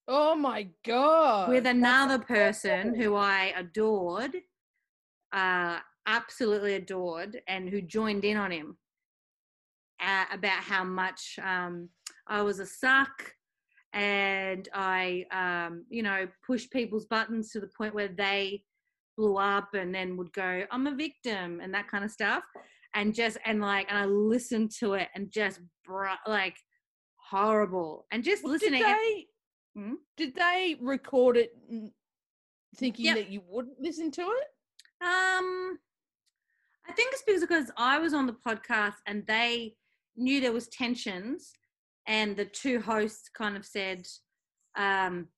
Oh 0.08 0.34
my 0.34 0.66
God. 0.84 1.48
with 1.48 1.64
another 1.64 2.18
person 2.18 2.92
who 2.96 3.14
I 3.14 3.52
adored, 3.56 4.34
uh, 5.32 5.78
absolutely 6.06 6.74
adored, 6.74 7.40
and 7.48 7.68
who 7.68 7.80
joined 7.82 8.24
in 8.24 8.36
on 8.36 8.50
him 8.50 8.76
uh, 10.00 10.24
about 10.32 10.62
how 10.62 10.84
much 10.84 11.38
um, 11.42 11.88
I 12.26 12.42
was 12.42 12.58
a 12.58 12.66
suck 12.66 13.32
and 13.92 14.68
I, 14.74 15.24
um, 15.30 15.84
you 15.88 16.02
know, 16.02 16.28
pushed 16.46 16.70
people's 16.70 17.06
buttons 17.06 17.50
to 17.52 17.60
the 17.60 17.70
point 17.76 17.94
where 17.94 18.08
they 18.08 18.62
blew 19.16 19.36
up 19.36 19.70
and 19.74 19.94
then 19.94 20.16
would 20.18 20.32
go, 20.32 20.64
I'm 20.70 20.86
a 20.86 20.94
victim 20.94 21.60
and 21.62 21.72
that 21.72 21.88
kind 21.88 22.04
of 22.04 22.10
stuff. 22.10 22.44
And 22.94 23.14
just, 23.14 23.38
and 23.46 23.60
like, 23.60 23.86
and 23.88 23.98
I 23.98 24.04
listened 24.04 24.70
to 24.80 24.94
it 24.94 25.08
and 25.14 25.30
just, 25.30 25.60
br- 25.84 26.08
like, 26.26 26.56
horrible. 27.16 28.06
And 28.12 28.22
just 28.22 28.44
Well, 28.44 28.52
listening. 28.52 28.82
Did 28.82 28.86
they, 28.86 29.26
Hmm? 29.74 29.94
did 30.16 30.34
they 30.34 30.76
record 30.80 31.36
it 31.36 31.52
thinking 32.76 33.06
Yep. 33.06 33.14
that 33.16 33.28
you 33.30 33.42
wouldn't 33.46 33.80
listen 33.80 34.10
to 34.12 34.22
it? 34.22 34.48
Um, 35.00 35.78
I 36.88 36.92
think 36.92 37.12
it's 37.12 37.40
because 37.40 37.70
I 37.76 37.98
was 37.98 38.14
on 38.14 38.26
the 38.26 38.36
podcast 38.46 38.94
and 39.06 39.26
they 39.26 39.74
knew 40.16 40.40
there 40.40 40.52
was 40.52 40.68
tensions, 40.68 41.52
and 42.06 42.36
the 42.36 42.44
two 42.44 42.80
hosts 42.80 43.28
kind 43.28 43.56
of 43.56 43.66
said, 43.66 44.06
um, 44.76 45.28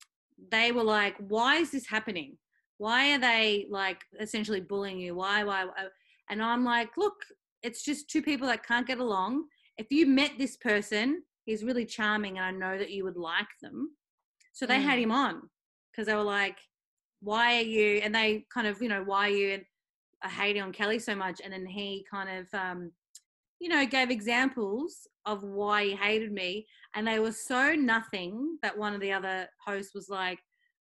they 0.51 0.71
were 0.73 0.85
like, 0.85 1.17
"Why 1.19 1.57
is 1.57 1.71
this 1.71 1.87
happening? 1.89 2.39
Why 2.77 3.15
are 3.15 3.19
they 3.19 3.67
like 3.71 4.03
essentially 4.21 4.61
bullying 4.61 5.01
you? 5.01 5.15
Why, 5.17 5.43
why?" 5.45 5.65
why?" 5.65 5.89
And 6.31 6.43
I'm 6.43 6.65
like, 6.65 6.97
"Look, 6.97 7.25
it's 7.63 7.83
just 7.83 8.09
two 8.11 8.23
people 8.23 8.47
that 8.49 8.65
can't 8.67 8.87
get 8.87 8.99
along. 8.99 9.49
If 9.79 9.91
you 9.91 10.07
met 10.07 10.33
this 10.39 10.57
person, 10.57 11.23
he's 11.45 11.65
really 11.65 11.87
charming, 11.87 12.39
and 12.39 12.47
I 12.47 12.51
know 12.51 12.79
that 12.79 12.91
you 12.91 13.03
would 13.05 13.17
like 13.17 13.49
them." 13.63 13.97
So 14.53 14.67
they 14.67 14.81
had 14.81 14.99
Mm. 14.99 15.03
him 15.03 15.13
on 15.13 15.51
because 15.91 16.07
they 16.07 16.15
were 16.15 16.23
like, 16.23 16.59
why 17.21 17.57
are 17.57 17.62
you 17.62 18.01
and 18.05 18.14
they 18.14 18.45
kind 18.53 18.66
of 18.66 18.81
you 18.81 18.89
know 18.89 19.03
why 19.05 19.29
are 19.29 19.33
you 19.33 19.61
uh, 20.25 20.29
hating 20.29 20.62
on 20.62 20.73
kelly 20.73 20.99
so 20.99 21.14
much 21.14 21.41
and 21.43 21.53
then 21.53 21.66
he 21.66 22.05
kind 22.11 22.29
of 22.29 22.59
um 22.59 22.91
you 23.61 23.69
know 23.69 23.85
gave 23.87 24.11
examples 24.11 25.07
of 25.27 25.43
why 25.43 25.85
he 25.85 25.95
hated 25.95 26.33
me 26.33 26.66
and 26.95 27.07
they 27.07 27.19
were 27.19 27.33
so 27.33 27.75
nothing 27.75 28.57
that 28.62 28.77
one 28.77 28.95
of 28.95 29.01
the 29.01 29.12
other 29.12 29.47
hosts 29.64 29.95
was 29.95 30.09
like 30.09 30.39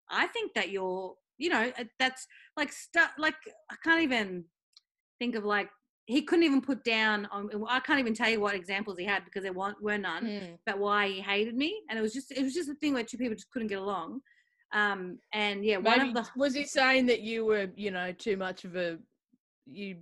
i 0.09 0.27
think 0.27 0.53
that 0.53 0.69
you're 0.69 1.13
you 1.37 1.49
know 1.49 1.71
uh, 1.79 1.83
that's 1.99 2.27
like 2.55 2.71
stuff 2.71 3.11
like 3.17 3.35
i 3.71 3.75
can't 3.83 4.01
even 4.01 4.43
think 5.19 5.35
of 5.35 5.43
like 5.43 5.69
he 6.07 6.21
couldn't 6.21 6.45
even 6.45 6.61
put 6.61 6.83
down. 6.85 7.27
On, 7.31 7.49
I 7.67 7.81
can't 7.81 7.99
even 7.99 8.13
tell 8.13 8.29
you 8.29 8.39
what 8.39 8.55
examples 8.55 8.97
he 8.97 9.03
had 9.03 9.25
because 9.25 9.43
there 9.43 9.53
weren't, 9.53 9.81
were 9.83 9.97
none. 9.97 10.25
Mm. 10.25 10.57
But 10.65 10.79
why 10.79 11.09
he 11.09 11.21
hated 11.21 11.55
me, 11.55 11.81
and 11.89 11.99
it 11.99 12.01
was 12.01 12.13
just 12.13 12.31
it 12.31 12.41
was 12.43 12.53
just 12.53 12.69
a 12.69 12.75
thing 12.75 12.93
where 12.93 13.03
two 13.03 13.17
people 13.17 13.35
just 13.35 13.51
couldn't 13.51 13.67
get 13.67 13.79
along. 13.79 14.21
Um, 14.73 15.19
and 15.33 15.63
yeah, 15.63 15.77
one 15.77 16.01
of 16.01 16.13
the 16.13 16.27
was 16.35 16.53
he 16.53 16.65
saying 16.65 17.05
that 17.07 17.21
you 17.21 17.45
were, 17.45 17.67
you 17.75 17.91
know, 17.91 18.11
too 18.11 18.35
much 18.37 18.65
of 18.65 18.75
a, 18.75 18.97
you 19.65 19.97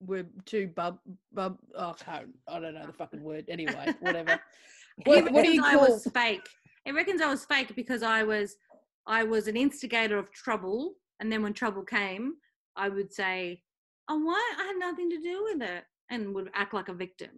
were 0.00 0.24
too 0.44 0.68
bub 0.68 0.98
bub? 1.32 1.58
Oh, 1.76 1.90
I 1.98 2.04
can't, 2.04 2.28
I 2.48 2.60
don't 2.60 2.74
know 2.74 2.86
the 2.86 2.92
fucking 2.92 3.22
word. 3.22 3.44
Anyway, 3.48 3.92
whatever. 4.00 4.40
he 5.04 5.10
what, 5.10 5.32
what 5.32 5.44
do 5.44 5.50
you 5.50 5.62
reckons 5.62 5.66
I 5.66 5.74
call? 5.86 5.90
was 5.94 6.06
fake. 6.14 6.48
It 6.86 6.94
reckons 6.94 7.20
I 7.20 7.28
was 7.28 7.44
fake 7.44 7.74
because 7.74 8.02
I 8.02 8.22
was 8.22 8.56
I 9.06 9.24
was 9.24 9.48
an 9.48 9.56
instigator 9.56 10.16
of 10.16 10.30
trouble, 10.32 10.94
and 11.20 11.30
then 11.30 11.42
when 11.42 11.52
trouble 11.52 11.82
came, 11.82 12.34
I 12.76 12.88
would 12.88 13.12
say, 13.12 13.62
"Oh, 14.08 14.18
why? 14.18 14.54
I 14.60 14.64
had 14.64 14.76
nothing 14.78 15.10
to 15.10 15.18
do 15.20 15.42
with 15.44 15.62
it," 15.62 15.84
and 16.10 16.34
would 16.34 16.50
act 16.54 16.72
like 16.72 16.88
a 16.88 16.94
victim. 16.94 17.30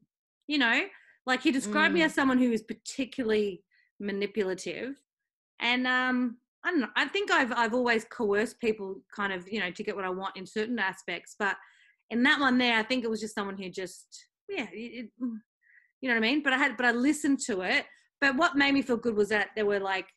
You 0.47 0.59
know, 0.59 0.83
like 1.27 1.43
he 1.43 1.51
described 1.51 1.95
me 1.95 2.01
Mm. 2.03 2.05
as 2.05 2.15
someone 2.15 2.39
who 2.39 2.53
is 2.53 2.63
particularly 2.63 3.63
manipulative, 3.99 5.01
and 5.59 5.87
um, 5.87 6.37
I 6.67 6.71
don't 6.71 6.81
know. 6.81 6.89
I 6.97 7.07
think 7.07 7.31
I've 7.31 7.53
I've 7.53 7.75
always 7.75 8.05
coerced 8.05 8.59
people, 8.59 8.97
kind 9.15 9.33
of, 9.33 9.47
you 9.49 9.61
know, 9.61 9.71
to 9.71 9.85
get 9.85 9.95
what 9.95 10.05
I 10.05 10.11
want 10.11 10.37
in 10.37 10.45
certain 10.45 10.81
aspects, 10.81 11.37
but 11.39 11.57
in 12.11 12.25
that 12.25 12.41
one 12.41 12.59
there, 12.59 12.77
I 12.77 12.83
think 12.83 13.05
it 13.05 13.11
was 13.11 13.21
just 13.21 13.37
someone 13.37 13.57
who 13.57 13.69
just, 13.71 14.07
yeah, 14.49 14.67
it, 14.73 15.05
it, 15.05 15.11
you 15.21 16.09
know 16.09 16.15
what 16.15 16.17
I 16.17 16.29
mean. 16.29 16.43
But 16.43 16.53
I 16.53 16.59
had, 16.59 16.77
but 16.77 16.85
I 16.87 16.91
listened 16.91 17.39
to 17.47 17.61
it. 17.61 17.85
But 18.21 18.37
what 18.37 18.57
made 18.57 18.75
me 18.75 18.83
feel 18.83 18.97
good 18.97 19.15
was 19.15 19.29
that 19.29 19.51
there 19.55 19.67
were 19.67 19.79
like 19.79 20.09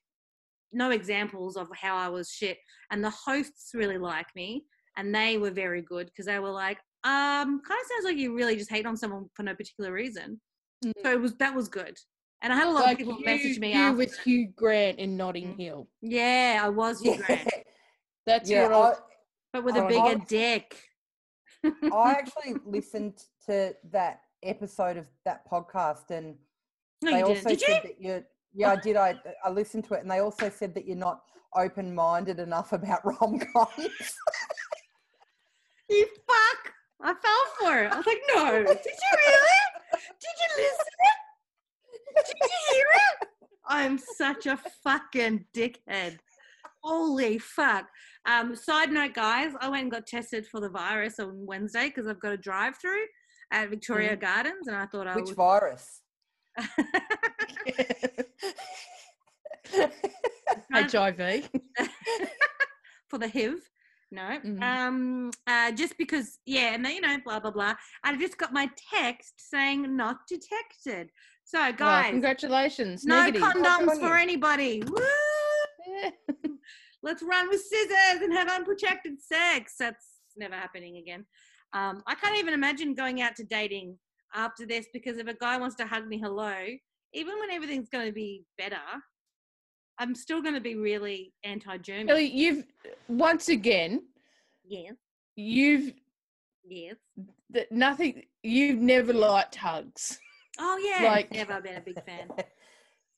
no 0.72 0.90
examples 0.90 1.56
of 1.56 1.68
how 1.80 1.96
I 1.96 2.10
was 2.10 2.32
shit, 2.32 2.58
and 2.92 3.04
the 3.04 3.12
hosts 3.12 3.72
really 3.76 4.00
liked 4.00 4.36
me, 4.36 4.64
and 4.98 5.14
they 5.14 5.38
were 5.38 5.52
very 5.52 5.84
good 5.84 6.08
because 6.08 6.26
they 6.26 6.40
were 6.40 6.50
like, 6.50 6.78
um, 7.04 7.62
kind 7.62 7.80
of 7.80 7.88
sounds 7.88 8.06
like 8.06 8.18
you 8.18 8.36
really 8.36 8.56
just 8.56 8.72
hate 8.72 8.88
on 8.88 8.98
someone 8.98 9.28
for 9.36 9.44
no 9.44 9.54
particular 9.54 9.92
reason. 9.92 10.42
Mm. 10.84 10.94
So 11.04 11.12
it 11.12 11.22
was 11.22 11.36
that 11.36 11.56
was 11.56 11.68
good, 11.68 11.98
and 12.42 12.54
I 12.54 12.56
had 12.56 12.68
a 12.68 12.72
lot 12.72 12.84
Like 12.84 12.94
of 12.94 13.08
people 13.08 13.20
you, 13.20 13.26
message 13.26 13.60
me 13.60 13.74
you 13.74 13.80
after. 13.80 13.98
with 13.98 14.18
Hugh 14.20 14.48
Grant 14.56 15.00
in 15.00 15.18
Notting 15.18 15.54
Mm. 15.56 15.60
Hill. 15.60 15.88
yeah, 16.02 16.62
I 16.64 16.70
was 16.70 17.02
Hugh 17.02 17.18
Grant, 17.18 17.50
That's 18.26 18.50
yeah, 18.50 18.64
what 18.68 18.74
I, 18.74 18.90
I, 18.90 18.94
but 19.54 19.64
with 19.64 19.76
a 19.78 19.84
I- 19.84 19.88
bigger 19.88 20.02
I- 20.22 20.26
dick. 20.28 20.84
I 21.64 22.12
actually 22.18 22.56
listened 22.66 23.22
to 23.48 23.76
that 23.92 24.22
episode 24.44 24.96
of 24.98 25.08
that 25.26 25.42
podcast, 25.52 26.10
and 26.12 26.36
no, 27.02 27.12
they 27.12 27.20
you 27.20 27.26
also 27.26 27.50
didn't. 27.50 27.60
Did 27.60 27.62
you? 27.62 27.68
said 27.68 27.82
that 27.84 28.02
you're. 28.02 28.24
Yeah, 28.54 28.72
I 28.72 28.76
did. 28.78 28.96
I 28.96 29.20
I 29.44 29.50
listened 29.50 29.84
to 29.86 29.94
it, 29.96 30.02
and 30.02 30.10
they 30.10 30.20
also 30.20 30.50
said 30.50 30.74
that 30.76 30.86
you're 30.86 30.96
not 30.96 31.22
open-minded 31.56 32.40
enough 32.40 32.72
about 32.74 33.04
rom 33.06 33.40
coms. 33.40 34.16
You 35.90 36.08
fuck! 36.28 36.74
I 37.02 37.14
fell 37.14 37.44
for 37.60 37.84
it. 37.84 37.92
I 37.92 37.98
was 37.98 38.06
like, 38.06 38.22
no. 38.34 38.52
Did 38.64 38.86
you 38.86 39.18
really? 39.18 39.60
Did 39.92 40.36
you 40.40 40.64
listen? 40.64 40.86
Did 42.16 42.26
you 42.42 42.50
hear 42.74 42.86
it? 43.22 43.28
I'm 43.68 43.98
such 43.98 44.46
a 44.46 44.58
fucking 44.84 45.46
dickhead. 45.54 46.18
Holy 46.84 47.38
fuck. 47.38 47.88
Um, 48.26 48.56
side 48.56 48.92
note, 48.92 49.14
guys, 49.14 49.54
I 49.60 49.70
went 49.70 49.84
and 49.84 49.92
got 49.92 50.08
tested 50.08 50.46
for 50.48 50.60
the 50.60 50.70
virus 50.70 51.20
on 51.20 51.46
Wednesday 51.46 51.88
because 51.88 52.08
I've 52.08 52.20
got 52.20 52.34
a 52.34 52.38
drive 52.38 52.78
through 52.78 53.04
at 53.52 53.70
Victoria 53.70 54.16
Gardens, 54.16 54.68
and 54.68 54.76
I 54.76 54.86
thought 54.86 55.08
I 55.08 55.16
Which 55.16 55.26
would. 55.28 55.36
virus? 55.36 56.02
HIV. 60.74 61.50
for 63.10 63.18
the 63.18 63.28
HIV. 63.28 63.60
No. 64.12 64.40
Mhm. 64.44 64.62
Um. 64.64 65.32
Uh. 65.46 65.72
Just 65.72 65.98
because. 65.98 66.40
Yeah. 66.46 66.74
And 66.74 66.84
then 66.84 66.96
you 66.96 67.02
know. 67.02 67.18
Blah 67.24 67.40
blah 67.40 67.52
blah. 67.52 67.76
I 68.04 68.16
just 68.18 68.38
got 68.38 68.52
my 68.54 68.70
text 68.92 69.34
saying 69.38 69.96
not 69.96 70.26
detected. 70.28 71.12
So 71.50 71.58
Well, 71.60 71.74
guys, 71.74 72.12
congratulations. 72.12 73.06
no 73.06 73.24
Negative. 73.24 73.42
condoms 73.42 74.00
for 74.00 74.16
anybody. 74.16 74.84
Yeah. 75.88 76.12
Let's 77.02 77.24
run 77.24 77.50
with 77.50 77.60
scissors 77.62 78.22
and 78.22 78.32
have 78.34 78.50
unprotected 78.50 79.20
sex. 79.20 79.74
That's 79.80 80.20
never 80.38 80.54
happening 80.54 80.98
again. 80.98 81.26
Um. 81.74 82.04
I 82.06 82.14
can't 82.14 82.38
even 82.38 82.54
imagine 82.54 82.94
going 82.94 83.22
out 83.24 83.36
to 83.38 83.44
dating 83.46 83.98
after 84.36 84.68
this 84.68 84.86
because 84.94 85.18
if 85.18 85.26
a 85.28 85.34
guy 85.34 85.58
wants 85.58 85.76
to 85.78 85.88
hug 85.88 86.08
me 86.08 86.20
hello, 86.20 86.54
even 87.14 87.40
when 87.40 87.50
everything's 87.50 87.90
going 87.90 88.06
to 88.06 88.14
be 88.14 88.44
better, 88.60 88.76
I'm 89.98 90.14
still 90.14 90.44
going 90.44 90.54
to 90.54 90.62
be 90.62 90.76
really 90.76 91.34
anti-German. 91.44 92.08
Kelly, 92.10 92.26
you've 92.32 92.64
once 93.08 93.50
again, 93.50 94.04
Yes. 94.68 94.94
you've 95.36 95.94
Yes. 96.64 96.98
that 97.50 97.72
nothing. 97.72 98.22
You've 98.44 98.78
never 98.80 99.14
liked 99.14 99.56
hugs. 99.56 100.20
Oh 100.60 100.78
yeah, 100.78 101.10
Like- 101.10 101.32
never 101.32 101.62
been 101.62 101.76
a 101.78 101.82
big 101.82 102.04
fan. 102.06 102.30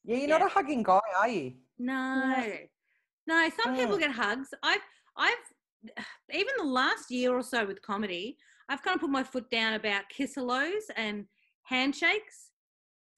Yeah, 0.03 0.15
you're 0.15 0.27
Yeah. 0.29 0.37
not 0.39 0.47
a 0.47 0.49
hugging 0.49 0.81
guy, 0.81 0.99
are 1.15 1.29
you? 1.29 1.53
No, 1.77 2.33
no. 3.27 3.49
Some 3.49 3.75
oh. 3.75 3.77
people 3.77 3.95
Oh. 3.95 3.99
get 3.99 4.09
hugs. 4.11 4.49
I've, 4.63 4.81
I've, 5.15 5.37
even 6.33 6.53
the 6.57 6.63
last 6.63 7.11
year 7.11 7.35
or 7.37 7.43
so 7.43 7.67
with 7.67 7.83
comedy, 7.83 8.37
I've 8.67 8.81
kind 8.81 8.95
of 8.95 9.01
put 9.01 9.11
my 9.11 9.23
foot 9.23 9.47
down 9.51 9.73
about 9.73 10.09
kiss 10.09 10.33
hellos 10.33 10.85
and 10.95 11.25
handshakes, 11.65 12.49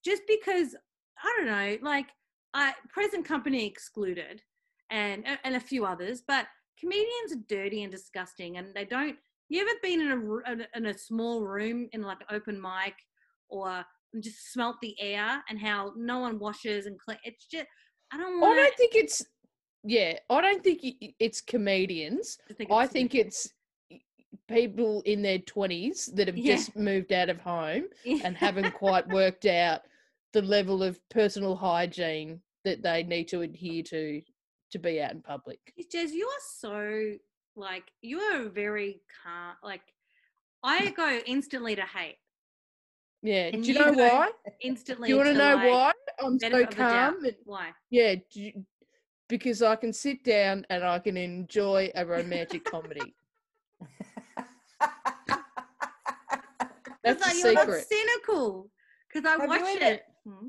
just 0.03 0.23
because 0.27 0.75
I 1.23 1.33
don't 1.37 1.45
know, 1.45 1.77
like 1.81 2.07
I 2.53 2.73
present 2.89 3.23
company 3.25 3.65
excluded, 3.65 4.41
and 4.89 5.25
and 5.45 5.55
a 5.55 5.61
few 5.61 5.85
others, 5.85 6.21
but 6.27 6.47
comedians 6.77 7.31
are 7.31 7.45
dirty 7.47 7.83
and 7.83 7.91
disgusting, 7.93 8.57
and 8.57 8.73
they 8.75 8.83
don't. 8.83 9.15
You 9.47 9.61
ever 9.61 9.79
been 9.81 10.01
in 10.01 10.11
a 10.11 10.51
in 10.51 10.61
a- 10.61 10.67
in 10.77 10.85
a 10.87 10.97
small 10.97 11.43
room 11.43 11.87
in 11.93 12.01
like 12.01 12.19
an 12.21 12.35
open 12.35 12.59
mic, 12.61 12.95
or 13.47 13.85
just 14.21 14.51
smelt 14.51 14.77
the 14.81 14.95
air 14.99 15.43
and 15.49 15.59
how 15.59 15.93
no 15.95 16.19
one 16.19 16.39
washes 16.39 16.85
and 16.85 16.99
clean? 16.99 17.17
It's 17.23 17.45
just 17.45 17.65
I 18.11 18.17
don't 18.17 18.43
I 18.43 18.55
don't 18.55 18.77
think 18.77 18.95
it's. 18.95 19.25
Yeah, 19.85 20.13
I 20.29 20.41
don't 20.41 20.63
think 20.63 20.79
it's 21.19 21.41
comedians. 21.41 22.37
I 22.71 22.87
think 22.87 23.15
it's 23.15 23.49
people 24.47 25.01
in 25.05 25.21
their 25.21 25.39
twenties 25.39 26.09
that 26.15 26.27
have 26.27 26.37
Yeah. 26.37 26.55
just 26.55 26.75
moved 26.75 27.11
out 27.13 27.29
of 27.29 27.39
home 27.39 27.85
it's 28.05 28.23
and 28.23 28.37
haven't 28.37 28.73
quite 28.73 29.07
worked 29.09 29.45
out 29.45 29.81
the 30.33 30.41
level 30.41 30.83
of 30.83 30.99
personal 31.09 31.55
hygiene 31.55 32.41
that 32.65 32.81
they 32.81 33.03
need 33.03 33.27
to 33.29 33.41
adhere 33.41 33.83
to 33.83 34.21
to 34.71 34.79
be 34.79 35.01
out 35.01 35.11
in 35.11 35.21
public. 35.21 35.59
Jez, 35.93 36.11
you 36.11 36.25
are 36.27 36.43
so 36.57 37.13
like 37.55 37.91
you 38.01 38.19
are 38.19 38.49
very 38.49 39.01
calm. 39.23 39.55
Like 39.63 39.81
I 40.63 40.91
go 40.91 41.19
instantly 41.27 41.75
to 41.75 41.83
hate, 41.83 42.17
Yeah. 43.23 43.49
And 43.53 43.63
Do 43.63 43.71
you 43.71 43.79
you 43.79 43.85
know 43.85 43.95
go- 43.95 44.07
why? 44.07 44.31
instantly. 44.61 45.07
Do 45.07 45.13
you 45.13 45.17
want 45.17 45.29
to 45.29 45.33
know 45.37 45.55
like, 45.55 45.71
why 45.71 45.91
I'm 46.19 46.37
so 46.39 46.49
benefit 46.49 46.63
of 46.63 46.69
the 46.71 46.75
doubt. 46.75 47.13
calm? 47.13 47.25
And, 47.25 47.35
Why? 47.45 47.69
yeah, 47.89 48.15
do 48.15 48.41
you- 48.41 48.65
because 49.29 49.61
I 49.63 49.75
can 49.77 49.93
sit 49.93 50.23
down 50.25 50.65
and 50.69 50.83
I 50.83 50.99
can 50.99 51.15
enjoy 51.17 51.89
a 51.95 52.05
romantic 52.05 52.65
comedy. 52.65 53.15
That's 57.03 57.21
like 57.21 57.33
the 57.33 57.39
you're 57.53 57.59
secret. 57.59 57.85
cynical 57.89 58.69
because 59.11 59.25
I 59.25 59.31
Have 59.31 59.41
you 59.43 59.47
watch 59.47 59.61
ever- 59.81 59.93
it. 59.93 60.03
Hmm? 60.27 60.47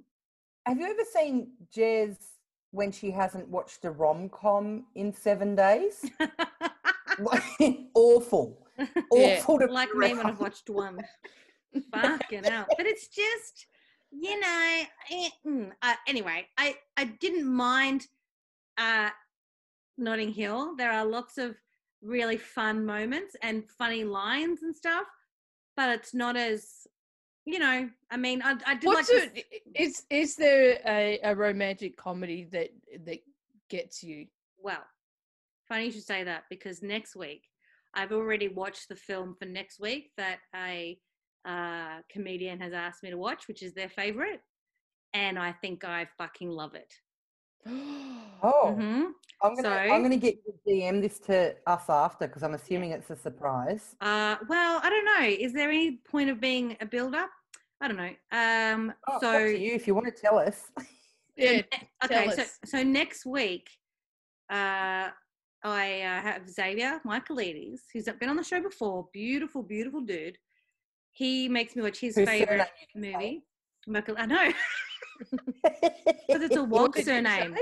Have 0.66 0.78
you 0.78 0.86
ever 0.86 1.04
seen 1.12 1.48
Jez 1.74 2.16
when 2.70 2.90
she 2.92 3.10
hasn't 3.10 3.48
watched 3.48 3.84
a 3.84 3.90
rom 3.90 4.28
com 4.28 4.84
in 4.94 5.12
seven 5.12 5.54
days? 5.54 6.04
Like, 7.20 7.44
awful. 7.94 8.66
Yeah. 9.12 9.36
Awful 9.38 9.60
to 9.60 9.66
like 9.66 9.94
me 9.94 10.14
when 10.14 10.26
I've 10.26 10.40
watched 10.40 10.68
one. 10.68 10.98
Fucking 11.92 12.44
hell. 12.44 12.66
But 12.76 12.86
it's 12.86 13.08
just, 13.08 13.66
you 14.10 14.38
know, 14.38 14.82
eh, 15.10 15.28
mm, 15.46 15.70
uh, 15.82 15.94
anyway, 16.06 16.46
I, 16.56 16.76
I 16.96 17.04
didn't 17.04 17.46
mind 17.46 18.06
uh, 18.78 19.10
Notting 19.98 20.32
Hill. 20.32 20.76
There 20.76 20.92
are 20.92 21.04
lots 21.04 21.38
of 21.38 21.56
really 22.02 22.36
fun 22.36 22.84
moments 22.84 23.36
and 23.42 23.68
funny 23.78 24.04
lines 24.04 24.62
and 24.62 24.74
stuff, 24.74 25.06
but 25.76 25.88
it's 25.90 26.14
not 26.14 26.36
as, 26.36 26.86
you 27.44 27.58
know, 27.58 27.88
I 28.10 28.16
mean, 28.16 28.42
I, 28.42 28.56
I 28.66 28.74
did 28.74 28.86
What's 28.86 29.12
like 29.12 29.34
it? 29.34 29.62
Is 29.74 30.04
is 30.10 30.36
there 30.36 30.80
a, 30.86 31.18
a 31.22 31.34
romantic 31.34 31.96
comedy 31.96 32.48
that 32.52 32.70
that 33.04 33.18
gets 33.68 34.02
you? 34.02 34.26
Well, 34.58 34.84
funny 35.68 35.86
you 35.86 35.92
should 35.92 36.04
say 36.04 36.24
that 36.24 36.44
because 36.48 36.82
next 36.82 37.16
week 37.16 37.42
I've 37.92 38.12
already 38.12 38.48
watched 38.48 38.88
the 38.88 38.96
film 38.96 39.34
for 39.38 39.46
next 39.46 39.80
week 39.80 40.10
that 40.16 40.38
a 40.54 40.98
uh, 41.44 41.98
comedian 42.10 42.60
has 42.60 42.72
asked 42.72 43.02
me 43.02 43.10
to 43.10 43.18
watch, 43.18 43.48
which 43.48 43.62
is 43.62 43.74
their 43.74 43.88
favorite, 43.88 44.40
and 45.12 45.38
I 45.38 45.52
think 45.52 45.84
I 45.84 46.06
fucking 46.18 46.48
love 46.50 46.74
it. 46.74 46.92
Oh, 48.46 48.76
Mhm. 48.78 49.12
I'm 49.42 49.54
gonna 49.54 49.68
so- 49.68 49.92
I'm 49.94 50.02
gonna 50.02 50.18
get 50.18 50.36
to 50.44 50.52
DM 50.66 51.00
this 51.00 51.18
to 51.20 51.56
us 51.66 51.88
after 51.88 52.26
because 52.26 52.42
I'm 52.42 52.52
assuming 52.52 52.90
it's 52.90 53.08
a 53.08 53.16
surprise. 53.16 53.96
Uh, 54.02 54.36
well, 54.50 54.80
I 54.82 54.90
don't 54.90 55.04
know. 55.06 55.26
Is 55.26 55.54
there 55.54 55.70
any 55.70 55.96
point 55.96 56.28
of 56.28 56.40
being 56.40 56.76
a 56.82 56.84
build-up? 56.86 57.30
I 57.80 57.88
don't 57.88 57.96
know. 57.96 58.14
Um, 58.32 58.92
Oh, 59.08 59.18
so 59.18 59.30
up 59.30 59.38
to 59.44 59.58
you 59.58 59.72
if 59.72 59.86
you 59.86 59.94
want 59.94 60.06
to 60.06 60.12
tell 60.12 60.38
us. 60.38 60.70
yeah, 61.36 61.62
okay, 62.04 62.26
Tell 62.26 62.32
so 62.32 62.44
so 62.66 62.82
next 62.82 63.24
week, 63.24 63.70
uh, 64.50 65.08
I 65.62 66.02
uh, 66.02 66.20
have 66.20 66.48
Xavier 66.50 67.00
Michaelides, 67.06 67.80
who's 67.94 68.04
been 68.20 68.28
on 68.28 68.36
the 68.36 68.44
show 68.44 68.60
before. 68.60 69.08
Beautiful, 69.12 69.62
beautiful 69.62 70.02
dude. 70.02 70.36
He 71.14 71.48
makes 71.48 71.74
me 71.74 71.82
watch 71.82 71.98
his 71.98 72.16
Whose 72.16 72.28
favorite 72.28 72.48
surname 72.48 72.66
you 72.80 72.86
can 72.92 73.02
say. 73.02 73.12
movie. 73.12 73.44
Michael, 73.86 74.14
I 74.18 74.26
know 74.26 74.52
because 75.32 76.42
it's 76.42 76.56
a 76.56 76.64
Wog 76.64 76.96
surname. 76.98 77.56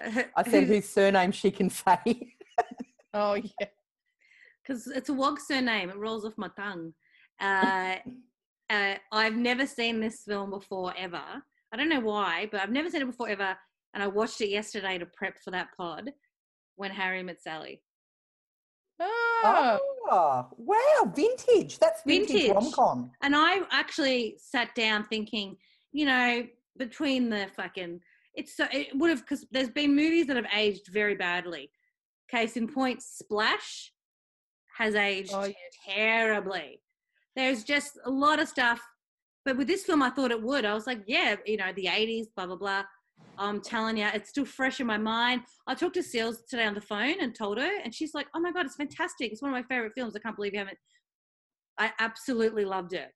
I 0.00 0.42
said 0.48 0.64
whose 0.64 0.88
surname 0.88 1.32
she 1.32 1.50
can 1.50 1.70
say. 1.70 1.96
Oh 3.14 3.34
yeah. 3.34 3.66
because 4.62 4.86
it's 4.86 5.10
a 5.10 5.12
Wog 5.12 5.38
surname. 5.38 5.90
It 5.90 5.98
rolls 5.98 6.24
off 6.24 6.32
my 6.38 6.48
tongue. 6.56 6.94
Uh, 7.38 7.96
uh, 8.70 8.94
I've 9.12 9.36
never 9.36 9.66
seen 9.66 10.00
this 10.00 10.22
film 10.26 10.48
before 10.48 10.94
ever. 10.96 11.20
I 11.72 11.76
don't 11.76 11.90
know 11.90 12.00
why, 12.00 12.48
but 12.50 12.62
I've 12.62 12.70
never 12.70 12.88
seen 12.88 13.02
it 13.02 13.06
before 13.06 13.28
ever. 13.28 13.54
And 13.92 14.02
I 14.02 14.06
watched 14.06 14.40
it 14.40 14.48
yesterday 14.48 14.96
to 14.96 15.04
prep 15.04 15.34
for 15.44 15.50
that 15.50 15.68
pod 15.76 16.10
when 16.76 16.90
Harry 16.90 17.22
met 17.22 17.42
Sally. 17.42 17.82
Oh, 19.04 19.78
Oh, 20.14 20.46
wow, 20.58 21.12
vintage. 21.14 21.78
That's 21.78 22.02
vintage, 22.06 22.28
Vintage. 22.32 22.50
rom 22.54 22.72
com. 22.72 23.10
And 23.22 23.34
I 23.36 23.60
actually 23.70 24.36
sat 24.38 24.74
down 24.74 25.04
thinking, 25.04 25.56
you 25.92 26.04
know, 26.06 26.42
between 26.76 27.30
the 27.30 27.46
fucking, 27.56 28.00
it's 28.34 28.56
so, 28.56 28.66
it 28.72 28.88
would 28.94 29.08
have, 29.10 29.20
because 29.20 29.46
there's 29.50 29.70
been 29.70 29.94
movies 29.96 30.26
that 30.26 30.36
have 30.36 30.48
aged 30.54 30.88
very 30.88 31.14
badly. 31.14 31.70
Case 32.30 32.56
in 32.56 32.68
point, 32.68 33.00
Splash 33.02 33.92
has 34.76 34.94
aged 34.94 35.30
Oh, 35.32 35.44
yes. 35.44 35.56
terribly. 35.88 36.80
There's 37.36 37.64
just 37.64 37.98
a 38.04 38.10
lot 38.10 38.40
of 38.40 38.48
stuff. 38.48 38.80
But 39.44 39.56
with 39.56 39.66
this 39.66 39.84
film, 39.84 40.02
I 40.02 40.10
thought 40.10 40.30
it 40.30 40.42
would. 40.42 40.64
I 40.64 40.74
was 40.74 40.86
like, 40.86 41.02
yeah, 41.06 41.36
you 41.46 41.56
know, 41.56 41.72
the 41.74 41.86
80s, 41.86 42.26
blah, 42.36 42.46
blah, 42.46 42.56
blah. 42.56 42.82
I'm 43.38 43.60
telling 43.60 43.96
you, 43.96 44.06
it's 44.12 44.30
still 44.30 44.44
fresh 44.44 44.80
in 44.80 44.86
my 44.86 44.98
mind. 44.98 45.42
I 45.66 45.74
talked 45.74 45.94
to 45.94 46.02
Seals 46.02 46.42
today 46.48 46.64
on 46.66 46.74
the 46.74 46.80
phone 46.80 47.20
and 47.20 47.34
told 47.34 47.58
her, 47.58 47.70
and 47.82 47.94
she's 47.94 48.14
like, 48.14 48.26
oh 48.34 48.40
my 48.40 48.52
God, 48.52 48.66
it's 48.66 48.76
fantastic. 48.76 49.32
It's 49.32 49.42
one 49.42 49.50
of 49.50 49.56
my 49.56 49.62
favorite 49.62 49.92
films. 49.96 50.14
I 50.14 50.20
can't 50.20 50.36
believe 50.36 50.52
you 50.52 50.58
haven't. 50.58 50.78
I 51.78 51.92
absolutely 52.00 52.64
loved 52.64 52.92
it. 52.92 53.08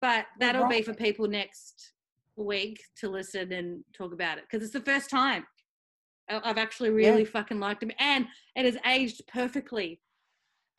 But 0.00 0.26
that'll 0.38 0.68
be 0.68 0.82
for 0.82 0.94
people 0.94 1.26
next 1.26 1.92
week 2.36 2.80
to 2.98 3.08
listen 3.08 3.52
and 3.52 3.82
talk 3.96 4.12
about 4.12 4.38
it 4.38 4.44
because 4.50 4.62
it's 4.64 4.72
the 4.72 4.80
first 4.80 5.08
time 5.10 5.44
I've 6.28 6.58
actually 6.58 6.90
really 6.90 7.24
fucking 7.24 7.60
liked 7.60 7.82
him, 7.82 7.92
and 7.98 8.26
it 8.56 8.64
has 8.64 8.76
aged 8.86 9.22
perfectly. 9.26 10.00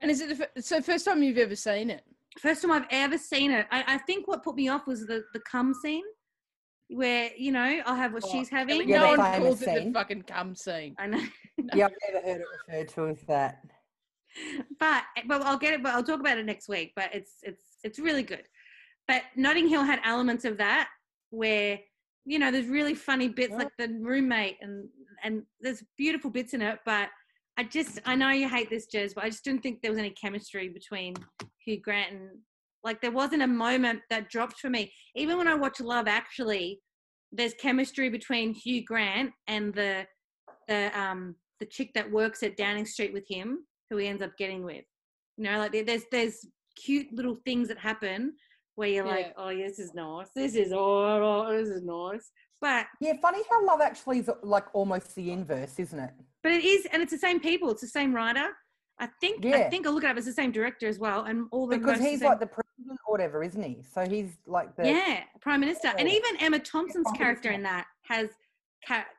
and 0.02 0.10
is 0.12 0.22
it 0.22 0.30
the 0.30 0.36
fir- 0.36 0.62
so 0.62 0.82
first 0.82 1.06
time 1.06 1.22
you've 1.24 1.38
ever 1.38 1.56
seen 1.56 1.90
it? 1.90 2.04
First 2.40 2.62
time 2.62 2.72
I've 2.72 2.88
ever 2.92 3.18
seen 3.18 3.52
it. 3.52 3.66
I, 3.72 3.84
I 3.88 3.98
think 4.00 4.28
what 4.28 4.44
put 4.44 4.56
me 4.56 4.70
off 4.70 4.88
was 4.88 5.06
the 5.08 5.24
the 5.34 5.40
cum 5.42 5.74
scene, 5.74 6.04
where 6.90 7.32
you 7.36 7.52
know 7.52 7.82
I'll 7.86 7.96
have 7.96 8.14
what 8.14 8.24
Oh, 8.26 8.32
she's 8.32 8.50
having. 8.50 8.88
Yeah, 8.88 9.00
no 9.00 9.08
one 9.18 9.32
famous 9.32 9.38
calls 9.40 9.62
it 9.64 9.86
the 9.86 9.92
fucking 9.92 10.22
cum 10.24 10.56
scene. 10.56 10.96
I 11.00 11.08
know, 11.08 11.20
Yeah, 11.74 11.86
I've 11.88 12.14
never 12.14 12.26
heard 12.28 12.42
it 12.42 12.48
referred 12.68 12.88
to 12.90 13.08
as 13.08 13.22
that. 13.28 13.62
but 14.80 15.04
but 15.28 15.42
I'll 15.42 15.58
get 15.58 15.74
it. 15.74 15.84
But 15.84 15.94
I'll 15.96 16.04
talk 16.04 16.20
about 16.20 16.38
it 16.38 16.46
next 16.46 16.68
week. 16.68 16.94
But 16.96 17.14
it's 17.14 17.34
it's 17.44 17.78
it's 17.84 18.00
really 18.00 18.24
good. 18.24 18.44
But 19.08 19.24
Notting 19.36 19.68
Hill 19.68 19.84
had 19.84 20.00
elements 20.04 20.46
of 20.46 20.58
that 20.58 20.90
where 21.32 21.80
you 22.26 22.40
know 22.40 22.52
there's 22.52 22.68
really 22.68 22.96
funny 22.96 23.28
bits 23.30 23.52
Yeah. 23.52 23.58
like 23.58 23.72
the 23.78 23.88
roommate 24.02 24.58
and 24.62 24.88
and 25.24 25.44
there's 25.62 25.84
beautiful 25.98 26.30
bits 26.30 26.54
in 26.54 26.62
it. 26.62 26.80
But 26.86 27.10
I 27.58 27.64
just 27.64 28.00
I 28.06 28.16
know 28.16 28.30
you 28.30 28.50
hate 28.50 28.70
this, 28.70 28.88
Jez, 28.94 29.14
but 29.16 29.24
I 29.24 29.30
just 29.30 29.44
didn't 29.44 29.64
think 29.64 29.82
there 29.82 29.92
was 29.92 30.00
any 30.00 30.10
chemistry 30.12 30.70
between 30.70 31.16
Hugh 31.64 31.80
Grant 31.82 32.12
and 32.12 32.30
like 32.86 33.02
there 33.02 33.12
wasn't 33.12 33.42
a 33.42 33.48
moment 33.48 34.02
that 34.10 34.30
dropped 34.30 34.60
for 34.60 34.70
me. 34.70 34.94
Even 35.16 35.38
when 35.38 35.48
I 35.48 35.56
watch 35.56 35.82
Love 35.82 36.08
Actually, 36.08 36.80
there's 37.32 37.56
chemistry 37.56 38.10
between 38.10 38.54
Hugh 38.54 38.86
Grant 38.86 39.32
and 39.48 39.74
the 39.74 40.06
the 40.68 40.98
um 40.98 41.36
the 41.60 41.66
chick 41.66 41.92
that 41.96 42.10
works 42.10 42.44
at 42.44 42.56
Downing 42.56 42.86
Street 42.86 43.12
with 43.12 43.26
him, 43.28 43.66
who 43.90 43.98
he 43.98 44.08
ends 44.08 44.22
up 44.22 44.38
getting 44.38 44.64
with. 44.64 44.86
You 45.38 45.46
know, 45.46 45.58
like 45.58 45.86
there's 45.86 46.04
there's 46.12 46.46
cute 46.76 47.08
little 47.12 47.38
things 47.44 47.68
that 47.70 47.80
happen 47.80 48.34
where 48.76 48.90
you're 48.90 49.06
like, 49.06 49.34
oh, 49.38 49.50
yeah, 49.50 49.68
this 49.68 49.80
is 49.80 49.94
nice. 49.94 50.28
This 50.36 50.54
is 50.56 50.72
oh, 50.74 51.46
oh, 51.48 51.58
this 51.58 51.70
is 51.70 51.82
nice. 51.84 52.32
But 52.62 52.86
Yeah, 53.02 53.14
funny 53.22 53.42
how 53.50 53.66
love 53.66 53.82
actually 53.82 54.20
is 54.20 54.30
like 54.44 54.66
almost 54.74 55.16
the 55.16 55.32
inverse, 55.32 55.80
isn't 55.80 56.00
it? 56.00 56.12
but 56.44 56.52
it 56.52 56.64
is, 56.64 56.86
and 56.92 57.02
it's 57.02 57.12
the 57.12 57.18
same 57.18 57.40
people. 57.40 57.72
It's 57.72 57.82
the 57.82 57.88
same 57.88 58.14
writer. 58.14 58.50
I 59.00 59.08
think 59.20 59.46
I 59.46 59.64
think 59.70 59.86
I'll 59.86 59.94
look 59.94 60.04
it 60.04 60.10
up. 60.10 60.18
It's 60.18 60.26
the 60.26 60.32
same 60.34 60.52
director 60.52 60.88
as 60.88 61.00
well, 61.00 61.26
and 61.26 61.48
all 61.52 61.68
the 61.68 61.78
Because 61.78 62.00
he's 62.00 62.20
same- 62.20 62.30
like 62.30 62.40
the 62.40 62.48
president 62.48 63.00
or 63.06 63.12
whatever, 63.12 63.44
isn't 63.44 63.62
he? 63.62 63.82
So 63.84 64.08
he's 64.08 64.38
like 64.48 64.76
the 64.78 64.88
yeah, 64.88 65.24
prime 65.42 65.60
minister, 65.60 65.90
and 65.98 66.08
even 66.08 66.38
Emma 66.40 66.60
Thompson's 66.60 67.04
Prime 67.10 67.18
character 67.18 67.52
in 67.52 67.64
that 67.64 67.88
has 68.04 68.30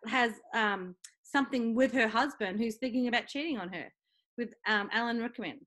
has 0.06 0.32
um 0.54 0.94
something 1.24 1.74
with 1.74 1.92
her 1.92 2.08
husband 2.08 2.58
who's 2.58 2.76
thinking 2.76 3.08
about 3.08 3.26
cheating 3.26 3.58
on 3.58 3.68
her 3.68 3.92
with 4.38 4.54
um 4.66 4.88
Alan 4.92 5.18
Rickman. 5.20 5.58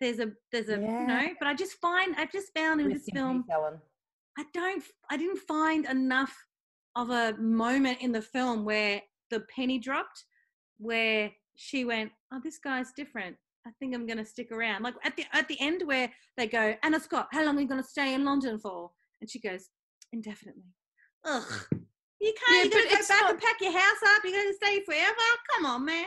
There's 0.00 0.18
a 0.18 0.32
there's 0.52 0.68
a 0.68 0.76
you 0.76 0.82
Yeah. 0.82 1.06
know, 1.06 1.28
but 1.38 1.48
I 1.48 1.54
just 1.54 1.74
find 1.80 2.14
I 2.16 2.26
just 2.26 2.52
found 2.54 2.80
in 2.80 2.88
this 2.88 3.08
film. 3.14 3.44
I 4.36 4.44
don't 4.52 4.82
I 5.10 5.16
didn't 5.16 5.38
find 5.38 5.86
enough 5.86 6.34
of 6.96 7.08
a 7.10 7.34
moment 7.38 7.98
in 8.02 8.12
the 8.12 8.20
film 8.22 8.64
where 8.64 9.00
the 9.30 9.40
penny 9.54 9.78
dropped 9.78 10.24
where 10.78 11.30
she 11.56 11.84
went, 11.84 12.10
"Oh, 12.32 12.40
this 12.42 12.58
guy's 12.58 12.92
different. 12.92 13.36
I 13.66 13.70
think 13.78 13.94
I'm 13.94 14.06
going 14.06 14.18
to 14.18 14.24
stick 14.24 14.50
around." 14.52 14.82
Like 14.82 14.94
at 15.04 15.16
the 15.16 15.24
at 15.32 15.48
the 15.48 15.58
end 15.60 15.82
where 15.84 16.10
they 16.36 16.46
go, 16.46 16.74
"Anna 16.82 17.00
Scott, 17.00 17.28
how 17.32 17.44
long 17.44 17.56
are 17.58 17.60
you 17.60 17.68
going 17.68 17.82
to 17.82 17.88
stay 17.88 18.14
in 18.14 18.24
London 18.24 18.58
for?" 18.58 18.90
And 19.20 19.28
she 19.30 19.38
goes, 19.40 19.68
"Indefinitely." 20.12 20.64
Ugh. 21.24 21.42
You 22.20 22.32
can't. 22.46 22.56
Yeah, 22.56 22.62
you 22.64 22.70
got 22.70 22.90
but 22.90 22.96
to 22.96 23.02
go 23.02 23.08
back 23.08 23.20
not- 23.22 23.30
and 23.32 23.40
pack 23.40 23.60
your 23.60 23.72
house 23.72 24.02
up. 24.16 24.22
You're 24.24 24.32
going 24.32 24.48
to 24.52 24.54
stay 24.62 24.80
forever. 24.84 25.14
Come 25.54 25.66
on, 25.66 25.84
man. 25.84 26.06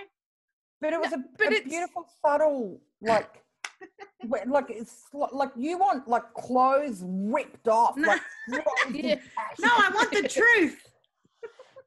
But 0.82 0.94
it 0.94 1.00
was 1.00 1.12
a, 1.14 1.18
but 1.38 1.48
a 1.48 1.62
beautiful, 1.64 2.06
subtle, 2.24 2.80
like, 3.02 3.42
wh- 4.22 4.48
like 4.48 4.66
it's 4.70 5.06
like 5.12 5.50
you 5.58 5.78
want 5.80 6.08
like 6.08 6.32
clothes 6.36 7.02
ripped 7.04 7.68
off, 7.68 7.98
No. 7.98 8.10
like 8.10 8.22
Yeah. 8.92 9.16
No, 9.60 9.70
I 9.70 9.90
want 9.94 10.12
the 10.12 10.28
truth. 10.28 10.80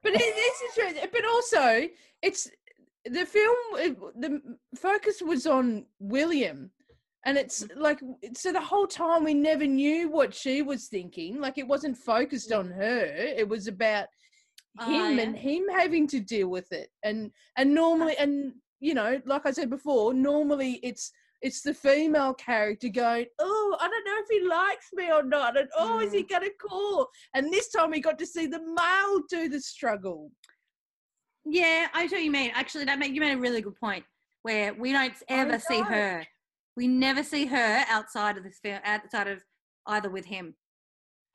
But 0.03 0.15
it, 0.15 0.19
this 0.19 0.61
is 0.63 0.75
true. 0.75 1.09
But 1.13 1.25
also, 1.27 1.87
it's 2.23 2.49
the 3.05 3.27
film. 3.27 3.57
The 4.17 4.41
focus 4.77 5.23
was 5.23 5.47
on 5.47 5.87
William, 5.99 6.71
and 7.25 7.39
it's 7.39 7.65
mm. 7.65 7.77
like 7.77 8.01
so 8.35 8.53
the 8.53 8.61
whole 8.61 8.87
time 8.87 9.25
we 9.25 9.35
never 9.35 9.67
knew 9.67 10.11
what 10.11 10.35
she 10.35 10.63
was 10.63 10.87
thinking. 10.87 11.41
Like 11.41 11.59
it 11.59 11.67
wasn't 11.67 11.97
focused 11.97 12.51
mm. 12.51 12.59
on 12.59 12.71
her. 12.71 13.05
It 13.05 13.49
was 13.49 13.67
about 13.67 14.07
him 14.81 15.03
ah, 15.03 15.09
yeah. 15.09 15.23
and 15.23 15.37
him 15.37 15.65
having 15.71 16.07
to 16.09 16.21
deal 16.21 16.49
with 16.49 16.71
it. 16.73 16.89
And 17.03 17.31
and 17.57 17.75
normally, 17.75 18.17
and 18.19 18.53
you 18.81 18.95
know, 18.95 19.21
like 19.25 19.47
I 19.47 19.53
said 19.53 19.71
before, 19.71 20.15
normally 20.15 20.81
it's. 20.83 21.13
It's 21.43 21.63
the 21.63 21.73
female 21.73 22.35
character 22.35 22.91
going, 22.91 23.25
Oh, 23.39 23.77
I 23.81 23.89
don't 23.89 24.05
know 24.05 24.19
if 24.19 24.27
he 24.31 24.47
likes 24.47 24.89
me 24.93 25.11
or 25.11 25.23
not. 25.23 25.59
And 25.59 25.71
oh, 25.75 26.01
is 26.01 26.13
he 26.13 26.23
mm. 26.23 26.29
going 26.29 26.43
to 26.43 26.51
call? 26.51 27.09
And 27.33 27.51
this 27.51 27.71
time 27.71 27.93
we 27.93 28.01
got 28.03 28.19
to 28.19 28.27
see 28.27 28.45
the 28.45 28.61
male 28.61 29.23
do 29.27 29.49
the 29.49 29.59
struggle. 29.59 30.31
Yeah, 31.45 31.89
I 31.93 32.07
know 32.07 32.13
what 32.13 32.23
you 32.23 32.31
mean. 32.31 32.53
Actually, 32.55 32.85
that 32.85 32.99
made, 32.99 33.15
you 33.15 33.21
made 33.21 33.33
a 33.33 33.39
really 33.39 33.61
good 33.61 33.77
point. 33.77 34.05
Where 34.43 34.73
we 34.73 34.93
don't 34.93 35.13
ever 35.29 35.59
see 35.59 35.81
her, 35.81 36.25
we 36.77 36.89
never 36.89 37.23
see 37.23 37.45
her 37.47 37.85
outside 37.89 38.39
of 38.39 38.45
this 38.45 38.59
film, 38.63 38.81
outside 38.85 39.29
of 39.29 39.45
either 39.87 40.09
with 40.09 40.25
him. 40.25 40.55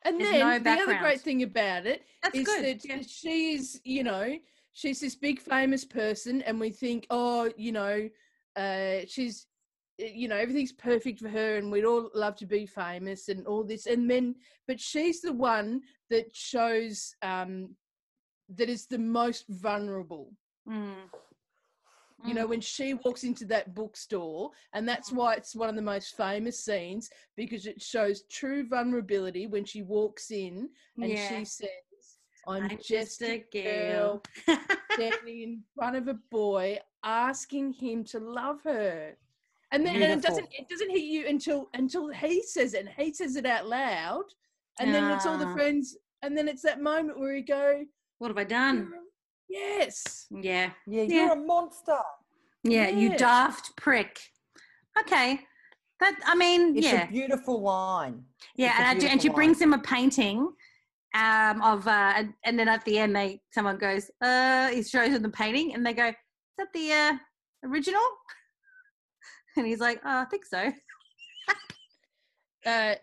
And 0.03 0.19
There's 0.19 0.31
then 0.31 0.39
no 0.39 0.59
the 0.59 0.81
other 0.81 0.99
great 0.99 1.21
thing 1.21 1.43
about 1.43 1.85
it 1.85 2.03
That's 2.23 2.37
is 2.37 2.45
good. 2.45 2.63
that 2.63 2.85
yeah. 2.85 3.01
she's, 3.07 3.79
you 3.83 4.03
know, 4.03 4.37
she's 4.73 4.99
this 4.99 5.15
big 5.15 5.39
famous 5.39 5.85
person, 5.85 6.41
and 6.43 6.59
we 6.59 6.69
think, 6.69 7.07
oh, 7.09 7.51
you 7.57 7.71
know, 7.71 8.09
uh, 8.55 8.99
she's, 9.07 9.47
uh, 10.01 10.05
you 10.05 10.27
know, 10.27 10.37
everything's 10.37 10.73
perfect 10.73 11.19
for 11.19 11.29
her, 11.29 11.57
and 11.57 11.71
we'd 11.71 11.85
all 11.85 12.09
love 12.13 12.35
to 12.37 12.45
be 12.45 12.65
famous 12.65 13.29
and 13.29 13.45
all 13.47 13.63
this. 13.63 13.85
And 13.87 14.09
then, 14.09 14.35
but 14.67 14.79
she's 14.79 15.21
the 15.21 15.33
one 15.33 15.81
that 16.09 16.35
shows 16.35 17.15
um, 17.21 17.75
that 18.49 18.69
is 18.69 18.85
the 18.87 18.97
most 18.97 19.45
vulnerable. 19.49 20.33
Mm. 20.67 21.09
You 22.25 22.33
know, 22.33 22.45
Mm. 22.45 22.49
when 22.49 22.61
she 22.61 22.93
walks 22.93 23.23
into 23.23 23.45
that 23.45 23.75
bookstore, 23.75 24.51
and 24.73 24.87
that's 24.87 25.11
why 25.11 25.35
it's 25.35 25.55
one 25.55 25.69
of 25.69 25.75
the 25.75 25.81
most 25.81 26.15
famous 26.17 26.63
scenes 26.63 27.09
because 27.35 27.65
it 27.67 27.81
shows 27.81 28.23
true 28.31 28.67
vulnerability 28.67 29.47
when 29.47 29.65
she 29.65 29.81
walks 29.83 30.31
in 30.31 30.69
and 31.01 31.11
Yeah. 31.11 31.27
she 31.39 31.45
says, 31.45 31.69
I'm, 32.47 32.63
I'm 32.63 32.77
just 32.81 33.21
a 33.21 33.43
girl 33.51 34.23
standing 34.93 35.41
in 35.41 35.63
front 35.75 35.95
of 35.97 36.07
a 36.07 36.13
boy 36.31 36.79
asking 37.03 37.73
him 37.73 38.03
to 38.05 38.19
love 38.19 38.61
her. 38.63 39.17
And 39.71 39.85
then 39.85 39.95
and 39.95 40.03
it 40.13 40.21
doesn't 40.21 40.47
it 40.51 40.69
doesn't 40.69 40.91
hit 40.91 41.03
you 41.03 41.27
until 41.27 41.69
until 41.73 42.07
he 42.09 42.41
says 42.43 42.73
it 42.75 42.85
and 42.85 42.89
he 42.89 43.13
says 43.13 43.35
it 43.35 43.45
out 43.45 43.67
loud. 43.67 44.23
And 44.79 44.93
then 44.93 45.11
it's 45.11 45.25
all 45.25 45.37
the 45.37 45.45
friends 45.53 45.97
and 46.21 46.37
then 46.37 46.47
it's 46.47 46.61
that 46.61 46.81
moment 46.81 47.19
where 47.19 47.35
you 47.35 47.43
go, 47.45 47.83
what 48.19 48.29
have 48.29 48.37
I 48.37 48.43
done? 48.43 48.91
A- 48.93 48.99
Yes. 49.47 50.25
Yeah. 50.31 50.71
Yeah, 50.87 51.03
Yeah. 51.03 51.15
you're 51.25 51.33
a 51.33 51.35
monster. 51.35 51.99
Yeah, 52.63 52.89
you 52.89 53.15
daft 53.15 53.75
prick. 53.77 54.19
Okay. 54.99 55.39
That 55.99 56.19
I 56.25 56.35
mean, 56.35 56.75
It's 56.75 56.87
yeah. 56.87 57.03
a 57.07 57.11
beautiful 57.11 57.61
line. 57.61 58.25
Yeah, 58.55 58.69
It's 58.71 58.79
and, 58.79 58.87
I, 58.87 58.91
and 58.91 59.01
she 59.01 59.07
beautiful 59.07 59.27
line. 59.29 59.35
brings 59.35 59.61
him 59.61 59.73
a 59.73 59.79
painting 59.79 60.51
um, 61.13 61.61
of, 61.61 61.87
uh, 61.87 62.13
and, 62.17 62.33
and 62.43 62.57
then 62.59 62.67
at 62.67 62.83
the 62.85 62.97
end, 62.97 63.15
they 63.15 63.39
someone 63.51 63.77
goes, 63.77 64.09
uh, 64.21 64.69
he 64.69 64.81
shows 64.83 65.13
them 65.13 65.21
the 65.21 65.29
painting, 65.29 65.73
and 65.75 65.85
they 65.85 65.93
go, 65.93 66.07
"Is 66.07 66.15
that 66.57 66.73
the 66.73 66.91
uh, 66.91 67.13
original?" 67.63 68.01
And 69.57 69.65
he's 69.65 69.79
like, 69.79 70.01
"Oh, 70.03 70.21
I 70.21 70.25
think 70.25 70.43
so." 70.45 70.73
Uh 72.65 72.95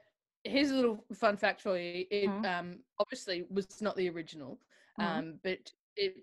here's 0.45 0.71
a 0.71 0.75
little 0.75 1.05
fun 1.15 1.37
fact 1.37 1.61
for 1.63 1.79
you. 1.79 2.05
It 2.11 2.29
Mhm. 2.29 2.45
um 2.59 2.79
obviously 2.99 3.47
was 3.49 3.81
not 3.81 3.97
the 3.97 4.09
original, 4.11 4.59
Mhm. 4.99 5.23
um, 5.23 5.41
but 5.43 5.59
it 5.97 6.17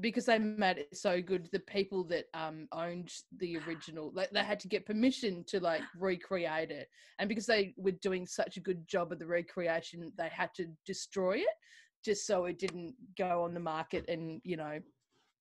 because 0.00 0.24
they 0.26 0.38
made 0.38 0.78
it 0.78 0.96
so 0.96 1.20
good, 1.20 1.48
the 1.52 1.58
people 1.60 2.04
that 2.04 2.26
um 2.34 2.66
owned 2.72 3.12
the 3.38 3.58
original, 3.58 4.10
like 4.14 4.30
they 4.30 4.42
had 4.44 4.58
to 4.60 4.68
get 4.68 4.86
permission 4.86 5.44
to 5.48 5.60
like 5.60 5.82
recreate 5.98 6.70
it, 6.70 6.88
and 7.18 7.28
because 7.28 7.46
they 7.46 7.74
were 7.76 7.92
doing 7.92 8.26
such 8.26 8.56
a 8.56 8.60
good 8.60 8.86
job 8.88 9.12
of 9.12 9.18
the 9.18 9.26
recreation, 9.26 10.12
they 10.16 10.28
had 10.28 10.50
to 10.54 10.66
destroy 10.86 11.38
it 11.38 11.56
just 12.04 12.26
so 12.26 12.46
it 12.46 12.58
didn't 12.58 12.94
go 13.18 13.42
on 13.42 13.54
the 13.54 13.60
market 13.60 14.04
and 14.08 14.40
you 14.44 14.56
know 14.56 14.80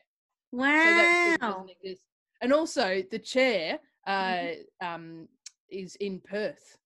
so 0.76 0.94
Wow. 0.94 0.94
that 0.94 1.12
it 1.24 1.38
doesn't 1.46 1.70
exist. 1.70 2.06
And 2.42 2.54
also 2.54 3.04
the 3.10 3.20
chair 3.20 3.80
uh, 4.08 4.12
Mm-hmm. 4.22 4.46
um, 4.82 5.28
is 5.70 5.96
in 5.96 6.20
Perth. 6.22 6.78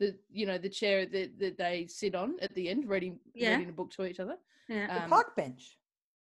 The 0.00 0.16
you 0.30 0.46
know 0.46 0.58
the 0.58 0.68
chair 0.68 1.06
that, 1.06 1.38
that 1.38 1.58
they 1.58 1.86
sit 1.88 2.14
on 2.14 2.36
at 2.40 2.54
the 2.54 2.68
end, 2.68 2.88
reading 2.88 3.18
Yeah. 3.34 3.52
reading 3.52 3.68
a 3.68 3.72
book 3.72 3.90
to 3.92 4.04
each 4.04 4.20
other. 4.20 4.36
yeah. 4.68 4.86
The 4.86 5.02
Um, 5.04 5.10
park 5.10 5.36
bench. 5.36 5.78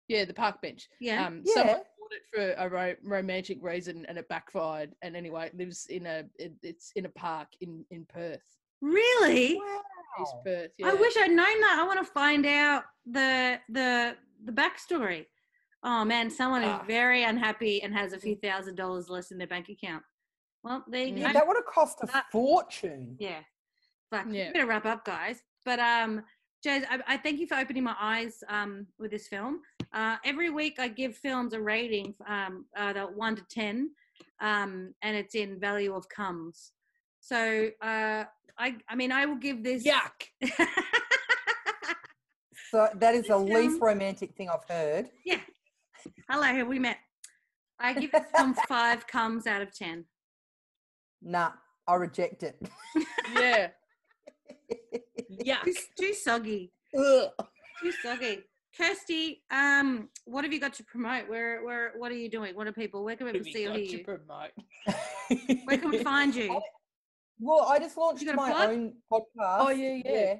yeah, 0.07 0.25
the 0.25 0.33
park 0.33 0.61
bench. 0.61 0.87
yeah. 0.99 1.25
Um, 1.25 1.43
Someone 1.45 1.77
Yeah. 1.77 1.83
bought 1.99 2.11
it 2.11 2.21
for 2.33 2.51
a 2.65 2.69
ro- 2.69 2.95
romantic 3.03 3.57
reason, 3.61 4.05
and 4.07 4.17
it 4.17 4.27
backfired. 4.27 4.93
And 5.01 5.15
anyway, 5.15 5.47
it 5.47 5.55
lives 5.55 5.87
in 5.87 6.05
a 6.05 6.25
it, 6.37 6.53
it's 6.61 6.91
in 6.95 7.05
a 7.05 7.09
park 7.09 7.47
in 7.61 7.85
in 7.89 8.05
Perth. 8.05 8.43
really? 8.81 9.53
East 9.53 9.61
Wow. 10.35 10.41
Perth. 10.45 10.71
I 10.83 10.93
wish 10.93 11.15
I'd 11.17 11.29
known 11.31 11.59
that. 11.61 11.77
I 11.79 11.83
want 11.87 11.99
to 12.05 12.11
find 12.11 12.45
out 12.45 12.83
the 13.05 13.59
the 13.69 14.17
the 14.43 14.51
backstory. 14.51 15.27
Oh 15.83 16.03
man, 16.05 16.29
someone 16.29 16.63
Ah. 16.63 16.81
is 16.81 16.87
very 16.87 17.23
unhappy 17.23 17.81
and 17.81 17.93
has 17.95 18.13
a 18.13 18.19
few 18.19 18.35
thousand 18.35 18.75
dollars 18.75 19.09
less 19.09 19.31
in 19.31 19.37
their 19.37 19.47
bank 19.47 19.69
account. 19.69 20.03
Well, 20.63 20.83
there 20.87 21.05
you 21.05 21.13
Yeah, 21.15 21.21
go. 21.21 21.27
Yeah, 21.27 21.33
that 21.33 21.47
would 21.47 21.57
have 21.57 21.65
cost 21.65 21.97
a 22.03 22.05
That- 22.07 22.29
fortune. 22.31 23.15
Yeah. 23.19 23.43
Fuck. 24.11 24.27
Yeah. 24.29 24.47
We 24.47 24.53
better 24.53 24.67
wrap 24.67 24.85
up, 24.85 25.05
guys. 25.05 25.41
But 25.65 25.79
um, 25.79 26.21
Jez, 26.65 26.83
I, 26.89 26.99
I 27.07 27.17
thank 27.17 27.39
you 27.39 27.47
for 27.47 27.55
opening 27.55 27.83
my 27.83 27.95
eyes 27.99 28.43
um 28.49 28.85
with 28.99 29.11
this 29.11 29.27
film. 29.27 29.61
Uh, 29.93 30.17
every 30.25 30.49
week 30.49 30.75
I 30.79 30.87
give 30.87 31.15
films 31.15 31.53
a 31.53 31.61
rating, 31.61 32.13
um, 32.27 32.65
either 32.77 33.03
one 33.03 33.35
to 33.35 33.43
ten, 33.49 33.91
um, 34.41 34.93
and 35.01 35.15
it's 35.15 35.33
in 35.35 35.59
value 35.59 35.95
of 35.95 36.07
comes. 36.09 36.71
So 37.19 37.69
uh, 37.81 38.25
I, 38.57 38.75
I 38.89 38.95
mean, 38.95 39.11
I 39.11 39.25
will 39.25 39.37
give 39.37 39.63
this. 39.63 39.83
Yuck. 39.83 40.27
So 42.71 42.87
that 42.95 43.15
is 43.15 43.27
the 43.27 43.37
This 43.37 43.53
least 43.53 43.81
romantic 43.81 44.33
thing 44.33 44.49
I've 44.49 44.63
heard. 44.63 45.09
yeah. 45.25 45.41
Hello, 46.29 46.43
have 46.43 46.67
we 46.69 46.79
met? 46.79 46.95
I 47.77 47.91
give 47.91 48.13
this 48.13 48.23
film 48.33 48.53
five 48.69 49.05
comes 49.07 49.45
out 49.45 49.61
of 49.61 49.75
ten. 49.77 50.05
Nah, 51.21 51.51
I 51.85 51.95
reject 51.95 52.43
it. 52.43 52.55
Yeah. 53.35 53.71
Too, 54.71 55.43
Yuck. 55.45 55.67
too 55.99 56.13
soggy. 56.13 56.71
Ugh. 56.97 57.29
Too 57.81 57.91
soggy. 58.03 58.39
Kirsty, 58.77 59.43
um, 59.51 60.07
what 60.25 60.43
have 60.45 60.53
you 60.53 60.59
got 60.59 60.73
to 60.75 60.83
promote? 60.85 61.27
Where, 61.27 61.63
where, 61.65 61.91
what 61.97 62.11
are 62.11 62.15
you 62.15 62.29
doing? 62.29 62.55
What 62.55 62.67
are 62.67 62.71
people? 62.71 63.03
Where 63.03 63.15
can 63.17 63.25
What 63.27 63.33
people 63.33 63.51
see 63.51 63.63
you 63.63 63.69
or 63.69 63.73
hear 63.77 63.85
to 63.87 63.97
you? 63.97 64.03
promote? 64.05 64.51
Where 65.65 65.77
can 65.77 65.89
we 65.91 65.97
find 66.03 66.33
you? 66.33 66.61
Well, 67.39 67.65
I 67.67 67.79
just 67.79 67.97
launched 67.97 68.23
got 68.25 68.33
a 68.35 68.37
my 68.37 68.51
plug? 68.51 68.69
own 68.69 68.93
podcast. 69.11 69.25
Oh, 69.37 69.69
yeah, 69.71 70.01
yeah. 70.05 70.33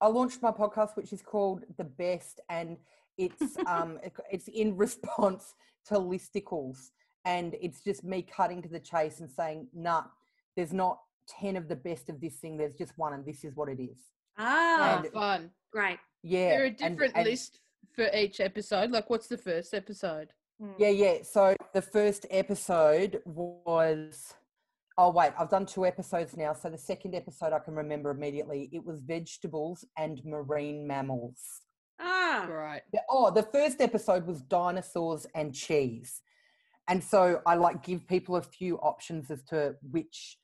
I 0.00 0.08
launched 0.08 0.42
my 0.42 0.50
podcast, 0.50 0.96
which 0.96 1.12
is 1.12 1.22
called 1.22 1.62
The 1.76 1.84
Best, 1.84 2.40
and 2.48 2.78
it's 3.16 3.56
um 3.66 3.98
it- 4.02 4.12
it's 4.30 4.48
in 4.48 4.76
response 4.76 5.54
to 5.86 5.94
listicles, 5.94 6.90
and 7.24 7.54
it's 7.60 7.84
just 7.84 8.02
me 8.02 8.22
cutting 8.22 8.60
to 8.62 8.68
the 8.68 8.80
chase 8.80 9.20
and 9.20 9.30
saying, 9.30 9.68
"Nah, 9.72 10.04
there's 10.56 10.72
not 10.72 11.00
ten 11.40 11.56
of 11.56 11.68
the 11.68 11.76
best 11.76 12.08
of 12.08 12.20
this 12.20 12.36
thing. 12.36 12.56
There's 12.56 12.74
just 12.74 12.96
one, 12.98 13.12
and 13.14 13.24
this 13.24 13.44
is 13.44 13.54
what 13.56 13.68
it 13.68 13.80
is." 13.82 13.98
Ah, 14.38 15.02
And- 15.02 15.12
fun. 15.12 15.50
great. 15.70 15.98
Yeah, 16.22 16.50
There 16.50 16.62
are 16.62 16.66
and- 16.66 16.76
different 16.76 17.16
and- 17.16 17.26
list 17.26 17.60
for 17.94 18.08
each 18.14 18.40
episode. 18.40 18.90
Like, 18.90 19.10
what's 19.10 19.26
the 19.28 19.38
first 19.38 19.74
episode? 19.74 20.32
Mm. 20.60 20.74
Yeah, 20.78 20.88
yeah. 20.88 21.22
So 21.22 21.56
the 21.72 21.82
first 21.82 22.26
episode 22.30 23.22
was. 23.24 24.34
Oh 24.98 25.10
wait, 25.10 25.32
I've 25.38 25.48
done 25.48 25.64
two 25.64 25.86
episodes 25.86 26.36
now. 26.36 26.52
So 26.52 26.68
the 26.68 26.76
second 26.76 27.14
episode 27.14 27.52
I 27.54 27.58
can 27.60 27.74
remember 27.74 28.10
immediately. 28.10 28.68
It 28.72 28.84
was 28.84 29.00
vegetables 29.00 29.86
and 29.96 30.22
marine 30.24 30.86
mammals. 30.86 31.62
Ah, 31.98 32.46
Right. 32.48 32.82
Oh, 33.08 33.30
the 33.30 33.42
first 33.42 33.80
episode 33.80 34.26
was 34.26 34.42
dinosaurs 34.42 35.26
and 35.34 35.54
cheese. 35.54 36.20
And 36.88 37.02
so 37.02 37.40
I 37.46 37.54
like 37.54 37.82
give 37.82 38.06
people 38.06 38.36
a 38.36 38.42
few 38.42 38.76
options 38.80 39.30
as 39.30 39.42
to 39.44 39.76
which 39.90 40.38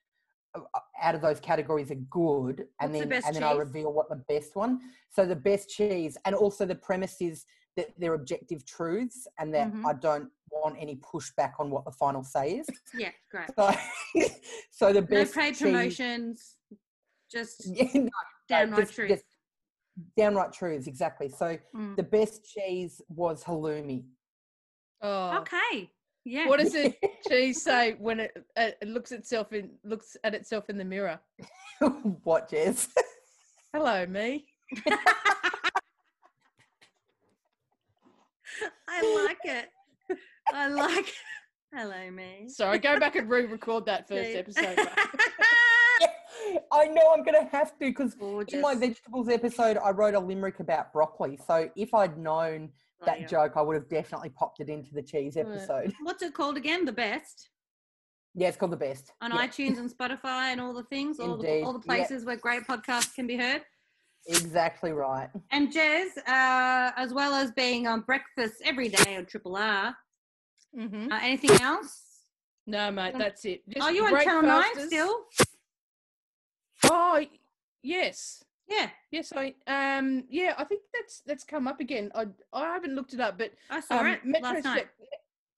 out 1.00 1.14
of 1.14 1.20
those 1.20 1.40
categories 1.40 1.90
are 1.90 1.96
good 2.11 2.66
and 2.80 2.90
What's 2.92 3.00
then 3.00 3.09
best 3.09 3.26
and 3.26 3.36
then 3.36 3.42
I 3.42 3.52
reveal 3.52 3.92
what 3.92 4.09
the 4.09 4.22
best 4.28 4.56
one. 4.56 4.80
So 5.11 5.24
the 5.26 5.36
best 5.36 5.68
cheese 5.68 6.16
and 6.24 6.34
also 6.34 6.64
the 6.66 6.74
premise 6.74 7.16
is 7.20 7.44
that 7.76 7.88
they're 7.98 8.14
objective 8.14 8.64
truths 8.66 9.26
and 9.38 9.54
that 9.54 9.72
Mhm. 9.72 9.84
I 9.86 9.92
don't 9.94 10.30
want 10.50 10.76
any 10.80 10.96
pushback 10.96 11.52
on 11.59 11.70
what 11.70 11.84
the 11.84 11.92
final 11.92 12.24
say 12.24 12.59
is. 12.59 12.66
yeah, 12.94 13.12
great. 13.30 13.48
So 13.56 13.72
so 14.70 14.92
the 14.92 15.02
best 15.02 15.36
No 15.36 15.42
paid 15.42 15.50
cheese, 15.50 15.62
promotions, 15.62 16.56
just 17.30 17.66
Yeah, 17.74 17.88
no, 17.94 18.11
downright 18.48 18.80
just- 18.80 18.94
truth. 18.94 19.09
just 19.11 19.24
downright 20.16 20.52
truths, 20.52 20.86
exactly. 20.86 21.28
So 21.28 21.59
Mm. 21.74 21.96
the 21.96 22.02
best 22.02 22.44
cheese 22.44 23.00
was 23.09 23.44
halloumi. 23.44 24.06
Oh. 25.00 25.38
Okay, 25.38 25.90
yeah. 26.24 26.46
What 26.46 26.60
does 26.60 26.74
it 26.74 26.96
cheese 27.28 27.62
say 27.62 27.96
when 27.98 28.20
it, 28.20 28.32
uh, 28.56 28.70
it 28.80 28.88
looks 28.88 29.12
itself 29.12 29.52
in 29.52 29.70
looks 29.84 30.16
at 30.24 30.34
itself 30.34 30.68
in 30.68 30.78
the 30.78 30.84
mirror? 30.84 31.20
what, 32.24 32.50
Jez? 32.50 32.88
Hello, 33.72 34.06
me. 34.06 34.46
I 38.88 39.26
like 39.26 39.38
it. 39.44 39.68
I 40.52 40.68
like. 40.68 41.12
Hello, 41.74 42.10
me. 42.10 42.48
Sorry, 42.48 42.78
go 42.78 42.98
back 42.98 43.16
and 43.16 43.28
re-record 43.28 43.84
that 43.86 44.08
first 44.08 44.30
episode. 44.30 44.78
I 46.72 46.86
know 46.86 47.12
I'm 47.14 47.24
going 47.24 47.44
to 47.44 47.48
have 47.52 47.72
to 47.72 47.78
because 47.80 48.16
in 48.52 48.60
my 48.62 48.74
vegetables 48.74 49.28
episode, 49.28 49.76
I 49.76 49.90
wrote 49.90 50.14
a 50.14 50.20
limerick 50.20 50.60
about 50.60 50.92
broccoli. 50.92 51.38
So 51.46 51.68
if 51.76 51.92
I'd 51.92 52.16
known 52.16 52.70
that 53.01 53.05
Bloody 53.07 53.20
hell. 53.20 53.28
joke, 53.28 53.53
I 53.57 53.62
would 53.62 53.74
have 53.74 53.88
definitely 53.88 54.30
popped 54.30 54.61
it 54.61 54.68
into 54.68 54.92
the 54.92 55.03
cheese 55.03 55.36
episode. 55.36 55.92
What's 56.03 56.22
it 56.22 56.34
called 56.34 56.57
again? 56.57 56.84
The 56.84 56.92
best 56.92 57.51
Yeah, 58.34 58.49
it's 58.49 58.57
called 58.57 58.72
the 58.72 58.76
best. 58.76 59.12
on 59.20 59.30
Yeah, 59.32 59.46
iTunes 59.46 59.78
and 59.78 59.90
Spotify 59.90 60.53
and 60.53 60.61
all 60.61 60.72
the 60.74 60.84
things, 60.84 61.20
all 61.20 61.36
the 61.36 61.62
all 61.62 61.72
the 61.72 61.78
yeah. 61.80 61.84
places 61.96 62.24
where 62.24 62.36
great 62.36 62.64
podcasts 62.64 63.14
can 63.14 63.26
be 63.26 63.36
heard. 63.36 63.62
Exactly 64.26 64.92
right. 64.92 65.30
And 65.53 65.72
Jez, 65.72 66.18
uh, 66.26 66.92
as 66.96 67.14
well 67.14 67.34
as 67.34 67.51
being 67.53 67.86
on 67.86 68.01
breakfast 68.03 68.57
every 68.64 68.88
day 68.88 69.16
on 69.16 69.26
Triple 69.26 69.57
R. 69.57 69.96
Mhm. 70.76 71.11
Uh, 71.11 71.18
anything 71.22 71.61
else? 71.62 72.05
No, 72.66 72.90
mate, 72.90 73.14
that's 73.16 73.44
it. 73.46 73.62
Just 73.68 73.86
Are 73.86 73.92
you 73.92 74.05
on 74.05 74.22
Channel 74.22 74.42
Nine 74.42 74.86
still? 74.88 75.24
Oh, 76.84 77.24
yes, 77.82 78.42
Yeah, 78.68 78.90
yes. 79.10 79.32
I 79.34 79.54
um, 79.66 80.24
yeah. 80.28 80.54
I 80.58 80.64
think 80.64 80.82
that's 80.92 81.22
that's 81.26 81.44
come 81.44 81.66
up 81.66 81.80
again. 81.80 82.10
I 82.14 82.26
I 82.52 82.64
haven't 82.74 82.94
looked 82.94 83.14
it 83.14 83.20
up, 83.20 83.38
but 83.38 83.52
I 83.70 83.80
saw 83.80 84.00
um, 84.00 84.06
it 84.08 84.42
last 84.42 84.64
night. 84.64 84.88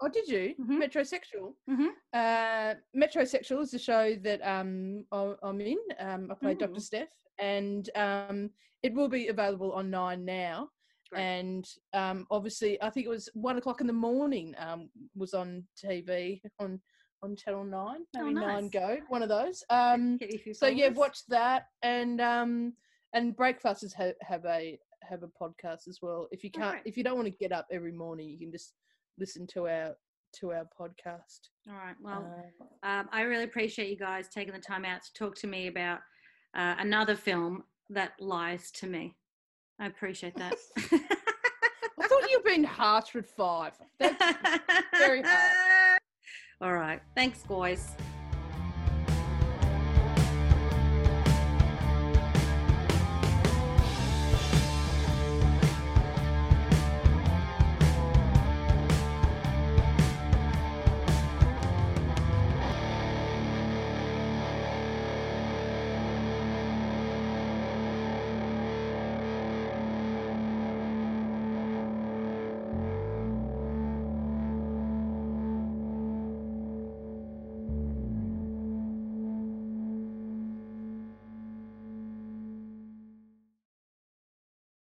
Oh, 0.03 0.09
did 0.09 0.29
you? 0.29 0.55
Mhm. 0.61 0.79
Metrosexual. 0.83 1.55
Mhm. 1.69 1.89
Uh, 2.15 2.75
Metrosexual 2.97 3.61
is 3.63 3.71
the 3.71 3.79
show 3.79 4.15
that 4.23 4.41
um 4.47 5.05
I- 5.13 5.35
I'm 5.43 5.61
in. 5.61 5.79
Um, 5.99 6.31
I 6.31 6.35
play 6.35 6.55
Dr. 6.55 6.81
Steph, 6.81 7.09
and 7.39 7.91
um, 7.97 8.51
it 8.83 8.95
will 8.95 9.09
be 9.09 9.29
available 9.29 9.73
on 9.73 9.91
Nine 9.91 10.25
now. 10.25 10.71
Great. 11.11 11.21
And 11.23 11.69
um, 11.93 12.27
obviously, 12.31 12.81
I 12.81 12.89
think 12.91 13.05
it 13.07 13.11
was 13.11 13.29
one 13.35 13.59
o'clock 13.59 13.81
in 13.81 13.89
the 13.89 13.93
morning. 13.93 14.55
Um, 14.57 14.89
was 15.17 15.35
on 15.35 15.65
TV 15.85 16.41
on 16.61 16.81
on 17.23 17.37
Channel 17.37 17.65
Nine, 17.65 18.01
maybe 18.15 18.33
Nine 18.35 18.63
nice. 18.63 18.71
Go, 18.71 18.99
one 19.09 19.23
of 19.23 19.29
those. 19.29 19.63
Um, 19.69 20.17
you 20.21 20.29
a 20.33 20.39
few 20.39 20.55
so 20.55 20.67
yeah, 20.69 20.85
followers. 20.85 20.97
watch 20.99 21.27
that, 21.29 21.67
and 21.83 22.19
um, 22.23 22.73
and 23.13 23.37
Breakfasters 23.37 23.93
have 23.95 24.15
have 24.23 24.45
a 24.47 24.79
have 25.03 25.23
a 25.23 25.29
podcast 25.29 25.89
as 25.89 25.99
well. 26.03 26.29
If 26.31 26.45
you 26.45 26.51
can't, 26.51 26.65
Alright. 26.67 26.83
if 26.85 26.97
you 26.97 27.03
don't 27.05 27.17
want 27.17 27.27
to 27.27 27.31
get 27.33 27.53
up 27.53 27.67
every 27.73 27.93
morning, 27.93 28.29
you 28.29 28.39
can 28.39 28.53
just 28.53 28.75
listen 29.19 29.47
to 29.55 29.67
our 29.69 29.95
to 30.41 30.53
our 30.53 30.65
podcast. 30.79 31.49
All 31.69 31.75
right. 31.75 31.97
Well, 32.01 32.25
Um, 32.85 32.91
um, 32.91 33.09
I 33.13 33.23
really 33.23 33.45
appreciate 33.45 33.91
you 33.91 33.97
guys 33.97 34.29
taking 34.29 34.53
the 34.55 34.61
time 34.61 34.85
out 34.85 35.03
to 35.03 35.13
talk 35.15 35.35
to 35.37 35.47
me 35.47 35.67
about 35.67 35.99
uh, 36.57 36.77
another 36.79 37.17
film 37.17 37.65
that 37.89 38.13
lies 38.21 38.71
to 38.73 38.87
me. 38.87 39.17
I 39.81 39.87
appreciate 39.87 40.37
that. 40.37 40.55
I 40.79 42.07
thought 42.07 42.31
you'd 42.31 42.45
been 42.45 42.65
harsh 42.65 43.15
with 43.15 43.27
five. 43.31 43.73
That's 43.99 44.15
very 44.99 45.23
hard. 45.23 46.01
All 46.61 46.75
right. 46.75 47.01
Thanks, 47.17 47.43
guys. 47.49 47.89